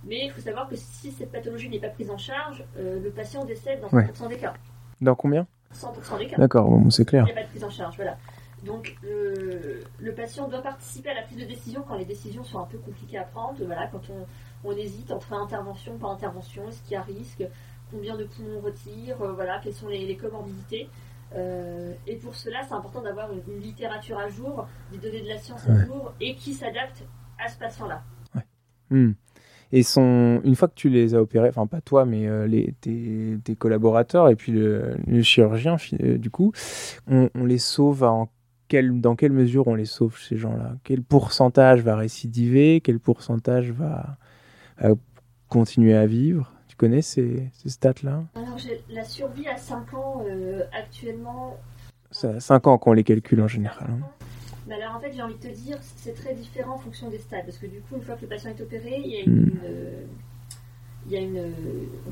Mais 0.05 0.25
il 0.25 0.31
faut 0.33 0.41
savoir 0.41 0.69
que 0.69 0.75
si 0.75 1.13
cette 1.13 1.31
pathologie 1.31 1.69
n'est 1.69 1.79
pas 1.79 1.91
prise 1.91 2.11
en 2.11 2.19
charge, 2.19 2.65
le 2.77 3.09
patient 3.11 3.45
décède 3.45 3.81
dans 3.81 3.89
100% 3.89 4.29
des 4.29 4.39
cas. 4.39 4.55
Dans 5.01 5.15
combien? 5.15 5.47
100% 5.75 6.19
des 6.19 6.27
cas. 6.27 6.37
D'accord, 6.37 6.69
bon, 6.69 6.91
c'est 6.91 7.05
clair. 7.05 7.25
Il 7.29 7.33
n'y 7.33 7.39
a 7.39 7.43
pas 7.43 7.47
de 7.47 7.51
prise 7.51 7.65
en 7.65 7.71
charge, 7.71 7.97
voilà. 7.97 8.17
Donc 8.65 8.97
le, 9.03 10.13
patient 10.13 10.49
doit 10.49 10.63
participer 10.63 11.11
à 11.11 11.15
la 11.15 11.23
prise 11.23 11.39
de 11.39 11.45
décision 11.45 11.83
quand 11.87 11.97
les 11.97 12.05
décisions 12.05 12.45
sont 12.45 12.59
un 12.59 12.67
peu 12.67 12.79
compliquées 12.79 13.19
à 13.19 13.25
prendre. 13.25 13.57
Voilà, 13.65 13.87
quand 13.87 14.03
on, 14.65 14.73
hésite 14.73 15.11
entre 15.11 15.33
intervention, 15.33 15.97
pas 15.99 16.09
intervention, 16.09 16.69
est-ce 16.69 16.83
qu'il 16.83 16.93
y 16.93 16.97
a 16.97 17.03
risque, 17.03 17.43
combien 17.91 18.17
de 18.17 18.25
poumons 18.25 18.59
on 18.59 18.61
retire, 18.61 19.21
euh, 19.23 19.33
voilà, 19.33 19.61
quelles 19.63 19.75
sont 19.75 19.89
les, 19.89 20.17
comorbidités. 20.17 20.89
Euh, 21.35 21.95
et 22.07 22.17
pour 22.17 22.35
cela, 22.35 22.63
c'est 22.69 22.75
important 22.75 23.03
d'avoir 23.03 23.31
une, 23.33 23.61
littérature 23.61 24.19
à 24.19 24.29
jour, 24.29 24.67
des 24.93 24.99
données 24.99 25.23
de 25.23 25.29
la 25.29 25.39
science 25.39 25.67
à 25.69 25.87
jour 25.87 26.13
et 26.21 26.35
qui 26.35 26.53
s'adapte 26.53 27.05
à 27.39 27.49
ce 27.49 27.59
patient-là. 27.59 28.03
Hmm. 28.91 29.13
Et 29.73 29.85
son, 29.85 30.41
une 30.43 30.57
fois 30.57 30.67
que 30.67 30.75
tu 30.75 30.89
les 30.89 31.15
as 31.15 31.23
opérés, 31.23 31.49
enfin 31.49 31.69
pas 31.69 31.81
toi, 31.81 32.05
mais 32.05 32.27
euh, 32.27 32.49
les, 32.49 32.75
tes, 32.81 33.55
collaborateurs 33.57 34.29
et 34.29 34.35
puis 34.35 34.51
le, 34.51 34.97
chirurgien, 35.23 35.77
du 35.93 36.29
coup, 36.29 36.53
on, 37.07 37.31
on 37.37 37.45
les 37.45 37.59
sauve 37.59 38.03
en 38.03 38.29
dans 38.73 39.17
quelle 39.17 39.33
mesure 39.33 39.69
on 39.69 39.75
les 39.75 39.85
sauve, 39.85 40.19
ces 40.21 40.37
gens-là? 40.37 40.77
Quel 40.85 41.03
pourcentage 41.03 41.83
va 41.83 41.97
récidiver? 41.97 42.81
Quel 42.81 42.99
pourcentage 42.99 43.71
va, 43.71 44.17
continuer 45.49 45.95
à 45.95 46.07
vivre? 46.07 46.53
Tu 46.69 46.77
connais 46.77 47.03
ces, 47.03 47.51
stats-là? 47.67 48.25
Alors, 48.35 48.57
la 48.91 49.05
survie 49.05 49.49
à 49.49 49.57
5 49.57 49.95
ans 49.95 50.25
euh, 50.27 50.63
actuellement. 50.73 51.59
C'est 52.11 52.29
à 52.29 52.41
5 52.41 52.67
ans 52.67 52.79
qu'on 52.79 52.93
les 52.93 53.05
calcule 53.05 53.43
en 53.43 53.49
général. 53.49 53.89
Hein. 53.91 54.07
Mais 54.67 54.75
alors, 54.81 54.97
en 54.97 55.01
fait, 55.01 55.13
j'ai 55.13 55.23
envie 55.23 55.35
de 55.35 55.41
te 55.41 55.49
dire, 55.49 55.79
c'est 55.81 56.15
très 56.15 56.35
différent 56.35 56.75
en 56.75 56.79
fonction 56.79 57.11
des 57.11 57.19
stades. 57.19 57.45
Parce 57.45 57.59
que 57.59 57.67
du 57.67 57.81
coup, 57.81 57.97
une 57.97 58.03
fois 58.03 58.15
que 58.15 58.23
le 58.23 58.29
patient 58.29 58.51
est 58.51 58.61
opéré, 58.61 59.03
il 59.05 59.11
y 59.11 59.17
a 59.17 59.21
une. 59.23 59.47
Hmm. 59.47 59.61
Euh, 59.65 60.03
il 61.07 61.13
y 61.13 61.17
a 61.17 61.21
une, 61.21 61.53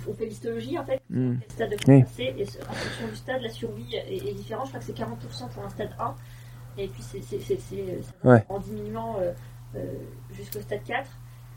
on 0.09 0.15
fait 0.15 0.25
l'histologie 0.25 0.79
en 0.79 0.85
fait, 0.85 1.01
mmh. 1.11 1.35
stade 1.51 1.71
de 1.71 1.77
oui. 1.89 2.05
et 2.19 2.43
en 2.43 2.73
fonction 2.73 3.09
du 3.09 3.17
stade, 3.17 3.43
la 3.43 3.51
survie 3.51 3.95
est, 3.95 4.17
est 4.17 4.33
différente. 4.33 4.65
Je 4.65 4.71
crois 4.71 4.81
que 4.81 4.87
c'est 4.87 4.97
40% 4.97 5.51
pour 5.51 5.63
un 5.63 5.69
stade 5.69 5.91
1 5.99 6.15
et 6.79 6.89
puis 6.89 7.03
c'est 7.03 7.21
en 8.49 8.59
diminuant 8.59 9.17
euh, 9.21 9.33
euh, 9.77 9.85
jusqu'au 10.33 10.61
stade 10.61 10.83
4. 10.85 11.09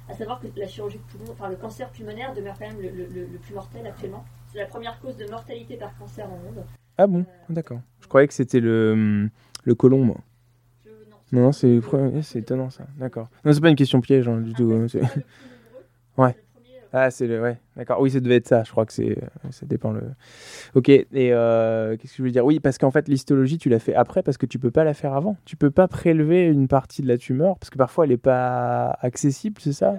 À 0.10 0.14
savoir 0.14 0.42
que 0.42 0.48
la 0.58 0.68
chirurgie 0.68 0.98
de 0.98 1.18
poumon, 1.18 1.32
enfin 1.32 1.48
le 1.48 1.56
cancer 1.56 1.90
pulmonaire 1.90 2.34
demeure 2.34 2.56
quand 2.60 2.68
même 2.68 2.82
le, 2.82 3.38
plus 3.38 3.54
mortel 3.54 3.86
actuellement. 3.88 4.26
C'est 4.52 4.58
la 4.58 4.66
première 4.66 5.00
cause 5.00 5.16
de 5.16 5.26
mortalité 5.30 5.78
par 5.78 5.98
cancer 5.98 6.26
au 6.26 6.36
monde. 6.36 6.66
Ah 6.98 7.08
bon, 7.08 7.20
euh, 7.20 7.54
d'accord. 7.54 7.80
Je 8.02 8.08
croyais 8.08 8.28
que 8.28 8.34
c'était 8.34 8.60
le, 8.60 9.30
le 9.64 9.76
côlon, 9.76 10.04
moi. 10.04 10.18
non, 11.32 11.52
c'est 11.54 11.80
étonnant 12.36 12.70
ça. 12.70 12.86
D'accord. 12.98 13.30
Non, 13.46 13.54
c'est 13.54 13.62
pas 13.62 13.70
une 13.70 13.76
question 13.76 14.02
piège 14.02 14.28
hein, 14.28 14.42
du 14.42 14.54
tout. 14.54 14.70
ouais. 16.18 16.36
Ah, 16.94 17.10
c'est 17.10 17.28
le. 17.28 17.42
Ouais, 17.42 17.58
d'accord. 17.78 18.02
Oui, 18.02 18.12
ça 18.12 18.20
devait 18.20 18.36
être 18.36 18.48
ça. 18.48 18.64
Je 18.64 18.72
crois 18.72 18.86
que 18.86 18.94
c'est. 18.94 19.18
Ça 19.52 19.66
dépend 19.66 19.92
le. 19.92 20.02
Ok. 20.76 20.90
Et 20.90 21.08
euh, 21.16 21.96
qu'est-ce 21.98 22.14
que 22.14 22.18
je 22.18 22.24
veux 22.24 22.32
dire? 22.32 22.46
Oui, 22.46 22.60
parce 22.60 22.78
qu'en 22.78 22.92
fait, 22.92 23.08
l'histologie, 23.08 23.58
tu 23.58 23.70
l'as 23.70 23.80
fait 23.80 23.96
après 23.96 24.24
parce 24.24 24.38
que 24.38 24.46
tu 24.46 24.60
peux 24.60 24.72
pas 24.72 24.84
la 24.84 24.94
faire 24.94 25.14
avant. 25.14 25.38
Tu 25.46 25.56
peux 25.56 25.72
pas 25.72 25.88
prélever 25.88 26.46
une 26.46 26.68
partie 26.68 27.02
de 27.02 27.08
la 27.08 27.18
tumeur 27.18 27.58
parce 27.58 27.70
que 27.70 27.78
parfois 27.78 28.06
elle 28.06 28.12
est 28.12 28.18
pas 28.18 28.98
accessible, 29.02 29.62
c'est 29.62 29.74
ça? 29.74 29.96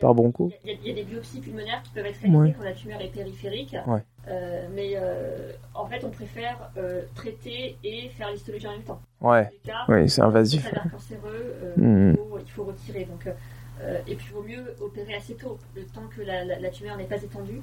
Par 0.00 0.14
bronco. 0.14 0.50
Il 0.64 0.86
y, 0.86 0.90
a 0.90 0.94
des 0.94 1.04
biopsies 1.04 1.40
pulmonaires 1.40 1.80
qui 1.82 1.92
peuvent 1.92 2.04
être 2.04 2.20
réalisées 2.20 2.54
quand 2.58 2.64
la 2.64 2.72
tumeur 2.72 3.00
est 3.00 3.12
périphérique. 3.14 3.76
Ouais. 3.86 4.00
Euh, 4.28 4.66
mais 4.74 4.94
euh, 4.96 5.52
en 5.72 5.86
fait, 5.86 6.04
on 6.04 6.10
préfère 6.10 6.70
traiter 7.14 7.78
et 7.82 8.08
faire 8.10 8.30
l'histologie 8.30 8.66
en 8.66 8.72
même 8.72 8.82
temps. 8.82 9.00
Ouais. 9.20 9.48
Oui, 9.88 10.10
c'est 10.10 10.20
invasif. 10.20 10.68
cancéreux, 10.90 11.54
mmh. 11.76 12.10
il, 12.10 12.16
faut, 12.16 12.38
il, 12.38 12.50
faut, 12.50 12.64
retirer. 12.64 13.04
Donc 13.04 13.32
et 14.06 14.14
puis 14.14 14.26
il 14.30 14.34
vaut 14.34 14.42
mieux 14.42 14.74
opérer 14.80 15.14
assez 15.14 15.34
tôt, 15.34 15.58
le 15.74 15.84
temps 15.84 16.08
que 16.14 16.22
la, 16.22 16.70
tumeur 16.70 16.96
n'est 16.96 17.04
pas 17.04 17.22
étendue, 17.22 17.60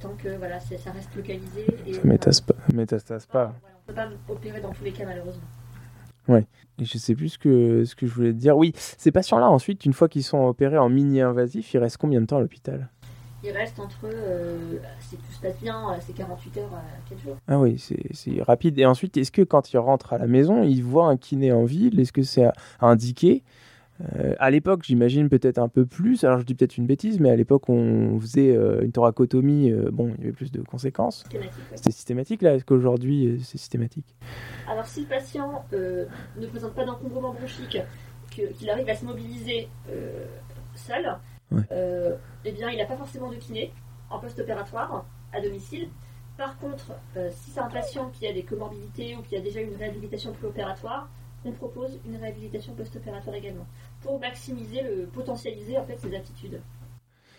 tant 0.00 0.14
que 0.18 0.36
voilà, 0.36 0.60
ça 0.60 0.90
reste 0.90 1.14
localisé. 1.16 1.66
Et, 1.86 1.94
ça 1.94 2.00
métastase 2.04 3.26
pas. 3.26 3.54
on 3.88 3.92
ne 3.92 3.94
peut 3.94 3.94
pas 3.94 4.08
opérer 4.32 4.60
dans 4.60 4.72
tous 4.72 4.84
les 4.84 4.92
cas 4.92 5.04
malheureusement. 5.04 5.46
Ouais. 6.28 6.46
Et 6.78 6.84
je 6.84 6.98
sais 6.98 7.14
plus 7.14 7.30
ce 7.30 7.38
que, 7.38 7.84
ce 7.84 7.94
que 7.94 8.06
je 8.06 8.12
voulais 8.12 8.32
te 8.32 8.38
dire. 8.38 8.56
Oui, 8.56 8.72
ces 8.76 9.10
patients-là, 9.10 9.48
ensuite, 9.48 9.84
une 9.84 9.92
fois 9.92 10.08
qu'ils 10.08 10.24
sont 10.24 10.44
opérés 10.46 10.78
en 10.78 10.88
mini-invasif, 10.88 11.72
ils 11.72 11.78
restent 11.78 11.96
combien 11.96 12.20
de 12.20 12.26
temps 12.26 12.36
à 12.36 12.40
l'hôpital? 12.40 12.88
Ils 13.44 13.50
restent 13.50 13.78
entre, 13.78 14.04
euh, 14.04 14.78
si 15.00 15.16
tout 15.16 15.32
se 15.32 15.40
passe 15.40 15.58
bien, 15.60 15.90
euh, 15.90 15.96
c'est 16.00 16.14
48 16.14 16.58
heures 16.58 16.74
à 16.74 17.08
4 17.08 17.22
jours. 17.22 17.36
Ah 17.48 17.58
oui, 17.58 17.78
c'est 17.78 18.42
rapide. 18.42 18.78
Et 18.78 18.86
ensuite, 18.86 19.16
est-ce 19.16 19.30
que 19.30 19.42
quand 19.42 19.72
ils 19.72 19.78
rentrent 19.78 20.12
à 20.12 20.18
la 20.18 20.26
maison, 20.26 20.62
ils 20.64 20.82
voient 20.82 21.08
un 21.08 21.16
kiné 21.16 21.52
en 21.52 21.64
ville? 21.64 22.00
Est-ce 22.00 22.12
que 22.12 22.22
c'est 22.22 22.48
indiqué? 22.80 23.42
Euh, 24.00 24.34
à 24.38 24.50
l'époque, 24.50 24.82
j'imagine 24.84 25.28
peut-être 25.28 25.58
un 25.58 25.68
peu 25.68 25.86
plus. 25.86 26.24
Alors, 26.24 26.38
je 26.38 26.44
dis 26.44 26.54
peut-être 26.54 26.76
une 26.76 26.86
bêtise, 26.86 27.20
mais 27.20 27.30
à 27.30 27.36
l'époque, 27.36 27.68
on 27.68 28.18
faisait 28.20 28.54
euh, 28.54 28.82
une 28.82 28.92
thoracotomie. 28.92 29.70
Euh, 29.70 29.90
bon, 29.90 30.12
il 30.18 30.20
y 30.20 30.24
avait 30.24 30.32
plus 30.32 30.52
de 30.52 30.62
conséquences. 30.62 31.24
C'était 31.74 31.92
systématique, 31.92 32.42
là 32.42 32.54
Est-ce 32.54 32.64
qu'aujourd'hui, 32.64 33.40
c'est 33.42 33.58
systématique? 33.58 34.14
Alors, 34.68 34.86
si 34.86 35.02
le 35.02 35.06
patient 35.06 35.64
ne 35.72 36.46
présente 36.46 36.74
pas 36.74 36.84
d'encombrement 36.84 37.32
bronchique, 37.32 37.78
qu'il 38.30 38.68
arrive 38.68 38.88
à 38.88 38.94
se 38.94 39.04
mobiliser 39.04 39.68
seul, 40.74 41.16
eh 41.52 42.52
bien, 42.52 42.70
il 42.70 42.78
n'a 42.78 42.86
pas 42.86 42.96
forcément 42.96 43.30
de 43.30 43.36
kiné 43.36 43.72
en 44.10 44.18
post-opératoire 44.18 45.06
à 45.32 45.40
domicile. 45.40 45.88
Par 46.36 46.58
contre, 46.58 46.92
si 47.30 47.50
c'est 47.50 47.60
un 47.60 47.70
patient 47.70 48.10
qui 48.10 48.26
a 48.26 48.32
des 48.32 48.42
comorbidités 48.42 49.16
ou 49.16 49.22
qui 49.22 49.36
a 49.36 49.40
déjà 49.40 49.60
une 49.60 49.74
réhabilitation 49.74 50.32
préopératoire, 50.32 51.08
on 51.46 51.52
propose 51.52 51.98
une 52.06 52.16
réhabilitation 52.16 52.74
post-opératoire 52.74 53.36
également 53.36 53.66
pour 54.02 54.18
maximiser, 54.20 54.82
le, 54.82 55.06
potentialiser 55.06 55.78
en 55.78 55.84
fait 55.84 55.98
ses 55.98 56.14
aptitudes. 56.14 56.60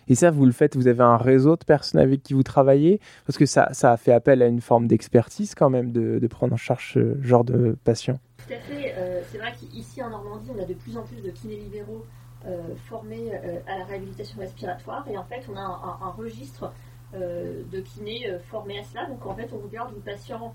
Et 0.09 0.15
ça, 0.15 0.31
vous 0.31 0.45
le 0.45 0.51
faites, 0.51 0.75
vous 0.75 0.87
avez 0.87 1.03
un 1.03 1.17
réseau 1.17 1.55
de 1.57 1.65
personnes 1.65 1.99
avec 1.99 2.23
qui 2.23 2.33
vous 2.33 2.43
travaillez? 2.43 2.99
Parce 3.25 3.37
que 3.37 3.45
ça, 3.45 3.69
ça 3.73 3.91
a 3.91 3.97
fait 3.97 4.13
appel 4.13 4.41
à 4.41 4.47
une 4.47 4.61
forme 4.61 4.87
d'expertise 4.87 5.53
quand 5.53 5.69
même 5.69 5.91
de, 5.91 6.25
prendre 6.27 6.53
en 6.53 6.57
charge 6.57 6.93
ce 6.93 7.21
genre 7.21 7.43
de 7.43 7.77
patients. 7.83 8.19
Tout 8.37 8.53
à 8.53 8.59
fait. 8.59 8.93
Euh, 8.97 9.21
c'est 9.29 9.37
vrai 9.37 9.53
qu'ici 9.57 10.01
en 10.01 10.09
Normandie, 10.09 10.49
on 10.55 10.61
a 10.61 10.65
de 10.65 10.73
plus 10.73 10.97
en 10.97 11.03
plus 11.03 11.21
de 11.21 11.31
kinés 11.31 11.57
libéraux 11.57 12.05
euh, 12.45 12.75
formés 12.85 13.31
euh, 13.33 13.59
à 13.67 13.79
la 13.79 13.85
réhabilitation 13.85 14.39
respiratoire. 14.39 15.05
Et 15.09 15.17
en 15.17 15.23
fait, 15.23 15.43
on 15.51 15.57
a 15.57 15.61
un, 15.61 16.09
registre 16.11 16.71
de 17.13 17.79
kinés 17.79 18.29
formés 18.49 18.79
à 18.79 18.83
cela. 18.83 19.05
Donc 19.05 19.25
en 19.25 19.33
fait, 19.33 19.49
on 19.53 19.65
regarde 19.65 19.93
où 19.93 19.95
le 19.95 20.01
patient 20.01 20.53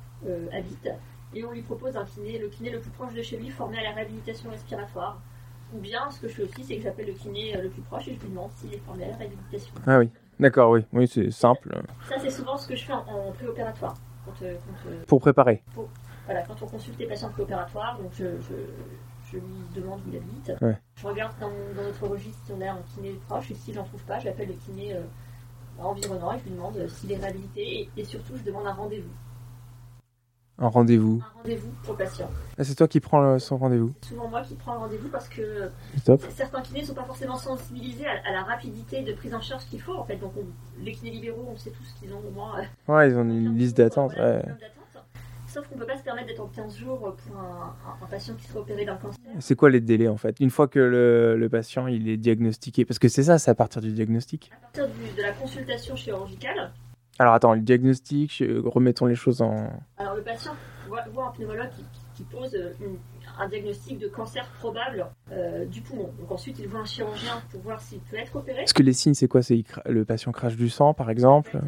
habite 0.53 0.87
et 1.35 1.45
on 1.45 1.53
lui 1.53 1.63
propose 1.63 1.97
un 1.97 2.05
kiné, 2.05 2.39
le 2.39 2.49
kiné 2.49 2.71
le 2.71 2.81
plus 2.81 2.91
proche 2.91 3.15
de 3.15 3.23
chez 3.23 3.37
lui 3.37 3.51
formé 3.51 3.79
à 3.79 3.83
la 3.83 3.91
réhabilitation 3.93 4.51
respiratoire. 4.51 5.21
Ou 5.75 5.79
bien, 5.79 6.11
ce 6.11 6.21
que 6.21 6.29
je 6.29 6.35
fais 6.35 6.43
aussi, 6.43 6.65
c'est 6.65 6.77
que 6.77 6.83
j'appelle 6.83 7.07
le 7.07 7.15
kiné 7.15 7.57
euh, 7.57 7.63
le 7.63 7.71
plus 7.71 7.81
proche 7.83 8.09
et 8.09 8.15
je 8.15 8.21
lui 8.21 8.29
demande 8.29 8.51
s'il 8.53 8.75
est 8.75 8.79
formé 8.79 9.05
à 9.05 9.09
la 9.09 9.17
réhabilitation. 9.17 9.73
Ah 9.87 9.99
oui, 9.99 10.11
d'accord, 10.39 10.71
oui, 10.71 10.85
oui 10.93 11.09
c'est 11.09 11.31
simple. 11.31 11.75
Ça, 12.09 12.17
c'est 12.19 12.31
souvent 12.31 12.57
ce 12.59 12.69
que 12.69 12.77
je 12.77 12.85
fais 12.85 12.93
en, 12.93 13.33
préopératoire. 13.33 13.95
Euh, 14.43 14.55
euh, 14.87 15.03
pour 15.09 15.21
préparer 15.21 15.65
Voilà, 16.27 16.43
quand 16.43 16.55
on 16.63 16.67
consulte 16.67 16.97
les 16.99 17.07
patients 17.07 17.31
préopératoires, 17.31 17.99
donc 17.99 18.13
je, 18.13 18.27
je, 18.41 19.37
lui 19.37 19.43
demande 19.75 20.01
où 20.07 20.11
il 20.11 20.17
habite. 20.17 20.53
Je 20.95 21.07
regarde 21.07 21.33
dans, 21.41 21.51
notre 21.75 22.07
registre 22.07 22.39
si 22.45 22.53
on 22.53 22.61
a 22.61 22.71
un 22.71 22.83
kiné 22.95 23.19
proche 23.27 23.51
et 23.51 23.55
si 23.55 23.73
j'en 23.73 23.83
trouve 23.83 24.03
pas, 24.05 24.19
j'appelle 24.21 24.49
le 24.49 24.55
kiné 24.55 24.95
environnant 25.79 26.35
et 26.35 26.39
je 26.39 26.45
lui 26.45 26.51
demande 26.51 26.87
s'il 26.87 27.11
est 27.13 27.17
réhabilité 27.17 27.89
et 27.97 28.05
surtout 28.05 28.37
je 28.37 28.43
demande 28.43 28.67
un 28.67 28.75
rendez-vous. 28.75 29.11
Un 30.59 30.69
rendez-vous 30.69 31.23
Un 31.23 31.39
rendez-vous 31.39 31.71
pour 31.83 31.95
le 31.95 31.99
patient. 32.05 32.31
Ah, 32.59 32.65
c'est 32.65 32.75
toi 32.75 32.87
qui 32.87 33.01
prends 33.01 33.39
son 33.39 33.57
rendez-vous 33.57 33.93
Souvent 34.07 34.29
moi 34.29 34.43
qui 34.43 34.55
prends 34.55 34.75
le 34.75 34.81
rendez-vous 34.81 35.09
parce 35.09 35.29
que 35.29 35.71
certains 36.31 36.61
kinés 36.63 36.83
ne 36.83 36.87
sont 36.87 36.95
pas 36.95 37.05
forcément 37.05 37.37
sensibilisés 37.37 38.07
à, 38.07 38.33
la 38.33 38.43
rapidité 38.43 39.03
de 39.03 39.13
prise 39.13 39.35
en 39.35 39.41
charge 39.41 39.65
qu'il 39.67 39.81
faut. 39.81 39.95
En 39.95 40.05
fait, 40.05 40.17
donc 40.17 40.33
les 40.81 40.93
kinés 40.93 41.11
libéraux, 41.11 41.49
on 41.53 41.57
sait 41.57 41.71
tous 41.71 41.95
qu'ils 41.99 42.13
ont 42.13 42.21
au 42.27 42.31
moins. 42.31 42.59
Euh, 42.59 42.93
ouais, 42.93 43.11
ils 43.11 43.17
ont 43.17 43.23
une 43.23 43.57
liste 43.57 43.77
d'attente. 43.77 44.13
Ouais. 44.17 44.43
Sauf 45.53 45.69
qu'on 45.69 45.75
ne 45.75 45.81
peut 45.81 45.87
pas 45.87 45.99
se 45.99 46.03
permettre 46.03 46.29
d'être 46.29 46.41
en 46.41 46.47
15 46.47 46.79
jours 46.79 46.99
pour 46.99 47.37
un, 47.37 48.07
patient 48.07 48.35
qui 48.35 48.47
serait 48.47 48.61
opéré 48.61 48.87
d'un 48.87 48.97
cancer. 48.97 49.21
C'est 49.39 49.55
quoi 49.55 49.69
les 49.69 49.83
délais 49.83 50.09
en 50.09 50.17
fait? 50.17 50.41
Une 50.41 50.49
fois 50.49 50.67
que 50.67 50.79
le, 50.79 51.37
le, 51.37 51.49
patient 51.51 51.87
il 51.89 52.09
est 52.09 52.17
diagnostiqué, 52.17 52.87
parce 52.87 52.99
que 52.99 53.09
c'est 53.09 53.25
ça, 53.25 53.39
c'est 53.39 53.51
à 53.51 53.55
partir 53.55 53.83
du 53.83 53.93
diagnostic 53.93 54.51
À 54.55 54.61
partir 54.63 54.89
de 54.89 55.23
la 55.23 55.33
consultation 55.33 55.95
chirurgicale, 55.95 56.73
alors 57.19 57.35
attends, 57.35 57.55
le 57.55 57.61
diagnostic, 57.61 58.43
remettons 58.65 59.07
les 59.07 59.15
choses 59.15 59.43
en. 59.43 59.71
Alors 59.99 60.17
le 60.17 60.23
patient 60.23 60.53
voit, 60.89 61.27
un 61.27 61.31
pneumologue 61.31 61.71
qui, 62.15 62.25
pose 62.25 62.55
euh, 62.55 62.73
un 63.39 63.49
diagnostic 63.49 63.99
de 63.99 64.09
cancer 64.09 64.47
probable 64.59 65.07
euh, 65.33 65.65
du 65.65 65.81
poumon. 65.81 66.11
Donc 66.21 66.31
ensuite, 66.31 66.59
il 66.59 66.69
voit 66.69 66.81
un 66.81 66.85
chirurgien 66.85 67.43
pour 67.51 67.61
voir 67.63 67.81
s'il 67.81 67.99
peut 68.01 68.17
être 68.17 68.37
opéré. 68.37 68.63
Est-ce 68.63 68.75
que 68.75 68.83
les 68.83 68.93
signes, 68.93 69.15
c'est 69.15 69.29
quoi? 69.29 69.43
C'est 69.43 69.65
le 69.87 70.05
patient 70.05 70.33
crache 70.33 70.57
du 70.57 70.69
sang, 70.69 70.95
par 70.95 71.11
exemple? 71.11 71.53
Ça 71.53 71.59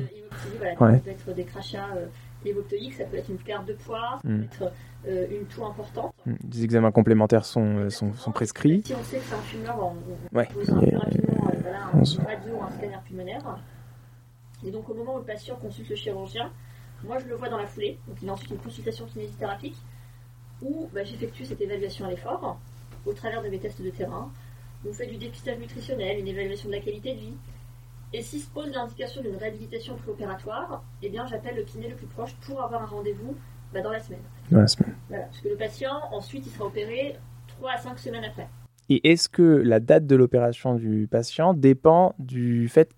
peut 0.59 1.11
être, 1.11 1.35
des 1.35 1.44
crachats 1.44 1.88
euh, 1.96 2.07
ça 2.96 3.04
peut 3.04 3.16
être 3.16 3.30
une 3.30 3.38
perte 3.38 3.66
de 3.66 3.72
poids, 3.72 4.18
ça 4.22 4.28
peut 4.28 4.28
hmm. 4.28 4.42
être 4.42 5.33
une 5.33 5.46
toux 5.46 5.64
importante. 5.64 6.14
Hmm. 6.26 6.35
Des 6.44 6.64
examens 6.64 6.92
complémentaires 6.92 7.44
sont, 7.44 7.88
sont, 7.90 8.12
sont, 8.12 8.33
prescrits. 8.33 8.83
Si 8.85 8.94
on 8.94 9.02
sait 9.02 9.18
que 9.18 9.24
c'est 9.24 9.35
un 9.35 9.38
fumeur, 9.38 9.78
on, 9.80 10.37
ouais. 10.37 10.46
pose 10.52 10.70
un, 10.70 10.74
rapidement, 10.74 11.48
un 11.48 12.24
radio, 12.24 12.62
un 12.62 12.70
scanner 12.70 12.98
pulmonaire. 13.07 13.59
Et 14.64 14.70
donc 14.70 14.88
au 14.88 14.94
moment 14.94 15.14
où 15.14 15.18
le 15.18 15.24
patient 15.24 15.57
consulte 15.57 15.90
le 15.90 15.96
chirurgien, 15.96 16.50
moi 17.03 17.18
je 17.18 17.27
le 17.27 17.35
vois 17.35 17.48
dans 17.48 17.59
la 17.59 17.66
foulée, 17.66 17.98
donc 18.09 18.16
il 18.22 18.29
a 18.29 18.33
ensuite 18.33 18.50
une 18.50 18.59
consultation 18.59 19.07
kinésithérapique, 19.07 19.77
où 20.62 20.88
bah, 20.92 21.05
j'effectue 21.05 21.44
cette 21.44 21.61
évaluation 21.61 22.07
à 22.07 22.11
l'effort, 22.11 22.59
au 23.05 23.12
travers 23.12 23.42
de 23.42 23.48
mes 23.48 23.59
tests 23.59 23.83
de 23.83 23.90
terrain. 23.90 24.31
On 24.87 24.92
fait 24.92 25.07
du 25.07 25.16
dépistage 25.16 25.59
nutritionnel, 25.59 26.18
une 26.18 26.29
évaluation 26.29 26.68
de 26.68 26.74
la 26.74 26.81
qualité 26.81 27.14
de 27.14 27.20
vie. 27.20 27.37
Et 28.12 28.22
si 28.22 28.40
se 28.40 28.48
pose 28.48 28.70
l'indication 28.70 29.22
d'une 29.22 29.37
réhabilitation 29.37 29.96
préopératoire, 29.96 30.83
eh 31.03 31.09
bien 31.09 31.27
j'appelle 31.27 31.57
le 31.57 31.64
kiné 31.64 31.88
le 31.88 31.96
plus 31.96 32.07
proche 32.07 32.35
pour 32.46 32.62
avoir 32.62 32.83
un 32.83 32.87
rendez-vous 32.87 33.37
bah, 33.72 33.81
dans 33.81 33.90
la 33.90 34.00
semaine. 34.00 34.22
Dans 34.50 34.61
la 34.61 34.68
semaine. 34.68 34.94
Voilà, 35.09 35.24
parce 35.24 35.40
que 35.40 35.48
le 35.48 35.57
patient, 35.57 36.00
ensuite, 36.12 36.46
il 36.46 36.53
sera 36.53 36.66
opéré 36.66 37.16
3 37.48 37.72
à 37.72 37.79
5 37.79 37.98
semaines 37.98 38.24
après. 38.24 38.48
Et 38.90 39.12
est-ce 39.12 39.29
que 39.29 39.42
la 39.42 39.81
date 39.81 40.07
de 40.07 40.14
l'opération 40.14 40.75
du 40.75 41.09
patient 41.11 41.55
dépend 41.55 42.14
du 42.18 42.68
fait 42.68 42.90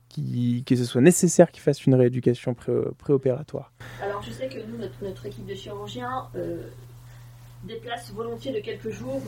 que 0.66 0.76
ce 0.76 0.84
soit 0.84 1.00
nécessaire 1.00 1.50
qu'il 1.50 1.62
fasse 1.62 1.84
une 1.86 1.94
rééducation 1.94 2.54
préopératoire? 2.98 3.72
Alors 4.02 4.22
je 4.22 4.30
sais 4.30 4.48
que 4.48 4.58
nous, 4.66 4.78
notre, 4.78 5.26
équipe 5.26 5.46
de 5.46 5.54
chirurgiens 5.54 6.28
euh, 6.36 6.62
déplace 7.64 8.12
volontiers 8.12 8.52
de 8.52 8.60
quelques 8.60 8.90
jours 8.90 9.20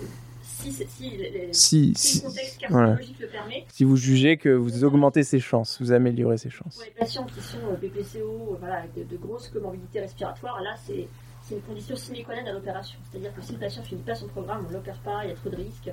si, 0.42 0.72
si, 0.72 0.86
si, 0.88 1.10
le 1.10 2.28
contexte 2.28 2.58
cardiologique 2.58 3.20
le 3.20 3.26
permet. 3.26 3.66
Si 3.70 3.84
vous 3.84 3.96
jugez 3.96 4.38
que 4.38 4.48
vous 4.48 4.82
augmentez 4.82 5.22
ses 5.22 5.40
chances, 5.40 5.80
vous 5.80 5.92
améliorez 5.92 6.38
ses 6.38 6.48
chances. 6.48 6.76
Pour 6.76 6.84
les 6.84 6.90
patients 6.90 7.24
qui 7.24 7.40
sont 7.40 7.58
euh, 7.70 7.76
BPCO, 7.76 8.56
voilà, 8.58 8.76
avec 8.76 8.94
de, 8.94 9.04
de 9.04 9.16
grosses 9.18 9.48
comorbidités 9.48 10.00
respiratoires, 10.00 10.62
là 10.62 10.74
c'est 10.86 11.06
c'est 11.48 11.54
une 11.54 11.62
condition 11.62 11.96
sine 11.96 12.24
qua 12.24 12.34
non 12.34 12.50
à 12.50 12.52
l'opération. 12.52 12.98
C'est-à-dire 13.10 13.34
que 13.34 13.40
si 13.40 13.52
le 13.52 13.58
patient 13.58 13.82
ne 13.82 13.86
finit 13.86 14.02
pas 14.02 14.14
son 14.14 14.26
programme, 14.26 14.64
on 14.66 14.68
ne 14.68 14.74
l'opère 14.74 14.98
pas, 14.98 15.24
il 15.24 15.30
y 15.30 15.32
a 15.32 15.36
trop 15.36 15.48
de 15.48 15.56
risques. 15.56 15.90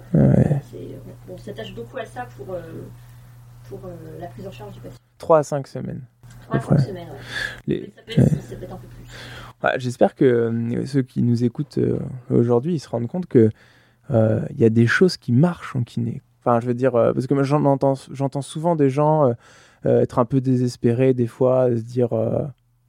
On 1.30 1.38
s'attache 1.38 1.74
beaucoup 1.74 1.98
à 1.98 2.06
ça 2.06 2.28
pour, 2.36 2.54
euh, 2.54 2.62
pour 3.70 3.80
euh, 3.86 3.96
la 4.20 4.28
prise 4.28 4.48
en 4.48 4.52
charge 4.52 4.74
du 4.74 4.80
patient. 4.82 5.00
3 5.18 5.40
à 5.40 5.44
5 5.44 5.68
semaines. 5.68 6.02
3 6.42 6.58
à 6.58 6.60
5 6.60 6.80
semaines. 6.80 7.08
Ça, 7.08 8.02
peut 8.06 8.12
être, 8.12 8.74
un 8.74 8.78
peu 8.78 8.88
plus. 8.88 9.80
J'espère 9.80 10.14
que 10.14 10.26
euh, 10.26 10.86
ceux 10.86 11.04
qui 11.04 11.24
nous 11.24 11.44
écoutent 11.46 11.80
aujourd'hui, 12.30 12.76
ils 12.76 12.80
se 12.80 12.90
rendent 12.90 13.08
compte 13.08 13.28
qu'il 13.28 13.52
il 14.10 14.60
y 14.60 14.66
a 14.66 14.70
des 14.70 14.88
choses 14.88 15.16
qui 15.16 15.32
marchent 15.32 15.76
en 15.76 15.84
kiné. 15.84 16.22
Enfin, 16.42 16.60
je 16.60 16.68
veux 16.68 16.74
dire, 16.76 16.92
parce 16.92 17.26
que 17.28 17.34
moi 17.34 17.44
j'entends 17.44 18.42
souvent 18.42 18.76
des 18.76 18.90
gens 18.90 19.34
être 19.84 20.20
un 20.20 20.26
peu 20.26 20.42
désespérés 20.42 21.14
des 21.14 21.28
fois, 21.28 21.70
se 21.70 21.82
dire 21.82 22.10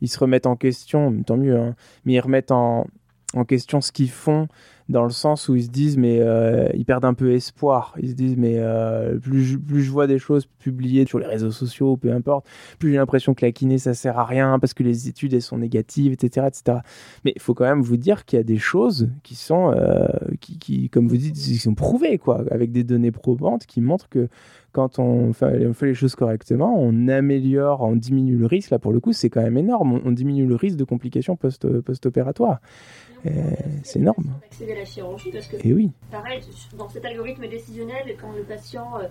ils 0.00 0.08
se 0.08 0.18
remettent 0.18 0.46
en 0.46 0.56
question, 0.56 1.22
tant 1.22 1.36
mieux, 1.36 1.58
hein, 1.58 1.74
mais 2.04 2.14
ils 2.14 2.20
remettent 2.20 2.50
en, 2.50 2.86
en 3.34 3.44
question 3.44 3.80
ce 3.80 3.92
qu'ils 3.92 4.10
font 4.10 4.48
dans 4.88 5.04
le 5.04 5.10
sens 5.10 5.48
où 5.48 5.56
ils 5.56 5.64
se 5.64 5.68
disent 5.68 5.96
mais 5.96 6.20
euh, 6.20 6.68
ils 6.74 6.84
perdent 6.84 7.04
un 7.04 7.14
peu 7.14 7.32
espoir 7.32 7.94
ils 7.98 8.10
se 8.10 8.14
disent 8.14 8.36
mais 8.36 8.56
euh, 8.58 9.18
plus, 9.18 9.42
je, 9.42 9.56
plus 9.58 9.82
je 9.82 9.90
vois 9.90 10.06
des 10.06 10.18
choses 10.18 10.46
publiées 10.46 11.06
sur 11.06 11.18
les 11.18 11.26
réseaux 11.26 11.50
sociaux 11.50 11.96
peu 11.96 12.12
importe 12.12 12.46
plus 12.78 12.92
j'ai 12.92 12.96
l'impression 12.96 13.34
que 13.34 13.44
la 13.44 13.52
kiné 13.52 13.78
ça 13.78 13.94
sert 13.94 14.18
à 14.18 14.24
rien 14.24 14.58
parce 14.58 14.74
que 14.74 14.82
les 14.82 15.08
études 15.08 15.34
elles 15.34 15.42
sont 15.42 15.58
négatives 15.58 16.12
etc 16.12 16.46
etc 16.46 16.78
mais 17.24 17.32
il 17.34 17.42
faut 17.42 17.54
quand 17.54 17.64
même 17.64 17.82
vous 17.82 17.96
dire 17.96 18.24
qu'il 18.24 18.38
y 18.38 18.40
a 18.40 18.44
des 18.44 18.58
choses 18.58 19.08
qui 19.22 19.34
sont 19.34 19.72
euh, 19.72 20.06
qui, 20.40 20.58
qui, 20.58 20.88
comme 20.90 21.08
vous 21.08 21.16
dites 21.16 21.34
qui 21.34 21.56
sont 21.56 21.74
prouvées 21.74 22.18
quoi 22.18 22.44
avec 22.50 22.70
des 22.72 22.84
données 22.84 23.12
probantes 23.12 23.66
qui 23.66 23.80
montrent 23.80 24.08
que 24.08 24.28
quand 24.76 24.98
on 24.98 25.32
fait, 25.32 25.66
on 25.66 25.72
fait, 25.72 25.86
les 25.86 25.94
choses 25.94 26.14
correctement, 26.14 26.76
on 26.78 27.08
améliore, 27.08 27.80
on 27.80 27.96
diminue 27.96 28.36
le 28.36 28.44
risque. 28.44 28.68
Là, 28.68 28.78
pour 28.78 28.92
le 28.92 29.00
coup, 29.00 29.14
c'est 29.14 29.30
quand 29.30 29.40
même 29.40 29.56
énorme. 29.56 30.02
On, 30.04 30.10
diminue 30.10 30.44
le 30.44 30.54
risque 30.54 30.76
de 30.76 30.84
complications 30.84 31.34
post-opératoires. 31.34 32.60
C'est 33.82 33.98
énorme. 33.98 34.24
Accéder 34.44 34.72
à 34.72 34.76
la 34.76 34.84
chirurgie 34.84 35.30
parce 35.30 35.46
que, 35.46 35.56
Et 35.66 35.72
oui. 35.72 35.90
pareil, 36.10 36.40
dans 36.76 36.88
cet 36.88 37.04
algorithme 37.04 37.46
décisionnel, 37.48 38.16
quand 38.20 38.32
le 38.32 38.42
patient 38.42 38.98
euh, 38.98 39.08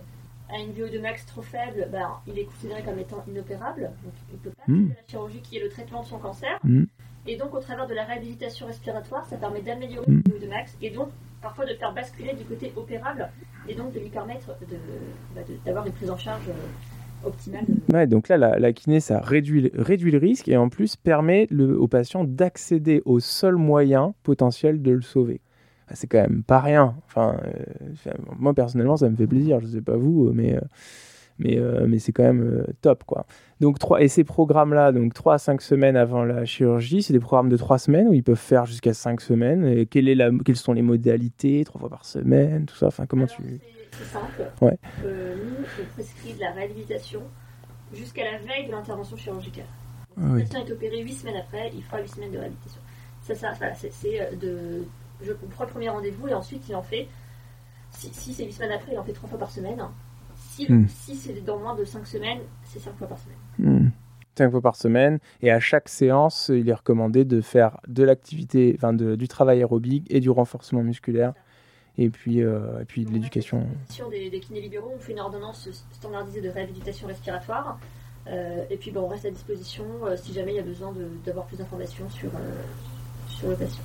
a 0.50 0.60
une 0.60 0.72
VO 0.72 0.90
de 0.90 1.00
max 1.00 1.26
trop 1.26 1.42
faible, 1.42 1.88
ben, 1.92 2.10
il 2.28 2.38
est 2.38 2.46
considéré 2.46 2.84
comme 2.84 3.00
étant 3.00 3.24
inopérable. 3.28 3.92
Donc, 4.04 4.14
il 4.30 4.34
ne 4.36 4.40
peut 4.40 4.50
pas 4.52 4.64
faire 4.66 4.76
hmm. 4.76 4.90
la 4.90 5.08
chirurgie 5.08 5.42
qui 5.42 5.58
est 5.58 5.64
le 5.64 5.70
traitement 5.70 6.02
de 6.02 6.08
son 6.08 6.20
cancer. 6.20 6.60
Hmm. 6.64 6.86
Et 7.28 7.38
donc, 7.38 7.54
au 7.54 7.60
travers 7.60 7.88
de 7.88 7.94
la 7.94 8.04
réhabilitation 8.04 8.68
respiratoire, 8.68 9.26
ça 9.26 9.38
permet 9.38 9.62
d'améliorer 9.62 10.12
mmh. 10.12 10.22
le 10.26 10.34
VO 10.34 10.40
de 10.40 10.48
max 10.48 10.78
et 10.82 10.92
donc 10.92 11.10
parfois 11.42 11.66
de 11.66 11.74
faire 11.74 11.94
basculer 11.94 12.34
du 12.34 12.44
côté 12.44 12.72
opérable 12.76 13.30
et 13.68 13.76
donc 13.76 13.94
de 13.94 14.00
lui 14.00 14.10
permettre 14.10 14.56
bah, 15.36 15.42
d'avoir 15.66 15.86
une 15.86 15.94
prise 15.94 16.10
en 16.10 16.18
charge 16.18 16.46
optimale. 17.26 18.08
Donc 18.08 18.30
là, 18.30 18.38
la, 18.38 18.74
kiné, 18.74 19.00
ça 19.00 19.20
réduit, 19.20 19.72
réduit 19.74 20.12
le 20.12 20.18
risque 20.18 20.48
et 20.48 20.58
en 20.58 20.70
plus 20.70 20.96
permet 20.96 21.48
le, 21.50 21.80
au 21.80 21.88
patient 21.88 22.24
d'accéder 22.24 23.02
au 23.06 23.20
seul 23.20 23.56
moyen 23.56 24.14
potentiel 24.24 24.82
de 24.82 24.92
le 24.92 25.02
sauver. 25.02 25.42
C'est 25.94 26.08
quand 26.08 26.22
même 26.22 26.44
pas 26.44 26.60
rien. 26.60 26.96
Enfin, 27.08 27.40
moi 28.40 28.54
personnellement, 28.54 28.98
ça 28.98 29.10
me 29.10 29.16
fait 29.16 29.28
plaisir. 29.28 29.60
Je 29.60 29.68
sais 29.68 29.82
pas 29.82 29.98
vous, 29.98 30.32
mais 30.34 30.58
mais, 31.40 31.58
euh, 31.58 31.86
mais 31.88 32.00
c'est 32.00 32.12
quand 32.12 32.24
même 32.24 32.44
euh, 32.44 32.66
top 32.82 33.04
quoi. 33.04 33.26
Donc 33.60 33.80
trois 33.80 34.02
et 34.02 34.08
ces 34.08 34.24
programmes 34.24 34.74
là, 34.74 34.92
donc 34.92 35.14
3 35.14 35.36
à 35.36 35.38
5 35.38 35.62
semaines 35.62 35.98
avant 35.98 36.24
la 36.24 36.46
chirurgie, 36.46 37.02
c'est 37.02 37.14
des 37.14 37.20
programmes 37.20 37.50
de 37.50 37.58
3 37.58 37.78
semaines 37.78 38.08
où 38.08 38.14
ils 38.14 38.24
peuvent 38.24 38.36
faire 38.36 38.66
jusqu'à 38.66 38.94
5 38.94 39.22
semaines 39.22 39.66
et 39.66 39.86
quelle 39.86 40.08
est 40.08 40.16
la, 40.16 40.30
quelles 40.44 40.56
sont 40.56 40.74
les 40.74 40.82
modalités, 40.82 41.64
3 41.66 41.80
fois 41.80 41.90
par 41.90 42.06
semaine, 42.06 42.66
tout 42.66 42.76
ça, 42.76 42.88
enfin 42.88 43.06
comment 43.06 43.28
tu 43.28 43.60
C'est 43.92 44.04
simple. 44.06 44.44
Ouais. 44.62 44.78
Euh, 45.06 45.36
nous 45.36 45.66
on 45.82 45.94
prescrit 45.94 46.34
de 46.34 46.40
la 46.40 46.52
réhabilitation 46.52 47.22
jusqu'à 47.94 48.24
la 48.24 48.38
veille 48.40 48.68
de 48.68 48.72
l'intervention 48.72 49.18
chirurgicale. 49.18 49.66
Ah 50.18 50.22
si 50.22 50.34
le 50.34 50.40
patient 50.40 50.66
est 50.66 50.72
opéré 50.72 51.02
8 51.02 51.14
semaines 51.14 51.38
après, 51.38 51.72
il 51.74 51.84
fera 51.84 52.02
8 52.02 52.08
semaines 52.08 52.32
de 52.32 52.38
réhabilitation. 52.38 52.82
Ça, 53.22 53.36
ça, 53.36 53.52
c'est 53.74 54.38
de 54.40 54.84
je 55.22 55.32
prends 55.32 55.64
le 55.64 55.70
premier 55.70 55.90
rendez-vous 55.90 56.28
et 56.28 56.34
ensuite 56.34 56.68
il 56.68 56.76
en 56.76 56.84
fait 56.84 57.08
si, 57.92 58.14
si 58.14 58.34
c'est 58.34 58.46
8 58.46 58.52
semaines 58.52 58.72
après, 58.72 58.92
il 58.92 59.00
en 59.00 59.04
fait 59.04 59.14
3 59.14 59.30
fois 59.30 59.40
par 59.40 59.52
semaine. 59.52 59.82
Hmm. 60.70 60.86
Si, 60.88 61.16
c'est 61.16 61.44
dans 61.44 61.60
moins 61.60 61.76
de 61.76 61.84
5 61.84 62.06
semaines, 62.08 62.40
c'est 62.64 62.80
5 62.80 62.96
fois 62.98 63.08
par 63.08 63.18
semaine. 63.18 63.92
5 64.38 64.48
hmm. 64.48 64.52
fois 64.52 64.62
par 64.62 64.76
semaine. 64.76 65.20
Et 65.42 65.52
à 65.52 65.60
chaque 65.60 65.90
séance, 65.90 66.50
il 66.54 66.70
est 66.70 66.74
recommandé 66.74 67.26
de 67.26 67.42
faire 67.42 67.80
de 67.88 68.04
l'activité, 68.04 68.74
enfin 68.76 68.94
du 68.94 69.28
travail 69.28 69.60
aérobique 69.60 70.06
et 70.10 70.20
du 70.20 70.30
renforcement 70.30 70.84
musculaire. 70.84 71.34
Et 71.98 72.10
puis, 72.10 72.44
euh, 72.44 72.82
et 72.82 72.86
puis 72.86 73.06
de 73.06 73.12
l'éducation. 73.12 73.66
Sur 73.90 74.10
des, 74.10 74.30
des 74.30 74.40
kinés 74.42 74.60
libéraux, 74.60 74.92
on 74.94 75.00
fait 75.00 75.14
une 75.14 75.20
ordonnance 75.20 75.70
standardisée 75.94 76.42
de 76.42 76.50
réhabilitation 76.50 77.08
respiratoire. 77.08 77.80
Euh, 78.28 78.66
et 78.70 78.78
puis, 78.78 78.92
bon, 78.92 79.02
on 79.02 79.08
reste 79.08 79.26
à 79.26 79.32
disposition 79.32 79.86
euh, 80.04 80.18
si 80.18 80.34
jamais 80.34 80.54
il 80.54 80.56
y 80.56 80.60
a 80.60 80.64
besoin 80.64 80.94
d'avoir 81.26 81.46
plus 81.46 81.58
d'informations 81.58 82.10
sur, 82.10 82.32
sur 83.36 83.50
le 83.50 83.56
patient. 83.56 83.84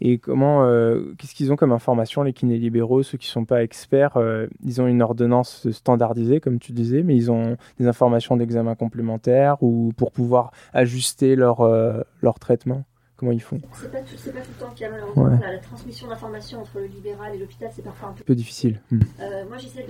Et 0.00 0.18
comment, 0.18 0.64
euh, 0.64 1.14
qu'est-ce 1.18 1.34
qu'ils 1.34 1.52
ont 1.52 1.56
comme 1.56 1.72
information, 1.72 2.22
les 2.22 2.32
kinés 2.32 2.58
libéraux, 2.58 3.02
ceux 3.02 3.18
qui 3.18 3.28
ne 3.28 3.32
sont 3.32 3.44
pas 3.44 3.62
experts 3.62 4.16
euh, 4.16 4.46
Ils 4.64 4.80
ont 4.80 4.86
une 4.86 5.02
ordonnance 5.02 5.70
standardisée, 5.70 6.40
comme 6.40 6.58
tu 6.58 6.72
disais, 6.72 7.02
mais 7.02 7.16
ils 7.16 7.30
ont 7.30 7.56
des 7.78 7.86
informations 7.86 8.36
d'examen 8.36 8.74
complémentaires 8.74 9.62
ou 9.62 9.92
pour 9.96 10.12
pouvoir 10.12 10.52
ajuster 10.72 11.36
leur, 11.36 11.60
euh, 11.60 12.02
leur 12.22 12.38
traitement? 12.38 12.84
Comment 13.16 13.32
ils 13.32 13.40
font? 13.40 13.58
C'est 13.72 13.90
pas, 13.90 14.00
tout, 14.00 14.14
pas 14.30 14.40
tout 14.42 14.50
le 14.58 14.66
temps 14.66 14.70
qu'il 14.72 14.82
y 14.82 14.84
a 14.84 14.90
malheureusement 14.90 15.28
la, 15.28 15.58
transmission 15.58 16.06
d'informations 16.06 16.60
entre 16.60 16.80
le 16.80 16.86
libéral 16.86 17.34
et 17.34 17.38
l'hôpital, 17.38 17.70
c'est 17.72 17.82
parfois 17.82 18.10
un 18.10 18.12
peu, 18.12 18.24
peu 18.24 18.34
difficile. 18.34 18.82
Hmm. 18.90 19.00
moi, 19.48 19.56
j'essaie 19.56 19.86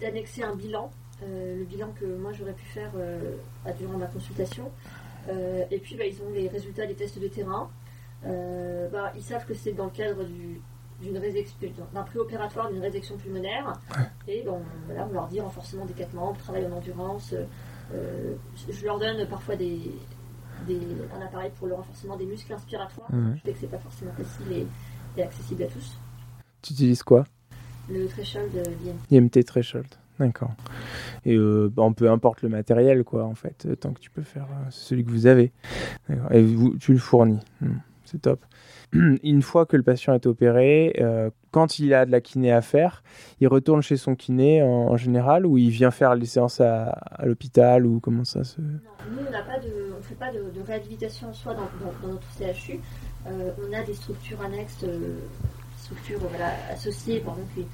d'annexer 0.00 0.42
un 0.42 0.56
bilan, 0.56 0.90
le 1.22 1.64
bilan 1.64 1.92
que 2.00 2.06
moi 2.06 2.32
j'aurais 2.32 2.54
pu 2.54 2.64
faire 2.64 2.92
durant 3.78 3.98
ma 3.98 4.06
consultation. 4.06 4.70
et 5.28 5.78
puis, 5.80 5.96
bah, 5.96 6.04
ils 6.06 6.16
ont 6.22 6.32
les 6.32 6.48
résultats 6.48 6.86
des 6.86 6.94
tests 6.94 7.20
de 7.20 7.28
terrain. 7.28 7.68
Euh, 8.26 8.88
bah, 8.90 9.12
ils 9.16 9.22
savent 9.22 9.46
que 9.46 9.54
c'est 9.54 9.72
dans 9.72 9.86
le 9.86 9.90
cadre 9.90 10.24
d'une 10.24 10.60
d'un 11.94 12.02
préopératoire 12.02 12.70
d'une 12.70 12.82
résection 12.82 13.16
pulmonaire. 13.16 13.72
Et 14.28 14.42
bon, 14.42 14.60
voilà, 14.84 15.06
on 15.08 15.12
leur 15.12 15.28
dit 15.28 15.40
renforcement 15.40 15.86
des 15.86 15.94
quatre 15.94 16.12
membres, 16.12 16.36
travail 16.36 16.66
en 16.66 16.72
endurance. 16.76 17.34
Euh, 17.94 18.34
je 18.68 18.84
leur 18.84 18.98
donne 18.98 19.26
parfois 19.26 19.56
des, 19.56 19.80
un 20.68 21.22
appareil 21.22 21.50
pour 21.58 21.68
le 21.68 21.74
renforcement 21.74 22.16
des 22.16 22.26
muscles 22.26 22.52
inspiratoires. 22.52 23.08
Je 23.10 23.42
sais 23.42 23.52
que 23.52 23.58
c'est 23.60 23.70
pas 23.70 23.78
forcément 23.78 24.12
facile 24.12 24.66
et, 25.16 25.22
accessible 25.22 25.62
à 25.62 25.66
tous. 25.68 25.96
Tu 26.60 26.74
utilises 26.74 27.02
quoi? 27.02 27.24
Le 27.88 28.06
threshold 28.06 28.50
IMT. 29.10 29.16
IMT 29.38 29.44
threshold. 29.44 29.88
D'accord. 30.18 30.52
Et 31.24 31.34
euh, 31.34 31.72
bah, 31.74 31.88
peu 31.96 32.10
importe 32.10 32.42
le 32.42 32.50
matériel, 32.50 33.04
quoi, 33.04 33.24
en 33.24 33.34
fait, 33.34 33.66
tant 33.80 33.94
que 33.94 34.00
tu 34.00 34.10
peux 34.10 34.22
faire 34.22 34.46
celui 34.68 35.02
que 35.02 35.10
vous 35.10 35.26
avez. 35.26 35.50
Et 36.30 36.42
vous, 36.42 36.76
tu 36.76 36.92
le 36.92 36.98
fournis. 36.98 37.40
Hmm 37.62 37.78
c'est 38.10 38.22
top. 38.22 38.44
Une 38.92 39.42
fois 39.42 39.66
que 39.66 39.76
le 39.76 39.82
patient 39.82 40.14
est 40.14 40.26
opéré, 40.26 40.96
euh, 41.00 41.30
quand 41.50 41.78
il 41.78 41.94
a 41.94 42.06
de 42.06 42.10
la 42.10 42.20
kiné 42.20 42.52
à 42.52 42.60
faire, 42.60 43.02
il 43.40 43.48
retourne 43.48 43.82
chez 43.82 43.96
son 43.96 44.14
kiné 44.14 44.62
en, 44.62 44.96
général 44.96 45.46
ou 45.46 45.58
il 45.58 45.70
vient 45.70 45.90
faire 45.90 46.14
les 46.14 46.26
séances 46.26 46.60
à, 46.60 46.98
l'hôpital 47.24 47.86
ou 47.86 48.00
comment 48.00 48.24
ça 48.24 48.44
se... 48.44 48.60
Non, 48.60 48.68
nous, 49.10 49.18
on 49.18 49.96
ne 49.96 50.02
fait 50.02 50.14
pas 50.14 50.32
de, 50.32 50.60
réhabilitation 50.66 51.28
en 51.28 51.32
soi 51.32 51.54
dans, 51.54 52.08
notre 52.08 52.26
CHU. 52.38 52.80
Euh, 53.26 53.50
on 53.62 53.72
a 53.72 53.82
des 53.82 53.94
structures 53.94 54.40
annexes, 54.40 54.84
euh, 54.84 55.18
structures 55.76 56.20
associées 56.70 57.20
pardon, 57.20 57.42
qui, 57.54 57.66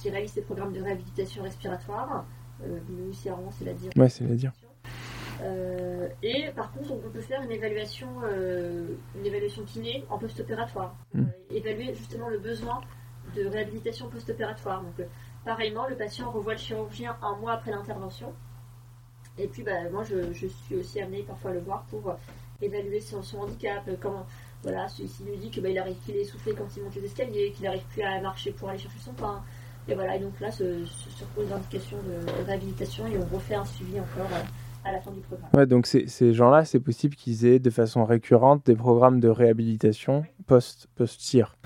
qui, 0.00 0.10
réalisent 0.10 0.34
des 0.34 0.42
programmes 0.42 0.72
de 0.72 0.82
réhabilitation 0.82 1.42
respiratoire. 1.42 2.26
nous, 2.60 3.12
c'est 3.12 3.64
la 3.64 3.72
dire. 3.72 3.90
Ouais, 3.96 4.08
c'est 4.08 4.26
la 4.26 4.34
dire. 4.34 4.52
Euh, 5.42 6.08
et 6.22 6.50
par 6.54 6.72
contre, 6.72 6.92
on 6.92 7.10
peut 7.10 7.20
faire 7.20 7.42
une 7.42 7.50
évaluation, 7.50 8.08
euh, 8.24 8.86
une 9.14 9.26
évaluation 9.26 9.64
kiné 9.64 10.04
en 10.08 10.18
post-opératoire. 10.18 10.94
Hmm. 11.14 11.22
Euh, 11.22 11.54
évaluer 11.54 11.94
justement 11.94 12.28
le 12.28 12.38
besoin 12.38 12.80
de 13.34 13.46
réhabilitation 13.46 14.08
post-opératoire. 14.08 14.82
Donc, 14.82 15.06
pareillement, 15.44 15.86
le 15.88 15.96
patient 15.96 16.30
revoit 16.30 16.54
le 16.54 16.58
chirurgien 16.58 17.16
un 17.22 17.36
mois 17.36 17.52
après 17.52 17.70
l'intervention. 17.70 18.32
Et 19.38 19.48
puis, 19.48 19.62
bah, 19.62 19.88
moi, 19.92 20.04
je, 20.04 20.32
suis 20.32 20.76
aussi 20.76 21.00
amenée 21.00 21.22
parfois 21.22 21.50
à 21.50 21.54
le 21.54 21.60
voir 21.60 21.84
pour 21.90 22.16
évaluer 22.62 23.00
son, 23.00 23.20
handicap. 23.38 23.88
Comment, 24.00 24.26
voilà, 24.62 24.88
s'il 24.88 25.08
nous 25.26 25.36
dit 25.36 25.50
qu'il 25.50 25.62
bah, 25.62 25.68
arrive, 25.78 25.96
qu'il 26.04 26.16
est 26.16 26.22
essoufflé 26.22 26.54
quand 26.54 26.66
il 26.76 26.82
monte 26.82 26.94
les 26.94 27.04
escaliers, 27.04 27.52
qu'il 27.52 27.64
n'arrive 27.64 27.84
plus 27.92 28.02
à 28.02 28.20
marcher 28.20 28.52
pour 28.52 28.70
aller 28.70 28.78
chercher 28.78 28.98
son 29.00 29.12
pain. 29.12 29.42
Et 29.88 29.94
voilà, 29.94 30.16
et 30.16 30.18
donc 30.18 30.40
là, 30.40 30.50
se, 30.50 30.84
se, 30.84 31.24
repose 31.24 31.50
l'indication 31.50 31.98
de, 31.98 32.44
réhabilitation 32.44 33.06
et 33.06 33.18
on 33.18 33.36
refait 33.36 33.54
un 33.54 33.64
suivi 33.64 34.00
encore 34.00 34.30
à 34.86 34.92
la 34.92 35.00
fin 35.00 35.10
du 35.10 35.20
programme. 35.20 35.48
Ouais, 35.54 35.66
donc 35.66 35.86
ces 35.86 36.32
gens-là, 36.32 36.64
c'est 36.64 36.80
possible 36.80 37.14
qu'ils 37.14 37.46
aient 37.46 37.58
de 37.58 37.70
façon 37.70 38.04
récurrente 38.04 38.66
des 38.66 38.76
programmes 38.76 39.20
de 39.20 39.28
réhabilitation 39.28 40.24
post, 40.46 40.88
post-tir. 40.94 41.56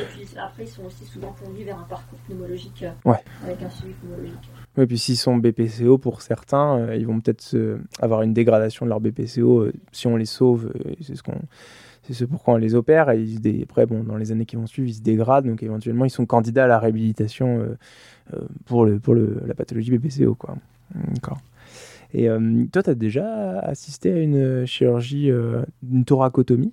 Et 0.00 0.04
puis 0.04 0.28
après, 0.36 0.64
ils 0.64 0.68
sont 0.68 0.84
aussi 0.84 1.04
souvent 1.04 1.34
conduits 1.42 1.64
vers 1.64 1.78
un 1.78 1.84
parcours 1.84 2.18
pneumologique 2.26 2.84
ouais. 3.04 3.16
avec 3.44 3.62
un 3.62 3.70
suivi 3.70 3.94
pneumologique. 3.94 4.50
Oui, 4.76 4.86
puis 4.86 4.98
s'ils 4.98 5.16
sont 5.16 5.36
BPCO 5.36 5.98
pour 5.98 6.22
certains, 6.22 6.78
euh, 6.78 6.96
ils 6.96 7.06
vont 7.06 7.20
peut-être 7.20 7.56
avoir 8.00 8.22
une 8.22 8.32
dégradation 8.32 8.86
de 8.86 8.90
leur 8.90 9.00
BPCO 9.00 9.60
euh, 9.60 9.72
si 9.92 10.06
on 10.06 10.16
les 10.16 10.24
sauve. 10.24 10.72
Euh, 10.86 10.94
c'est 11.00 11.16
ce 11.16 11.22
qu'on 11.22 11.40
c'est 12.04 12.14
ce 12.14 12.24
pourquoi 12.24 12.54
on 12.54 12.56
les 12.58 12.74
opère. 12.74 13.10
Et 13.10 13.20
ils, 13.20 13.62
après, 13.62 13.86
bon, 13.86 14.02
dans 14.04 14.16
les 14.16 14.32
années 14.32 14.46
qui 14.46 14.56
vont 14.56 14.66
suivre, 14.66 14.88
ils 14.88 14.94
se 14.94 15.02
dégradent. 15.02 15.46
Donc 15.46 15.62
éventuellement, 15.62 16.04
ils 16.04 16.10
sont 16.10 16.24
candidats 16.24 16.64
à 16.64 16.68
la 16.68 16.78
réhabilitation 16.78 17.76
pour, 18.64 18.86
le, 18.86 18.98
pour 18.98 19.14
le, 19.14 19.42
la 19.46 19.54
pathologie 19.54 19.90
BPCO. 19.90 20.34
Quoi. 20.34 20.56
D'accord. 20.94 21.38
Et 22.14 22.28
euh, 22.28 22.64
toi, 22.72 22.82
tu 22.82 22.90
as 22.90 22.94
déjà 22.94 23.58
assisté 23.60 24.12
à 24.12 24.18
une 24.18 24.66
chirurgie, 24.66 25.30
euh, 25.30 25.62
une 25.88 26.04
thoracotomie? 26.04 26.72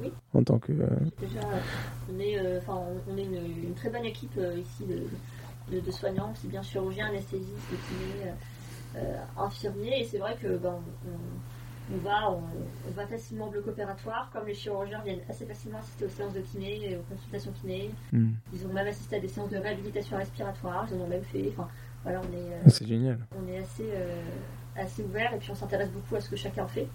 Oui. 0.00 0.12
En 0.34 0.42
tant 0.42 0.58
que. 0.58 0.72
Euh, 0.72 0.86
déjà, 1.20 1.40
on 2.12 2.18
est, 2.18 2.38
on 3.08 3.16
est 3.16 3.24
une, 3.24 3.74
très 3.74 3.90
bonne 3.90 4.04
équipe 4.04 4.38
ici 4.58 4.84
de, 4.84 5.80
de, 5.80 5.90
soignants, 5.90 6.32
c'est 6.34 6.48
bien 6.48 6.62
chirurgiens, 6.62 7.06
anesthésistes, 7.06 7.70
kinés, 7.70 9.00
infirmiers. 9.38 10.00
Et 10.00 10.04
c'est 10.04 10.18
vrai 10.18 10.36
que 10.42 10.58
ben, 10.58 10.74
on, 11.94 11.98
va, 11.98 12.32
on, 12.32 12.90
va 12.90 13.06
facilement 13.06 13.46
au 13.46 13.50
bloc 13.50 13.68
opératoire, 13.68 14.30
comme 14.32 14.46
les 14.46 14.54
chirurgiens 14.54 15.00
viennent 15.02 15.22
assez 15.30 15.46
facilement 15.46 15.78
assister 15.78 16.06
aux 16.06 16.10
séances 16.10 16.34
de 16.34 16.40
kiné, 16.40 16.90
et 16.90 16.96
aux 16.96 17.02
consultations 17.02 17.52
kiné. 17.52 17.90
Hmm. 18.12 18.32
Ils 18.52 18.66
ont 18.66 18.72
même 18.72 18.88
assisté 18.88 19.16
à 19.16 19.20
des 19.20 19.28
séances 19.28 19.50
de 19.50 19.58
réhabilitation 19.58 20.16
respiratoire, 20.16 20.86
ils 20.90 20.96
en 20.96 21.04
ont 21.04 21.08
même 21.08 21.22
fait. 21.22 21.52
Enfin, 21.56 21.68
voilà, 22.02 22.20
on 22.20 22.36
est. 22.36 22.68
c'est 22.68 22.86
génial. 22.86 23.20
On 23.40 23.48
est 23.48 23.58
assez 23.58 23.88
assez 24.76 25.02
ouvert 25.02 25.32
et 25.34 25.38
puis 25.38 25.50
on 25.50 25.54
s'intéresse 25.54 25.90
beaucoup 25.90 26.16
à 26.16 26.20
ce 26.20 26.28
que 26.28 26.36
chacun 26.36 26.66
fait. 26.66 26.88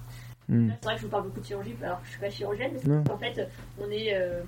Hmm. 0.48 0.70
C'est 0.70 0.86
vrai 0.86 0.96
que 0.96 1.02
je 1.02 1.06
vous 1.06 1.12
parle 1.12 1.24
beaucoup 1.24 1.40
de 1.40 1.46
chirurgie 1.46 1.76
alors 1.84 2.00
que 2.00 2.06
je 2.06 2.12
suis 2.12 2.20
pas 2.20 2.30
chirurgienne, 2.30 2.74
mais 2.86 3.12
en 3.12 3.18
fait 3.18 3.48
on 3.80 3.90
est 3.92 4.16
euh, 4.16 4.42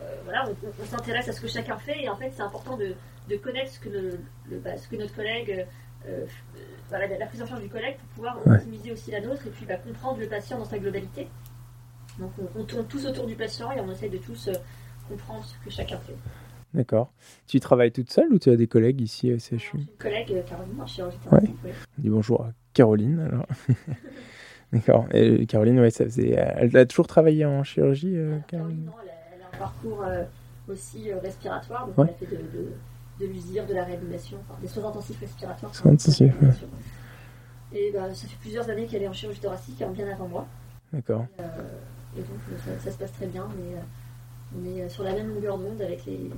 euh, 0.00 0.14
voilà, 0.24 0.48
on, 0.80 0.84
s'intéresse 0.84 1.28
à 1.28 1.32
ce 1.32 1.40
que 1.40 1.48
chacun 1.48 1.76
fait 1.78 2.02
et 2.02 2.08
en 2.08 2.16
fait 2.16 2.30
c'est 2.34 2.42
important 2.42 2.76
de, 2.76 2.94
de, 3.28 3.36
connaître 3.36 3.72
ce 3.72 3.80
que, 3.80 3.88
le, 3.88 4.58
bah, 4.58 4.76
ce 4.76 4.88
que 4.88 4.96
notre 4.96 5.14
collègue 5.14 5.66
euh, 6.06 6.26
voilà, 6.88 7.06
la 7.06 7.26
prise 7.26 7.42
en 7.42 7.46
charge 7.46 7.62
du 7.62 7.68
collègue 7.68 7.96
pour 7.96 8.08
pouvoir 8.08 8.38
optimiser 8.46 8.92
aussi 8.92 9.10
la 9.10 9.20
nôtre 9.20 9.46
et 9.46 9.50
puis 9.50 9.66
bah, 9.66 9.76
comprendre 9.76 10.20
le 10.20 10.28
patient 10.28 10.58
dans 10.58 10.64
sa 10.64 10.78
globalité. 10.78 11.28
Donc 12.18 12.30
on, 12.54 12.62
tourne 12.62 12.86
tous 12.86 13.06
autour 13.06 13.26
du 13.26 13.34
patient 13.34 13.72
et 13.72 13.80
on 13.80 13.90
essaie 13.90 14.08
de 14.08 14.18
tous 14.18 14.48
comprendre 15.08 15.44
ce 15.44 15.54
que 15.64 15.70
chacun 15.70 15.98
fait. 15.98 16.14
D'accord. 16.74 17.12
Tu 17.46 17.60
travailles 17.60 17.92
toute 17.92 18.10
seule 18.10 18.32
ou 18.32 18.38
tu 18.38 18.50
as 18.50 18.56
des 18.56 18.66
collègues 18.66 19.00
ici 19.00 19.30
à 19.30 19.38
CHU 19.38 19.78
Une 19.78 19.86
collègue, 19.96 20.32
euh, 20.32 20.42
Caroline, 20.42 20.80
en 20.80 20.86
chirurgie 20.86 21.18
Dis 21.98 22.10
bonjour 22.10 22.42
à 22.42 22.52
Caroline 22.72 23.20
alors. 23.20 23.46
D'accord. 24.72 25.06
Et 25.12 25.46
Caroline, 25.46 25.78
ouais, 25.78 25.90
ça 25.90 26.04
faisait... 26.04 26.30
elle 26.30 26.76
a 26.76 26.84
toujours 26.84 27.06
travaillé 27.06 27.46
en 27.46 27.62
chirurgie, 27.62 28.16
euh, 28.16 28.38
Caroline, 28.48 28.86
Non, 28.86 28.92
elle 29.04 29.42
a, 29.42 29.46
un 29.54 29.58
parcours 29.58 30.02
euh, 30.04 30.24
aussi 30.68 31.12
respiratoire. 31.12 31.86
Donc 31.86 31.94
elle 31.98 32.04
a 32.04 32.28
fait 32.28 32.36
de, 32.36 32.42
de, 32.42 32.72
de 33.20 33.32
l'usure, 33.32 33.66
de 33.66 33.74
la 33.74 33.84
réanimation, 33.84 34.38
enfin, 34.40 34.58
des 34.60 34.66
soins 34.66 34.88
intensifs 34.88 35.20
respiratoires. 35.20 35.72
Soins 35.72 35.92
intensifs, 35.92 36.34
Et 37.72 37.92
bah, 37.92 38.12
ça 38.12 38.26
fait 38.26 38.38
plusieurs 38.40 38.68
années 38.68 38.86
qu'elle 38.86 39.02
est 39.04 39.08
en 39.08 39.12
chirurgie 39.12 39.40
thoracique, 39.40 39.80
bien 39.94 40.08
avant 40.08 40.26
moi. 40.26 40.46
D'accord. 40.92 41.24
Et, 41.38 42.20
donc 42.20 42.58
ça, 42.64 42.78
ça, 42.80 42.90
se 42.90 42.98
passe 42.98 43.12
très 43.12 43.26
bien, 43.26 43.48
mais 43.56 43.78
on 44.58 44.64
est 44.64 44.88
sur 44.88 45.04
la 45.04 45.12
même 45.12 45.32
longueur 45.32 45.56
d'onde 45.56 45.80
avec 45.80 46.04
les, 46.06 46.30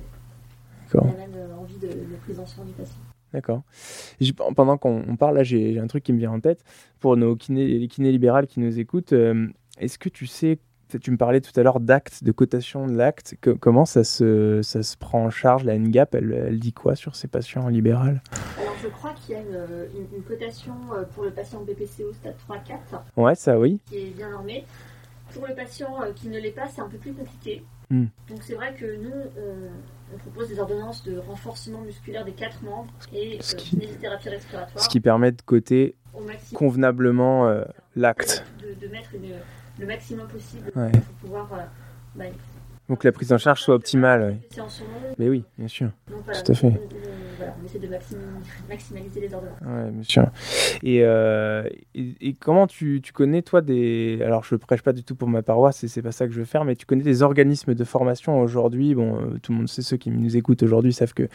la 0.93 1.01
même 1.03 1.35
envie 1.59 1.77
de, 1.77 2.39
en 2.39 2.45
soin 2.45 2.65
du 2.65 2.73
patient. 2.73 2.99
D'accord. 3.33 3.63
Pendant 4.55 4.77
qu'on 4.77 5.17
parle, 5.17 5.35
là, 5.35 5.43
j'ai 5.43 5.79
un 5.79 5.87
truc 5.87 6.03
qui 6.03 6.13
me 6.13 6.17
vient 6.17 6.31
en 6.31 6.39
tête. 6.39 6.63
Pour 6.99 7.17
nos 7.17 7.35
kinés, 7.35 7.67
les 7.67 7.87
kinés 7.87 8.11
libérales 8.11 8.47
qui 8.47 8.59
nous 8.59 8.79
écoutent, 8.79 9.13
est-ce 9.79 9.99
que 9.99 10.09
tu 10.09 10.27
sais 10.27 10.59
tu 10.95 11.11
me 11.11 11.17
parlais 11.17 11.41
tout 11.41 11.57
à 11.59 11.63
l'heure 11.63 11.79
d'actes, 11.79 12.23
de 12.23 12.31
cotation 12.31 12.87
de 12.87 12.95
l'acte. 12.95 13.35
comment 13.59 13.85
ça 13.85 14.03
se, 14.03 14.61
ça 14.63 14.83
se 14.83 14.95
prend 14.95 15.25
en 15.25 15.29
charge 15.29 15.65
La 15.65 15.77
NGAP, 15.77 16.15
elle, 16.15 16.33
elle 16.47 16.59
dit 16.59 16.73
quoi 16.73 16.95
sur 16.95 17.15
ces 17.15 17.27
patients 17.27 17.63
en 17.63 17.67
libéral? 17.67 18.21
Alors, 18.59 18.75
je 18.81 18.87
crois 18.87 19.13
qu'il 19.13 19.35
y 19.35 19.37
a 19.37 19.41
une, 19.41 20.23
cotation 20.23 20.73
euh, 20.93 21.03
pour 21.13 21.25
le 21.25 21.31
patient 21.31 21.61
BPCO 21.61 22.13
stade 22.13 22.35
3-4. 22.49 23.21
Ouais, 23.21 23.35
ça 23.35 23.59
oui. 23.59 23.81
Qui 23.87 23.97
est 23.97 24.15
bien 24.15 24.29
normée. 24.29 24.65
Pour 25.33 25.45
le 25.45 25.55
patient 25.55 26.01
euh, 26.01 26.13
qui 26.15 26.29
ne 26.29 26.39
l'est 26.39 26.51
pas, 26.51 26.67
c'est 26.67 26.81
un 26.81 26.87
peu 26.87 26.97
plus 26.97 27.13
compliqué. 27.13 27.63
Hmm. 27.89 28.05
Donc, 28.29 28.39
c'est 28.41 28.55
vrai 28.55 28.73
que 28.73 28.95
nous, 28.97 29.11
on, 29.11 29.69
propose 30.17 30.49
des 30.49 30.59
ordonnances 30.59 31.03
de 31.03 31.17
renforcement 31.17 31.81
musculaire 31.81 32.25
des 32.25 32.31
quatre 32.31 32.61
membres 32.63 32.93
et 33.13 33.37
ce 33.41 33.55
euh, 33.55 33.57
qui, 33.57 33.77
respiratoire. 34.29 34.83
Ce 34.83 34.89
qui 34.89 34.99
permet 34.99 35.31
de 35.31 35.41
coter 35.41 35.95
convenablement 36.53 37.51
l'acte. 37.95 38.43
De, 38.59 38.73
de 38.85 38.91
mettre 38.91 39.13
une 39.13 39.33
le 39.79 39.85
maximum 39.85 40.27
possible 40.27 40.71
pour 40.71 41.01
pouvoir. 41.21 41.49
Euh, 41.53 41.63
bah, 42.15 42.25
donc 42.89 43.03
la 43.03 43.11
prise 43.11 43.33
en 43.33 43.37
charge 43.37 43.61
soit 43.61 43.75
optimale. 43.75 44.37
Mais 45.17 45.29
oui, 45.29 45.43
bien 45.57 45.67
sûr. 45.67 45.89
Tout 46.07 46.51
à 46.51 46.53
fait 46.53 46.73
on 47.39 47.65
essaie 47.65 47.79
de 47.79 47.87
maximaliser 48.69 49.21
les 49.21 49.33
ordonnances. 49.33 49.59
Ouais, 49.61 49.91
bien 49.91 50.03
sûr. 50.03 50.27
Euh, 50.83 51.63
et, 51.95 52.15
et, 52.21 52.33
comment 52.33 52.67
tu, 52.67 53.01
tu, 53.01 53.13
connais, 53.13 53.41
toi, 53.41 53.61
des. 53.61 54.19
Alors, 54.23 54.43
je 54.43 54.55
ne 54.55 54.59
prêche 54.59 54.81
pas 54.81 54.93
du 54.93 55.03
tout 55.03 55.15
pour 55.15 55.27
ma 55.27 55.41
paroisse, 55.41 55.83
et 55.83 55.87
c'est 55.87 56.01
pas 56.01 56.11
ça 56.11 56.27
que 56.27 56.33
je 56.33 56.39
veux 56.39 56.45
faire, 56.45 56.65
mais 56.65 56.75
tu 56.75 56.85
connais 56.85 57.03
des 57.03 57.23
organismes 57.23 57.73
de 57.73 57.83
formation 57.83 58.39
aujourd'hui? 58.39 58.95
Bon, 58.95 59.15
euh, 59.15 59.37
tout 59.41 59.51
le 59.51 59.59
monde 59.59 59.67
sait, 59.69 59.81
ceux 59.81 59.97
qui 59.97 60.09
nous 60.09 60.37
écoutent 60.37 60.63
aujourd'hui 60.63 60.93
savent 60.93 61.13
que 61.13 61.27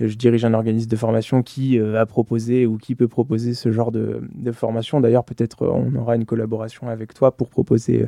je 0.00 0.14
dirige 0.14 0.44
un 0.44 0.54
organisme 0.54 0.88
de 0.88 0.96
formation 0.96 1.42
qui 1.42 1.78
euh, 1.78 2.00
a 2.00 2.06
proposé 2.06 2.66
ou 2.66 2.78
qui 2.78 2.94
peut 2.94 3.08
proposer 3.08 3.54
ce 3.54 3.70
genre 3.72 3.92
de, 3.92 4.22
de 4.34 4.52
formation. 4.52 5.00
D'ailleurs, 5.00 5.24
peut-être 5.24 5.66
on 5.66 5.94
aura 5.96 6.16
une 6.16 6.26
collaboration 6.26 6.88
avec 6.88 7.14
toi 7.14 7.36
pour 7.36 7.48
proposer 7.48 8.06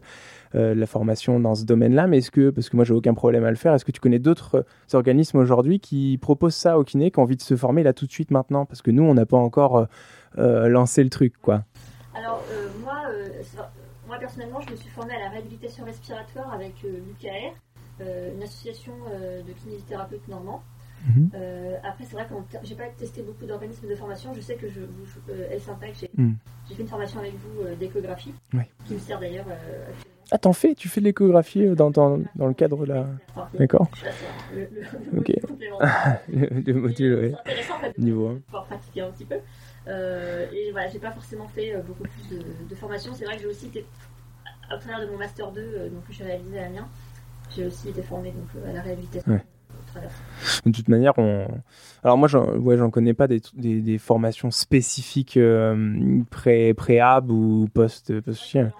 euh, 0.56 0.74
la 0.74 0.86
formation 0.86 1.38
dans 1.38 1.54
ce 1.54 1.64
domaine-là, 1.64 2.06
mais 2.06 2.18
est-ce 2.18 2.30
que, 2.30 2.48
parce 2.48 2.70
que 2.70 2.76
moi 2.76 2.84
j'ai 2.86 2.94
aucun 2.94 3.12
problème 3.12 3.44
à 3.44 3.50
le 3.50 3.56
faire, 3.56 3.74
est-ce 3.74 3.84
que 3.84 3.92
tu 3.92 4.00
connais 4.00 4.18
d'autres 4.18 4.64
organismes 4.94 5.36
aujourd'hui 5.36 5.80
qui 5.80 6.16
proposent 6.16 6.54
ça 6.54 6.78
aux 6.78 6.84
kinés, 6.84 7.10
qui 7.10 7.18
ont 7.18 7.24
envie 7.24 7.36
de 7.36 7.42
se 7.42 7.56
former 7.56 7.82
là 7.82 7.92
tout 7.92 8.06
de 8.06 8.10
suite 8.10 8.30
maintenant? 8.30 8.64
Parce 8.64 8.80
que 8.80 8.90
nous, 8.90 9.02
on 9.02 9.12
n'a 9.12 9.26
pas 9.26 9.36
encore 9.36 9.76
euh, 9.76 9.84
euh, 10.38 10.68
lancé 10.68 11.04
le 11.04 11.10
truc, 11.10 11.34
quoi. 11.42 11.64
Alors, 12.14 12.42
moi, 12.82 13.02
moi, 14.06 14.16
personnellement, 14.18 14.60
je 14.62 14.70
me 14.70 14.76
suis 14.76 14.88
formée 14.88 15.14
à 15.14 15.18
la 15.18 15.28
réhabilitation 15.28 15.84
respiratoire 15.84 16.54
avec 16.54 16.72
l'UKR, 16.82 17.54
une 18.00 18.42
association 18.42 18.94
de 19.46 19.52
kinésithérapeutes 19.52 20.26
normands. 20.28 20.62
Mhm. 21.06 21.30
après, 21.84 22.04
c'est 22.04 22.14
vrai 22.14 22.26
que 22.26 22.56
j'ai 22.62 22.74
pas 22.74 22.88
testé 22.96 23.22
beaucoup 23.22 23.44
d'organismes 23.44 23.88
de 23.88 23.94
formation. 23.94 24.32
Je 24.32 24.40
sais 24.40 24.54
que 24.54 24.70
je, 24.70 24.80
vous, 24.80 25.34
mhm. 26.16 26.36
j'ai 26.66 26.74
fait 26.74 26.82
une 26.82 26.88
formation 26.88 27.20
avec 27.20 27.34
vous 27.34 27.76
d'échographie, 27.78 28.32
qui 28.86 28.94
me 28.94 28.98
sert 28.98 29.20
d'ailleurs 29.20 29.44
actuellement 29.44 30.15
ah, 30.30 30.38
t'en 30.38 30.52
fais 30.52 30.74
Tu 30.74 30.88
fais 30.88 31.00
de 31.00 31.06
l'échographie 31.06 31.64
euh, 31.64 31.74
dans, 31.74 31.90
dans, 31.90 32.18
dans, 32.34 32.46
le 32.46 32.54
cadre 32.54 32.84
là 32.84 33.06
D'accord. 33.54 33.88
Ok. 35.16 35.28
le, 36.28 36.72
module, 36.74 37.34
oui. 37.46 37.52
Niveau 37.98 38.28
1. 38.28 38.40
Pour 38.50 38.64
pratiquer 38.64 39.02
un 39.02 39.10
petit 39.10 39.24
peu. 39.24 39.36
Euh, 39.88 40.46
et 40.52 40.72
voilà, 40.72 40.88
j'ai 40.88 40.98
pas 40.98 41.12
forcément 41.12 41.46
fait 41.48 41.74
euh, 41.74 41.82
beaucoup 41.82 42.02
plus 42.02 42.36
de, 42.36 42.42
de 42.68 42.74
formation. 42.74 43.12
C'est 43.14 43.24
vrai 43.24 43.36
que 43.36 43.42
j'ai 43.42 43.48
aussi 43.48 43.66
été, 43.66 43.86
à 44.68 44.78
travers 44.78 45.06
de 45.06 45.12
mon 45.12 45.18
Master 45.18 45.52
2, 45.52 45.90
donc 45.90 46.06
que 46.06 46.12
j'ai 46.12 46.24
réalisé 46.24 46.58
à 46.58 46.66
Amiens, 46.66 46.88
j'ai 47.54 47.66
aussi 47.66 47.90
été 47.90 48.02
formée 48.02 48.32
donc, 48.32 48.64
à 48.68 48.72
la 48.72 48.82
réhabilitation. 48.82 49.32
Ouais. 49.32 49.44
De 50.64 50.70
toute 50.70 50.88
manière, 50.88 51.12
on... 51.18 51.46
alors 52.02 52.18
moi, 52.18 52.28
j'en 52.28 52.46
ouais, 52.56 52.76
connais 52.90 53.14
pas 53.14 53.26
des, 53.26 53.40
des, 53.54 53.80
des 53.80 53.98
formations 53.98 54.50
spécifiques 54.50 55.36
euh, 55.36 56.20
pré 56.30 56.74
préhab 56.74 57.30
ou 57.30 57.68
post 57.72 58.20
post 58.20 58.42
chien. 58.42 58.72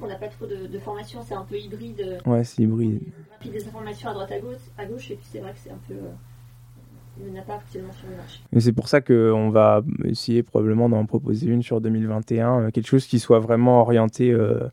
on 0.00 0.06
n'a 0.06 0.16
pas 0.16 0.28
trop 0.28 0.46
de, 0.46 0.66
de 0.66 0.78
formation, 0.78 1.20
c'est 1.26 1.34
un 1.34 1.44
peu 1.44 1.56
hybride. 1.56 2.18
Ouais, 2.26 2.44
c'est 2.44 2.62
hybride. 2.62 3.00
Puis 3.40 3.50
des 3.50 3.66
informations 3.66 4.10
à 4.10 4.14
droite 4.14 4.32
à 4.32 4.38
gauche, 4.38 4.56
à 4.76 4.84
gauche 4.86 5.10
et 5.10 5.14
puis 5.14 5.26
c'est 5.30 5.40
vrai 5.40 5.52
que 5.52 5.58
c'est 5.58 5.70
un 5.70 5.80
peu. 5.88 5.94
Euh, 5.94 6.10
il 7.18 7.32
n'y 7.32 7.38
en 7.38 7.42
a 7.42 7.44
pas 7.44 7.54
actuellement 7.54 7.92
sur 7.92 8.08
le 8.08 8.16
marché. 8.16 8.40
Et 8.52 8.60
c'est 8.60 8.72
pour 8.72 8.88
ça 8.88 9.00
qu'on 9.00 9.50
va 9.50 9.82
essayer 10.04 10.42
probablement 10.42 10.88
d'en 10.88 11.04
proposer 11.06 11.46
une 11.46 11.62
sur 11.62 11.80
2021, 11.80 12.60
euh, 12.60 12.70
quelque 12.70 12.86
chose 12.86 13.06
qui 13.06 13.18
soit 13.18 13.40
vraiment 13.40 13.80
orienté. 13.80 14.30
Euh, 14.30 14.40
euh, 14.40 14.68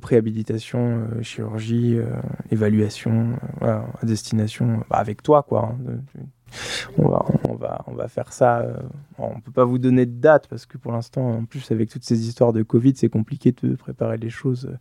préhabilitation, 0.00 1.06
euh, 1.12 1.22
chirurgie, 1.22 1.96
euh, 1.96 2.06
évaluation, 2.50 3.36
voilà, 3.58 3.86
à 4.02 4.06
destination 4.06 4.82
bah, 4.90 4.96
avec 4.96 5.22
toi, 5.22 5.42
quoi. 5.42 5.72
Hein, 5.72 6.00
on 6.98 7.08
va, 7.08 7.24
on 7.48 7.54
va, 7.54 7.84
on 7.86 7.94
va 7.94 8.08
faire 8.08 8.32
ça. 8.32 8.60
Euh, 8.60 8.74
on 9.18 9.40
peut 9.40 9.52
pas 9.52 9.64
vous 9.64 9.78
donner 9.78 10.06
de 10.06 10.18
date 10.20 10.46
parce 10.48 10.66
que 10.66 10.78
pour 10.78 10.92
l'instant, 10.92 11.28
en 11.28 11.44
plus 11.44 11.70
avec 11.70 11.90
toutes 11.90 12.04
ces 12.04 12.28
histoires 12.28 12.52
de 12.52 12.62
Covid, 12.62 12.94
c'est 12.96 13.08
compliqué 13.08 13.52
de 13.62 13.74
préparer 13.74 14.16
les 14.16 14.30
choses 14.30 14.66
euh, 14.66 14.76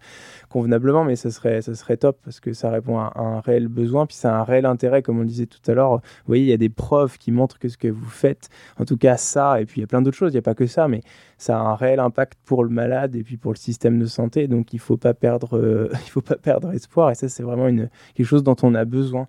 convenablement, 0.49 1.03
mais 1.03 1.15
ça 1.15 1.31
serait, 1.31 1.61
ça 1.61 1.75
serait 1.75 1.97
top 1.97 2.19
parce 2.23 2.39
que 2.39 2.53
ça 2.53 2.69
répond 2.69 2.99
à, 2.99 3.13
un 3.15 3.39
réel 3.39 3.67
besoin, 3.67 4.05
puis 4.05 4.17
a 4.23 4.39
un 4.39 4.43
réel 4.43 4.65
intérêt, 4.65 5.01
comme 5.01 5.19
on 5.19 5.23
disait 5.23 5.47
tout 5.47 5.59
à 5.69 5.73
l'heure. 5.73 5.95
Vous 5.95 6.27
voyez, 6.27 6.43
il 6.43 6.49
y 6.49 6.53
a 6.53 6.57
des 6.57 6.69
preuves 6.69 7.17
qui 7.17 7.31
montrent 7.31 7.59
que 7.59 7.69
ce 7.69 7.77
que 7.77 7.87
vous 7.87 8.09
faites, 8.09 8.49
en 8.79 8.85
tout 8.85 8.97
cas 8.97 9.17
ça, 9.17 9.61
et 9.61 9.65
puis 9.65 9.79
il 9.79 9.81
y 9.81 9.83
a 9.83 9.87
plein 9.87 10.01
d'autres 10.01 10.17
choses. 10.17 10.31
Il 10.33 10.35
n'y 10.35 10.39
a 10.39 10.43
pas 10.43 10.55
que 10.55 10.67
ça, 10.67 10.87
mais 10.87 11.01
ça 11.37 11.59
a 11.59 11.61
un 11.61 11.75
réel 11.75 11.99
impact 11.99 12.37
pour 12.45 12.63
le 12.63 12.69
malade 12.69 13.15
et 13.15 13.23
puis 13.23 13.37
pour 13.37 13.51
le 13.51 13.57
système 13.57 13.99
de 13.99 14.05
santé. 14.05 14.47
Donc 14.47 14.73
il 14.73 14.79
faut 14.79 14.97
pas 14.97 15.13
perdre, 15.13 15.57
euh, 15.57 15.89
faut 16.07 16.21
pas 16.21 16.35
perdre 16.35 16.71
espoir. 16.73 17.11
Et 17.11 17.15
ça, 17.15 17.29
c'est 17.29 17.43
vraiment 17.43 17.67
une 17.67 17.89
quelque 18.15 18.25
chose 18.25 18.43
dont 18.43 18.55
on 18.63 18.73
a 18.75 18.85
besoin. 18.85 19.27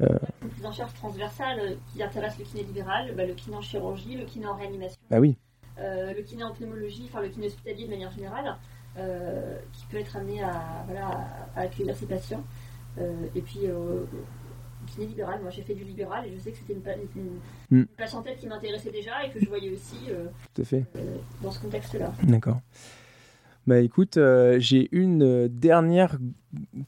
Euh... 0.00 0.06
Une 0.42 0.48
prise 0.50 0.66
en 0.66 0.72
charge 0.72 0.94
transversale 0.94 1.58
euh, 1.58 1.74
qui 1.92 2.02
intéresse 2.02 2.38
le 2.38 2.44
kiné 2.44 2.62
libéral, 2.62 3.14
bah, 3.16 3.24
le 3.24 3.34
kiné 3.34 3.56
en 3.56 3.62
chirurgie, 3.62 4.16
le 4.16 4.24
kiné 4.24 4.46
en 4.46 4.54
réanimation. 4.54 4.98
Bah 5.10 5.18
oui. 5.18 5.36
Euh, 5.78 6.14
le 6.14 6.22
kiné 6.22 6.42
en 6.42 6.52
pneumologie, 6.52 7.04
enfin 7.08 7.20
le 7.20 7.28
kiné 7.28 7.46
hospitalier 7.46 7.84
de 7.84 7.90
manière 7.90 8.10
générale, 8.10 8.56
euh, 8.98 9.58
qui 9.72 9.86
peut 9.86 9.98
être 9.98 10.16
amené 10.16 10.42
à, 10.42 10.84
voilà, 10.86 11.28
à 11.54 11.60
accueillir 11.60 11.94
ses 11.96 12.06
patients. 12.06 12.44
Euh, 12.98 13.26
et 13.34 13.42
puis, 13.42 13.60
le 13.66 14.06
kiné 14.86 15.06
libéral, 15.06 15.40
moi 15.42 15.50
j'ai 15.50 15.62
fait 15.62 15.74
du 15.74 15.84
libéral 15.84 16.26
et 16.26 16.34
je 16.34 16.38
sais 16.38 16.52
que 16.52 16.58
c'était 16.58 16.72
une, 16.72 17.40
une, 17.70 17.80
mm. 17.80 17.86
patientèle 17.96 18.36
qui 18.36 18.46
m'intéressait 18.46 18.92
déjà 18.92 19.24
et 19.24 19.30
que 19.30 19.40
je 19.40 19.48
voyais 19.48 19.70
aussi 19.70 19.96
Tout 20.54 20.62
à 20.62 20.64
fait. 20.64 20.84
dans 21.42 21.50
ce 21.50 21.60
contexte-là. 21.60 22.12
D'accord. 22.22 22.60
Bah 23.66 23.80
écoute, 23.80 24.16
euh, 24.16 24.58
j'ai 24.60 24.88
une 24.92 25.24
euh, 25.24 25.48
dernière 25.50 26.18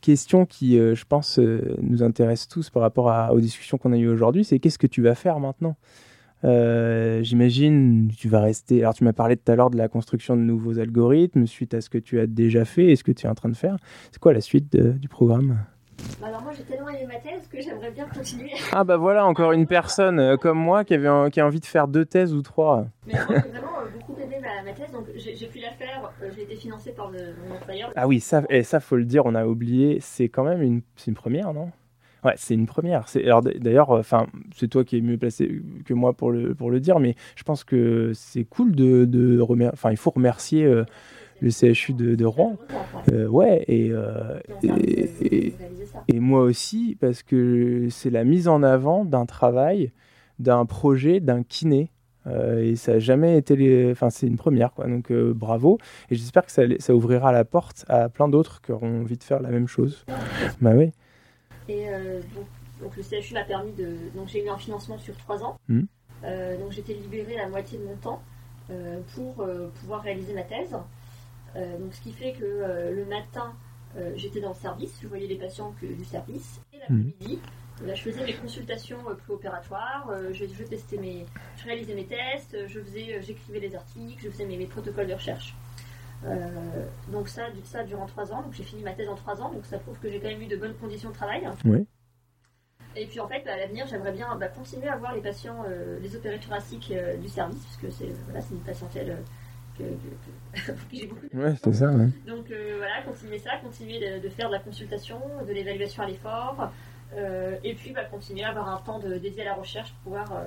question 0.01 0.47
qui, 0.47 0.79
euh, 0.79 0.95
je 0.95 1.05
pense, 1.05 1.41
nous 1.83 2.05
intéresse 2.05 2.47
tous 2.47 2.71
par 2.71 2.83
rapport 2.83 3.11
à, 3.11 3.35
aux 3.35 3.41
discussions 3.41 3.79
qu'on 3.79 3.93
a 3.93 3.97
eues 3.97 4.09
aujourd'hui. 4.09 4.45
C'est 4.45 4.61
qu'est-ce 4.61 4.79
que 4.79 4.87
tu 4.87 5.03
vas 5.03 5.17
faire 5.17 5.41
maintenant? 5.41 5.77
J'imagine 6.45 8.13
tu 8.17 8.29
vas 8.29 8.41
rester. 8.41 8.83
Alors 8.83 8.95
tu 8.95 9.03
m'as 9.03 9.13
parlé 9.13 9.37
tout 9.37 9.51
à 9.51 9.57
l'heure 9.57 9.71
de 9.71 9.77
la 9.77 9.89
construction 9.89 10.37
de 10.37 10.43
nouveaux 10.43 10.79
algorithmes 10.79 11.47
suite 11.47 11.75
à 11.75 11.81
ce 11.81 11.91
que 11.91 11.99
tu 11.99 12.21
as 12.21 12.29
déjà 12.29 12.65
fait 12.65 12.93
et 12.93 12.97
ce 12.97 13.03
que 13.03 13.11
tu 13.11 13.27
es 13.27 13.29
en 13.29 13.35
train 13.35 13.49
de 13.49 13.57
faire. 13.57 13.77
C'est 14.13 14.21
quoi 14.21 14.33
la 14.33 14.41
suite 14.41 14.77
du 14.77 15.09
programme? 15.09 15.59
Bah, 16.21 16.29
alors 16.29 16.43
moi 16.43 16.53
j'ai 16.57 16.63
tellement 16.63 16.91
aimé 16.91 17.09
ma 17.09 17.19
thèse 17.19 17.49
que 17.49 17.61
j'aimerais 17.61 17.91
bien 17.91 18.07
continuer. 18.07 18.53
Ah 18.71 18.85
bah 18.85 18.97
voilà 18.97 19.27
encore 19.27 19.51
une 19.51 19.67
personne 19.67 20.37
comme 20.39 20.59
moi 20.59 20.85
qui 20.85 20.95
avait 20.95 21.29
qui 21.33 21.41
a 21.41 21.47
envie 21.47 21.59
de 21.59 21.67
faire 21.67 21.89
deux 21.89 22.05
thèses 22.05 22.33
ou 22.33 22.43
trois. 22.43 22.87
Mais 23.09 23.15
moi 23.15 23.39
vraiment 23.41 23.78
ma, 24.63 24.73
thèse 24.73 24.93
donc 24.93 25.07
j'ai 25.17 25.47
pu 25.47 25.59
la 25.59 25.73
faire. 25.73 26.13
Euh, 26.23 26.31
j'ai 26.35 26.43
été 26.43 26.57
financée 26.57 26.93
par 26.93 27.11
le, 27.11 27.19
mon 27.47 27.57
employeur. 27.57 27.93
Ah 27.97 28.07
oui 28.07 28.21
ça 28.21 28.43
et 28.51 28.63
ça 28.63 28.81
faut 28.81 28.97
le 28.97 29.05
dire 29.05 29.27
on 29.27 29.35
a 29.35 29.47
oublié 29.47 29.99
c'est 30.01 30.29
quand 30.29 30.45
même 30.45 30.63
une 30.63 30.83
c'est 30.97 31.11
une 31.11 31.17
première 31.17 31.53
non? 31.53 31.71
Ouais, 32.25 32.35
c'est 32.37 32.55
une 32.55 32.67
première. 32.67 33.05
Alors 33.15 33.43
d'ailleurs, 33.43 33.91
enfin, 33.91 34.27
c'est 34.57 34.67
toi 34.67 34.83
qui 34.83 34.99
es 34.99 35.01
mieux 35.01 35.19
placé 35.19 35.63
que 35.85 35.95
moi 35.95 36.15
pour 36.15 36.33
le 36.33 36.53
pour 36.53 36.69
le 36.69 36.81
dire, 36.81 36.99
mais 36.99 37.15
je 37.37 37.45
pense 37.45 37.63
que 37.63 38.11
c'est 38.13 38.43
cool 38.43 38.75
de, 38.75 39.05
de 39.05 39.41
remercier. 39.41 39.73
Enfin, 39.73 39.93
il 39.93 39.97
faut 39.97 40.11
remercier 40.11 40.65
euh, 40.65 40.85
le 41.41 41.51
CHU 41.51 41.93
de, 41.93 42.25
Rouen. 42.25 42.57
Euh, 43.13 43.27
ouais, 43.29 43.65
et, 43.69 43.91
euh, 43.93 44.41
et, 44.63 46.21
moi 46.21 46.43
aussi, 46.43 46.97
parce 47.01 47.23
que 47.23 47.89
c'est 47.91 48.11
la 48.11 48.25
mise 48.25 48.49
en 48.49 48.63
avant 48.63 49.05
d'un 49.05 49.27
travail, 49.27 49.93
d'un 50.39 50.67
projet, 50.67 51.21
d'un 51.21 51.43
kiné. 51.43 51.91
Euh, 52.29 52.63
et 52.63 52.77
ça 52.77 52.95
n'a 52.95 52.99
jamais 52.99 53.37
été. 53.39 53.57
Les... 53.57 53.91
Enfin, 53.91 54.11
c'est 54.11 54.27
une 54.27 54.37
première, 54.37 54.73
quoi. 54.73 54.87
Donc 54.87 55.13
bravo. 55.13 55.79
Et 56.11 56.15
j'espère 56.15 56.47
que 56.47 56.53
ça, 56.53 56.63
ça, 56.79 56.95
ouvrira 56.95 57.33
la 57.33 57.45
porte 57.45 57.85
à 57.89 58.09
plein 58.09 58.29
d'autres 58.29 58.61
qui 58.61 58.73
auront 58.73 59.01
envie 59.01 59.17
de 59.17 59.25
faire 59.25 59.41
la 59.41 59.51
même 59.51 59.69
chose. 59.69 60.05
Bah 60.61 60.73
oui. 60.75 60.93
Et 61.69 61.87
donc, 62.81 62.97
le 62.97 63.03
CHU 63.03 63.35
m'a 63.35 63.45
permis 63.45 63.73
de. 63.73 63.97
Donc 64.15 64.29
j'ai 64.29 64.45
eu 64.45 64.49
un 64.49 64.59
financement 64.59 64.99
sur 64.99 65.17
trois 65.17 65.43
ans. 65.43 65.59
Mmh. 65.69 65.83
donc 66.61 66.73
j'étais 66.73 66.95
libérée 66.95 67.37
la 67.37 67.49
moitié 67.49 67.79
de 67.79 67.85
mon 67.85 67.97
temps 67.97 68.23
pour 69.15 69.47
pouvoir 69.81 70.03
réaliser 70.03 70.35
ma 70.35 70.43
thèse. 70.43 70.77
Euh, 71.57 71.79
donc, 71.79 71.95
ce 71.95 72.01
qui 72.01 72.13
fait 72.13 72.33
que 72.33 72.45
euh, 72.45 72.93
le 72.93 73.05
matin, 73.05 73.53
euh, 73.97 74.13
j'étais 74.17 74.41
dans 74.41 74.51
le 74.51 74.55
service, 74.55 74.99
je 75.03 75.09
voyais 75.09 75.27
les 75.27 75.37
patients 75.37 75.75
que 75.81 75.87
du 75.87 76.05
service, 76.05 76.61
et 76.73 76.79
l'après-midi, 76.79 77.41
je 77.87 78.03
faisais 78.03 78.25
mes 78.25 78.35
consultations 78.35 78.99
préopératoires, 79.25 80.11
je, 80.33 80.45
je, 80.47 80.65
testais 80.65 80.97
mes, 80.97 81.25
je 81.57 81.65
réalisais 81.65 81.95
mes 81.95 82.07
tests, 82.07 82.57
je 82.67 82.81
faisais, 82.81 83.21
j'écrivais 83.23 83.61
les 83.61 83.75
articles, 83.75 84.23
je 84.23 84.31
faisais 84.31 84.45
mes, 84.45 84.67
protocoles 84.67 85.07
de 85.07 85.15
recherche. 85.15 85.55
donc 87.09 87.29
ça, 87.29 87.43
ça 87.65 87.85
durant 87.85 88.07
trois 88.07 88.33
ans. 88.33 88.43
Donc 88.43 88.53
j'ai 88.53 88.65
fini 88.65 88.83
ma 88.83 88.93
thèse 88.93 89.09
en 89.09 89.15
trois 89.15 89.41
ans. 89.41 89.53
Donc 89.53 89.65
ça 89.65 89.79
prouve 89.79 89.99
que 89.99 90.11
j'ai 90.11 90.21
quand 90.21 90.29
même 90.29 90.43
eu 90.43 90.47
de 90.47 90.57
bonnes 90.57 90.75
conditions 90.75 91.11
de 91.11 91.15
travail. 91.15 91.49
Oui. 91.65 91.87
Et 92.97 93.07
puis 93.07 93.21
en 93.21 93.29
fait, 93.29 93.43
bah, 93.45 93.53
à 93.53 93.57
l'avenir, 93.59 93.87
j'aimerais 93.87 94.13
bien 94.13 94.35
bah, 94.37 94.49
continuer 94.49 94.89
à 94.89 94.97
voir 94.97 95.15
les 95.15 95.21
patients, 95.21 95.65
les 96.01 96.17
opérés 96.17 96.41
thoraciques 96.41 96.93
du 97.21 97.29
service, 97.29 97.63
parce 97.65 97.77
que 97.77 97.91
c'est 97.91 98.13
voilà, 98.25 98.41
une 98.51 98.61
patientèle 98.61 99.19
que, 99.79 99.85
j'ai 100.93 101.07
beaucoup. 101.07 101.27
Ouais, 101.33 101.55
c'est 101.63 101.73
ça. 101.73 101.91
Ouais. 101.91 102.09
Donc 102.27 102.47
voilà, 102.49 103.03
continuer 103.07 103.39
ça, 103.39 103.59
continuer 103.63 104.01
de, 104.01 104.21
de, 104.21 104.29
faire 104.29 104.49
de 104.49 104.55
la 104.55 104.61
consultation, 104.61 105.21
de 105.47 105.53
l'évaluation 105.53 106.03
à 106.03 106.07
l'effort, 106.07 106.73
et 107.17 107.75
puis 107.75 107.93
bah, 107.93 108.05
continuer 108.05 108.45
à 108.45 108.51
avoir 108.51 108.69
un 108.69 108.79
temps 108.79 108.99
de, 108.99 109.17
dédié 109.17 109.43
à 109.43 109.47
la 109.47 109.55
recherche 109.55 109.93
pour 109.93 110.13
pouvoir 110.13 110.45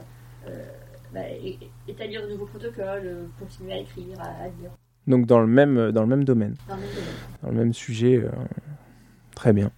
bah, 1.14 1.22
établir 1.88 2.22
de 2.24 2.32
nouveaux 2.32 2.46
protocoles, 2.46 3.28
continuer 3.40 3.74
à 3.74 3.78
écrire, 3.78 4.20
à, 4.20 4.44
à 4.44 4.46
lire. 4.46 4.72
Donc 5.08 5.26
dans 5.26 5.40
le 5.40 5.48
même, 5.48 5.92
dans 5.92 6.02
le 6.02 6.08
même 6.08 6.24
domaine. 6.24 6.56
Dans 6.68 6.76
le 6.76 6.82
même, 6.82 6.90
domaine. 6.90 7.14
Dans 7.44 7.50
le 7.50 7.56
même 7.56 7.74
sujet. 7.74 8.24
très 9.36 9.54
bien. 9.54 9.72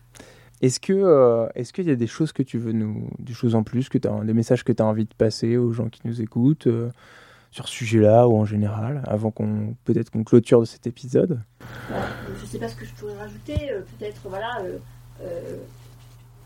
Est-ce 0.64 0.80
que 0.80 0.94
euh, 0.94 1.50
est-ce 1.56 1.74
qu'il 1.74 1.88
y 1.88 1.92
a 1.92 1.96
des 1.98 2.08
choses 2.08 2.32
que 2.32 2.42
tu 2.42 2.58
veux 2.58 2.72
nous 2.72 3.10
des 3.20 3.34
choses 3.34 3.54
en 3.54 3.64
plus 3.64 3.90
que 3.90 3.98
as, 4.08 4.24
des 4.24 4.34
messages 4.34 4.64
que 4.64 4.72
tu 4.72 4.82
as 4.82 4.86
envie 4.86 5.04
de 5.04 5.14
passer 5.14 5.58
aux 5.58 5.74
gens 5.74 5.90
qui 5.90 6.00
nous 6.06 6.22
écoutent 6.22 6.68
euh, 6.68 6.90
sur 7.52 7.68
ce 7.68 7.74
sujet-là 7.74 8.30
ou 8.30 8.38
en 8.38 8.46
général 8.46 9.04
avant 9.06 9.30
qu'on 9.30 9.76
peut-être 9.84 10.10
qu'on 10.10 10.24
clôture 10.24 10.62
de 10.62 10.66
cet 10.66 10.88
épisode? 10.88 11.42
Je 11.90 12.42
ne 12.42 12.48
sais 12.48 12.60
pas 12.60 12.70
ce 12.70 12.78
que 12.78 12.86
je 12.86 12.94
pourrais 12.94 13.18
rajouter 13.18 13.72
euh, 13.72 13.82
peut-être 14.00 14.22
voilà 14.30 14.64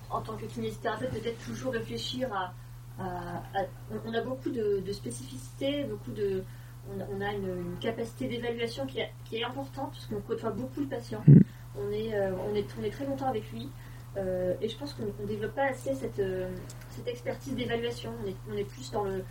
en 0.09 0.21
tant 0.21 0.35
que 0.35 0.45
kinésithérapeute 0.45 1.09
peut-être 1.11 1.43
toujours 1.45 1.73
réfléchir 1.73 2.29
à, 2.33 2.53
on 4.05 4.13
a 4.13 4.21
beaucoup 4.21 4.49
de, 4.49 4.91
spécificités 4.91 5.83
beaucoup 5.83 6.11
de 6.11 6.43
on, 6.89 7.21
a 7.21 7.33
une, 7.33 7.77
capacité 7.79 8.27
d'évaluation 8.27 8.85
qui, 8.85 8.99
qui, 9.25 9.37
est 9.37 9.43
importante 9.43 9.91
parce 9.91 10.05
qu'on 10.07 10.21
côtoie 10.21 10.51
beaucoup 10.51 10.79
le 10.79 10.87
patient 10.87 11.21
mm. 11.27 11.39
on 11.79 11.91
est 11.91 12.19
on 12.19 12.55
est 12.55 12.65
on 12.79 12.83
est 12.83 12.89
très 12.89 13.05
longtemps 13.05 13.27
avec 13.27 13.51
lui 13.51 13.69
euh, 14.17 14.55
et 14.61 14.69
je 14.69 14.77
pense 14.77 14.93
qu'on 14.93 15.05
ne 15.05 15.27
développe 15.27 15.53
pas 15.53 15.65
assez 15.65 15.93
cette, 15.93 16.19
euh, 16.19 16.49
cette 16.89 17.07
expertise 17.07 17.55
d'évaluation. 17.55 18.11
On 18.23 18.27
est, 18.27 18.35
on 18.51 18.57
est, 18.57 18.63
plus 18.63 18.91
dans 18.91 19.03
le, 19.03 19.23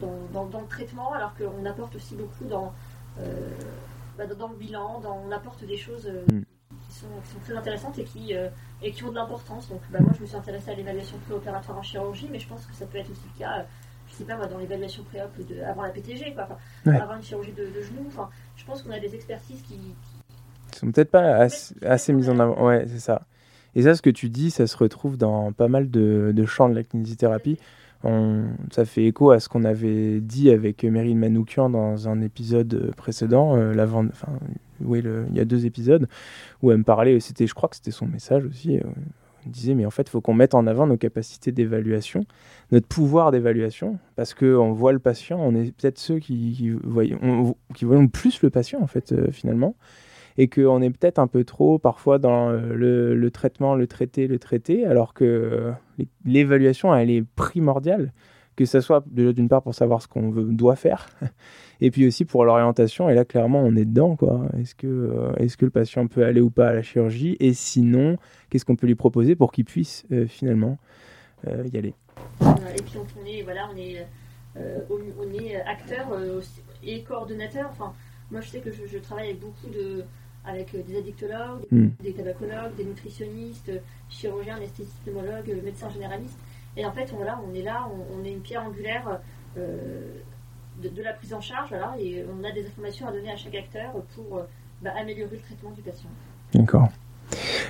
dans, 0.00 0.46
dans, 0.46 0.60
le 0.60 0.66
traitement, 0.66 1.12
alors 1.12 1.34
qu'on 1.34 1.64
apporte 1.64 1.94
aussi 1.96 2.14
beaucoup 2.14 2.44
dans, 2.44 2.72
euh, 3.20 3.50
bah, 4.18 4.26
dans 4.26 4.48
le 4.48 4.56
bilan, 4.56 5.00
dans, 5.00 5.18
on 5.26 5.30
apporte 5.30 5.64
des 5.64 5.76
choses 5.76 6.10
mm. 6.30 6.42
Qui, 6.94 7.00
sont, 7.00 7.06
qui, 7.24 7.30
sont, 7.30 7.40
très 7.44 7.56
intéressantes 7.56 7.98
et 7.98 8.04
qui, 8.04 8.32
et 8.82 8.92
qui 8.92 9.04
ont 9.04 9.10
de 9.10 9.16
l'importance. 9.16 9.68
Donc 9.68 9.80
bah, 9.90 9.98
moi, 10.00 10.12
je 10.16 10.22
me 10.22 10.26
suis 10.26 10.36
intéressée 10.36 10.70
à 10.70 10.74
l'évaluation 10.74 11.18
préopératoire 11.26 11.78
en 11.78 11.82
chirurgie, 11.82 12.28
mais 12.30 12.38
je 12.38 12.48
pense 12.48 12.64
que 12.66 12.74
ça 12.74 12.86
peut 12.86 12.98
être 12.98 13.10
aussi 13.10 13.26
le 13.34 13.38
cas 13.38 13.66
je 14.06 14.18
sais 14.18 14.24
pas 14.24 14.36
moi, 14.36 14.46
dans 14.46 14.58
l'évaluation 14.58 15.02
préop 15.02 15.28
de, 15.48 15.60
avant 15.62 15.82
la 15.82 15.88
PTG, 15.88 16.34
quoi, 16.34 16.46
avant 16.86 17.16
une 17.16 17.22
chirurgie 17.22 17.52
de, 17.52 17.64
de 17.64 17.82
genou. 17.82 18.04
Enfin, 18.06 18.28
je 18.54 18.64
pense 18.64 18.82
qu'on 18.82 18.92
a 18.92 19.00
des 19.00 19.14
expertises 19.14 19.60
qui, 19.62 19.74
qui 19.74 20.78
sont 20.78 20.90
peut-être 20.90 21.10
pas 21.10 21.36
assez, 21.36 21.74
assez 21.84 22.12
mises 22.12 22.30
en 22.30 22.38
avant. 22.38 22.66
Ouais, 22.66 22.84
c'est 22.86 23.00
ça. 23.00 23.22
Et 23.74 23.82
ça, 23.82 23.94
ce 23.94 24.02
que 24.02 24.10
tu 24.10 24.28
dis, 24.28 24.50
ça 24.50 24.66
se 24.66 24.76
retrouve 24.76 25.16
dans 25.16 25.52
pas 25.52 25.68
mal 25.68 25.90
de, 25.90 26.44
champs 26.46 26.68
de 26.68 26.74
la 26.74 26.84
kinésithérapie. 26.84 27.58
On, 28.04 28.44
ça 28.70 28.84
fait 28.84 29.06
écho 29.06 29.30
à 29.30 29.40
ce 29.40 29.48
qu'on 29.48 29.64
avait 29.64 30.20
dit 30.20 30.50
avec 30.50 30.84
Meryl 30.84 31.16
Manoukian 31.16 31.70
dans 31.70 32.08
un 32.08 32.20
épisode 32.20 32.92
précédent, 32.96 33.56
euh, 33.56 33.74
enfin, 33.82 34.38
oui, 34.82 35.02
il 35.30 35.36
y 35.36 35.40
a 35.40 35.46
deux 35.46 35.64
épisodes, 35.64 36.06
où 36.62 36.70
elle 36.70 36.78
me 36.78 36.84
parlait, 36.84 37.18
c'était, 37.20 37.46
je 37.46 37.54
crois 37.54 37.68
que 37.68 37.76
c'était 37.76 37.90
son 37.90 38.06
message 38.06 38.44
aussi, 38.44 38.76
euh, 38.76 38.82
elle 39.46 39.52
disait, 39.52 39.74
mais 39.74 39.86
en 39.86 39.90
fait, 39.90 40.02
il 40.02 40.10
faut 40.10 40.20
qu'on 40.20 40.34
mette 40.34 40.54
en 40.54 40.66
avant 40.66 40.86
nos 40.86 40.98
capacités 40.98 41.50
d'évaluation, 41.50 42.24
notre 42.72 42.86
pouvoir 42.86 43.30
d'évaluation, 43.30 43.98
parce 44.16 44.34
qu'on 44.34 44.72
voit 44.72 44.92
le 44.92 44.98
patient, 44.98 45.38
on 45.40 45.54
est 45.54 45.72
peut-être 45.72 45.98
ceux 45.98 46.18
qui, 46.18 46.52
qui, 46.52 46.72
qui 47.74 47.84
voyons 47.84 48.08
plus 48.08 48.42
le 48.42 48.50
patient, 48.50 48.82
en 48.82 48.86
fait, 48.86 49.12
euh, 49.12 49.30
finalement 49.32 49.74
et 50.36 50.48
qu'on 50.48 50.82
est 50.82 50.90
peut-être 50.90 51.18
un 51.18 51.26
peu 51.26 51.44
trop 51.44 51.78
parfois 51.78 52.18
dans 52.18 52.50
euh, 52.50 53.14
le, 53.14 53.30
traitement, 53.30 53.74
le 53.74 53.86
traité, 53.86 54.26
le 54.26 54.38
traité, 54.38 54.84
alors 54.86 55.14
que 55.14 55.24
euh, 55.24 55.72
l'évaluation, 56.24 56.94
elle 56.94 57.10
est 57.10 57.22
primordiale, 57.36 58.12
que 58.56 58.64
ce 58.64 58.80
soit 58.80 59.04
d'une 59.08 59.48
part 59.48 59.62
pour 59.62 59.74
savoir 59.74 60.02
ce 60.02 60.08
qu'on 60.08 60.30
doit 60.30 60.76
faire, 60.76 61.08
et 61.80 61.90
puis 61.90 62.06
aussi 62.06 62.24
pour 62.24 62.44
l'orientation, 62.44 63.08
et 63.08 63.14
là 63.14 63.24
clairement 63.24 63.62
on 63.62 63.76
est 63.76 63.84
dedans, 63.84 64.16
quoi. 64.16 64.46
Est-ce 64.58 64.74
que, 64.74 64.86
euh, 64.86 65.32
est-ce 65.36 65.56
que 65.56 65.64
le 65.64 65.70
patient 65.70 66.06
peut 66.06 66.24
aller 66.24 66.40
ou 66.40 66.50
pas 66.50 66.68
à 66.68 66.72
la 66.72 66.82
chirurgie, 66.82 67.36
et 67.40 67.54
sinon, 67.54 68.16
qu'est-ce 68.50 68.64
qu'on 68.64 68.76
peut 68.76 68.86
lui 68.86 68.94
proposer 68.94 69.36
pour 69.36 69.52
qu'il 69.52 69.64
puisse 69.64 70.06
finalement 70.28 70.78
y 71.46 71.76
aller? 71.76 71.94
Et 72.40 72.82
puis 72.82 72.98
on 72.98 73.26
est, 73.26 73.42
voilà, 73.42 73.68
est, 73.76 74.06
on 74.88 75.32
est 75.34 75.56
acteur 75.56 76.06
et 76.82 77.02
coordonnateur, 77.02 77.68
enfin, 77.70 77.92
moi 78.30 78.40
je 78.40 78.48
sais 78.48 78.60
que 78.60 78.70
je 78.72 78.98
travaille 78.98 79.26
avec 79.26 79.40
beaucoup 79.40 79.68
de 79.68 80.04
avec 80.46 80.74
euh, 80.74 80.82
des 80.86 80.98
addictologues, 80.98 81.66
hmm. 81.70 81.88
des 82.02 82.12
tabacologues, 82.12 82.74
des 82.76 82.84
nutritionnistes, 82.84 83.70
chirurgiens, 84.08 84.56
anesthésistes, 84.56 85.08
euh, 85.08 85.62
médecins 85.64 85.90
généralistes. 85.90 86.38
Et 86.76 86.84
en 86.84 86.92
fait, 86.92 87.12
on, 87.18 87.22
là, 87.22 87.40
on 87.48 87.54
est 87.54 87.62
là, 87.62 87.88
on, 88.12 88.24
est 88.24 88.32
une 88.32 88.40
pierre 88.40 88.64
angulaire 88.64 89.20
euh, 89.56 90.12
de, 90.82 91.02
la 91.02 91.12
prise 91.12 91.32
en 91.32 91.40
charge, 91.40 91.72
et 91.98 92.24
on 92.28 92.44
a 92.44 92.50
des 92.50 92.66
informations 92.66 93.06
à 93.06 93.12
donner 93.12 93.30
à 93.30 93.36
chaque 93.36 93.54
acteur 93.54 93.92
pour 94.14 94.42
bah, 94.82 94.90
améliorer 94.98 95.36
le 95.36 95.42
traitement 95.42 95.70
du 95.70 95.82
patient. 95.82 96.10
D'accord. 96.52 96.88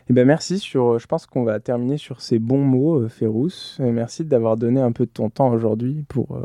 Eh 0.09 0.12
ben 0.12 0.27
merci. 0.27 0.59
Sur, 0.59 0.99
je 0.99 1.07
pense 1.07 1.27
qu'on 1.27 1.45
va 1.45 1.61
terminer 1.61 1.99
sur 1.99 2.22
ces 2.22 2.39
bons 2.39 2.64
mots, 2.64 3.09
Férousse. 3.09 3.77
Merci 3.79 4.25
d'avoir 4.25 4.57
donné 4.57 4.81
un 4.81 4.91
peu 4.91 5.05
de 5.05 5.11
ton 5.11 5.29
temps 5.31 5.51
aujourd'hui 5.51 6.05
pour 6.09 6.39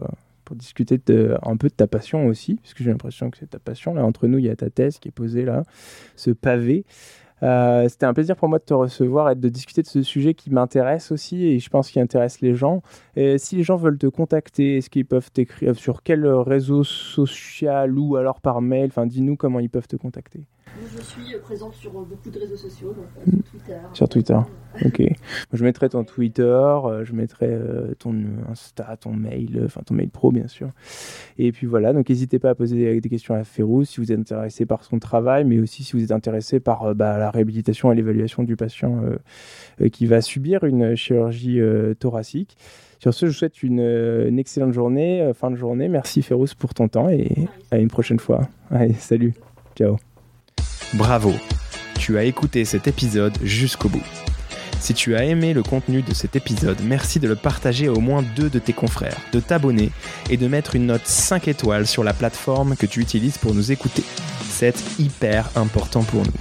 pour 0.49 0.55
discuter 0.55 0.99
un 1.43 1.57
peu 1.57 1.67
de 1.67 1.73
ta 1.73 1.85
passion 1.85 2.25
aussi, 2.25 2.55
parce 2.55 2.73
que 2.73 2.83
j'ai 2.83 2.89
l'impression 2.89 3.29
que 3.29 3.37
c'est 3.37 3.51
ta 3.51 3.59
passion. 3.59 3.93
Là, 3.93 4.03
entre 4.03 4.25
nous, 4.25 4.39
il 4.39 4.45
y 4.45 4.49
a 4.49 4.55
ta 4.55 4.71
thèse 4.71 4.97
qui 4.97 5.09
est 5.09 5.11
posée 5.11 5.45
là, 5.45 5.61
ce 6.15 6.31
pavé. 6.31 6.85
Euh, 7.43 7.87
c'était 7.87 8.07
un 8.07 8.15
plaisir 8.15 8.35
pour 8.35 8.49
moi 8.49 8.57
de 8.57 8.63
te 8.63 8.73
recevoir 8.73 9.29
et 9.29 9.35
de 9.35 9.47
discuter 9.47 9.83
de 9.83 9.87
ce 9.87 10.01
sujet 10.01 10.33
qui 10.33 10.49
m'intéresse 10.49 11.11
aussi 11.11 11.45
et 11.45 11.59
je 11.59 11.69
pense 11.69 11.91
qu'il 11.91 12.01
intéresse 12.01 12.41
les 12.41 12.55
gens. 12.55 12.81
Si 13.15 13.57
les 13.57 13.63
gens 13.63 13.75
veulent 13.75 13.99
te 13.99 14.07
contacter, 14.07 14.77
est-ce 14.77 14.89
qu'ils 14.89 15.05
peuvent 15.05 15.31
t'écrire 15.31 15.75
sur 15.75 16.01
quel 16.01 16.25
réseau 16.25 16.83
social 16.83 17.95
ou 17.95 18.15
alors 18.15 18.41
par 18.41 18.59
mail? 18.61 18.87
Enfin, 18.87 19.05
dis-nous 19.05 19.35
comment 19.35 19.59
ils 19.59 19.69
peuvent 19.69 19.87
te 19.87 19.97
contacter. 19.97 20.47
Je 20.77 21.01
suis 21.01 21.37
présente 21.41 21.73
sur 21.73 21.91
beaucoup 21.91 22.29
de 22.29 22.39
réseaux 22.39 22.55
sociaux, 22.55 22.93
donc, 22.93 23.05
sur 23.25 23.43
Twitter. 23.51 23.79
Sur 23.93 24.09
Twitter, 24.09 24.39
ok. 24.85 25.03
je 25.53 25.63
mettrai 25.63 25.89
ton 25.89 26.03
Twitter, 26.03 26.43
euh, 26.43 27.03
je 27.03 27.13
mettrai 27.13 27.47
euh, 27.49 27.93
ton 27.97 28.15
Insta, 28.49 28.95
ton 28.97 29.11
mail, 29.11 29.57
euh, 29.57 29.65
enfin 29.65 29.81
ton 29.85 29.93
mail 29.93 30.09
pro 30.09 30.31
bien 30.31 30.47
sûr. 30.47 30.69
Et 31.37 31.51
puis 31.51 31.67
voilà, 31.67 31.91
donc 31.91 32.09
n'hésitez 32.09 32.39
pas 32.39 32.51
à 32.51 32.55
poser 32.55 32.99
des 32.99 33.09
questions 33.09 33.33
à 33.33 33.43
Ferrou 33.43 33.83
si 33.83 33.99
vous 33.99 34.11
êtes 34.11 34.19
intéressé 34.19 34.65
par 34.65 34.83
son 34.83 34.99
travail, 34.99 35.43
mais 35.43 35.59
aussi 35.59 35.83
si 35.83 35.93
vous 35.93 36.03
êtes 36.03 36.11
intéressé 36.11 36.59
par 36.59 36.95
bah, 36.95 37.17
la 37.17 37.31
réhabilitation 37.31 37.91
et 37.91 37.95
l'évaluation 37.95 38.43
du 38.43 38.55
patient 38.55 39.01
qui 39.91 40.05
va 40.05 40.21
subir 40.21 40.63
une 40.63 40.95
chirurgie 40.95 41.59
thoracique. 41.99 42.57
Sur 42.99 43.13
ce, 43.13 43.25
je 43.25 43.31
vous 43.31 43.37
souhaite 43.37 43.63
une, 43.63 43.79
une 43.79 44.39
excellente 44.39 44.73
journée, 44.73 45.31
fin 45.33 45.51
de 45.51 45.55
journée. 45.55 45.87
Merci 45.87 46.21
Férouz 46.21 46.53
pour 46.53 46.73
ton 46.73 46.87
temps 46.87 47.09
et 47.09 47.47
à 47.71 47.77
une 47.77 47.87
prochaine 47.87 48.19
fois. 48.19 48.41
Allez, 48.71 48.93
salut. 48.93 49.33
Ciao. 49.75 49.97
Bravo, 50.93 51.35
tu 51.99 52.17
as 52.17 52.23
écouté 52.23 52.65
cet 52.65 52.87
épisode 52.87 53.37
jusqu'au 53.43 53.89
bout. 53.89 54.01
Si 54.79 54.95
tu 54.95 55.15
as 55.15 55.23
aimé 55.23 55.53
le 55.53 55.61
contenu 55.61 56.01
de 56.01 56.15
cet 56.15 56.35
épisode, 56.35 56.79
merci 56.83 57.19
de 57.19 57.27
le 57.27 57.35
partager 57.35 57.85
à 57.87 57.93
au 57.93 57.99
moins 57.99 58.23
deux 58.35 58.49
de 58.49 58.57
tes 58.57 58.73
confrères, 58.73 59.17
de 59.31 59.39
t'abonner 59.39 59.91
et 60.31 60.37
de 60.37 60.47
mettre 60.47 60.75
une 60.75 60.87
note 60.87 61.05
5 61.05 61.47
étoiles 61.47 61.85
sur 61.85 62.03
la 62.03 62.13
plateforme 62.13 62.75
que 62.75 62.87
tu 62.87 63.01
utilises 63.01 63.37
pour 63.37 63.53
nous 63.53 63.71
écouter. 63.71 64.03
C'est 64.49 64.83
hyper 64.97 65.51
important 65.55 66.01
pour 66.03 66.23
nous. 66.23 66.33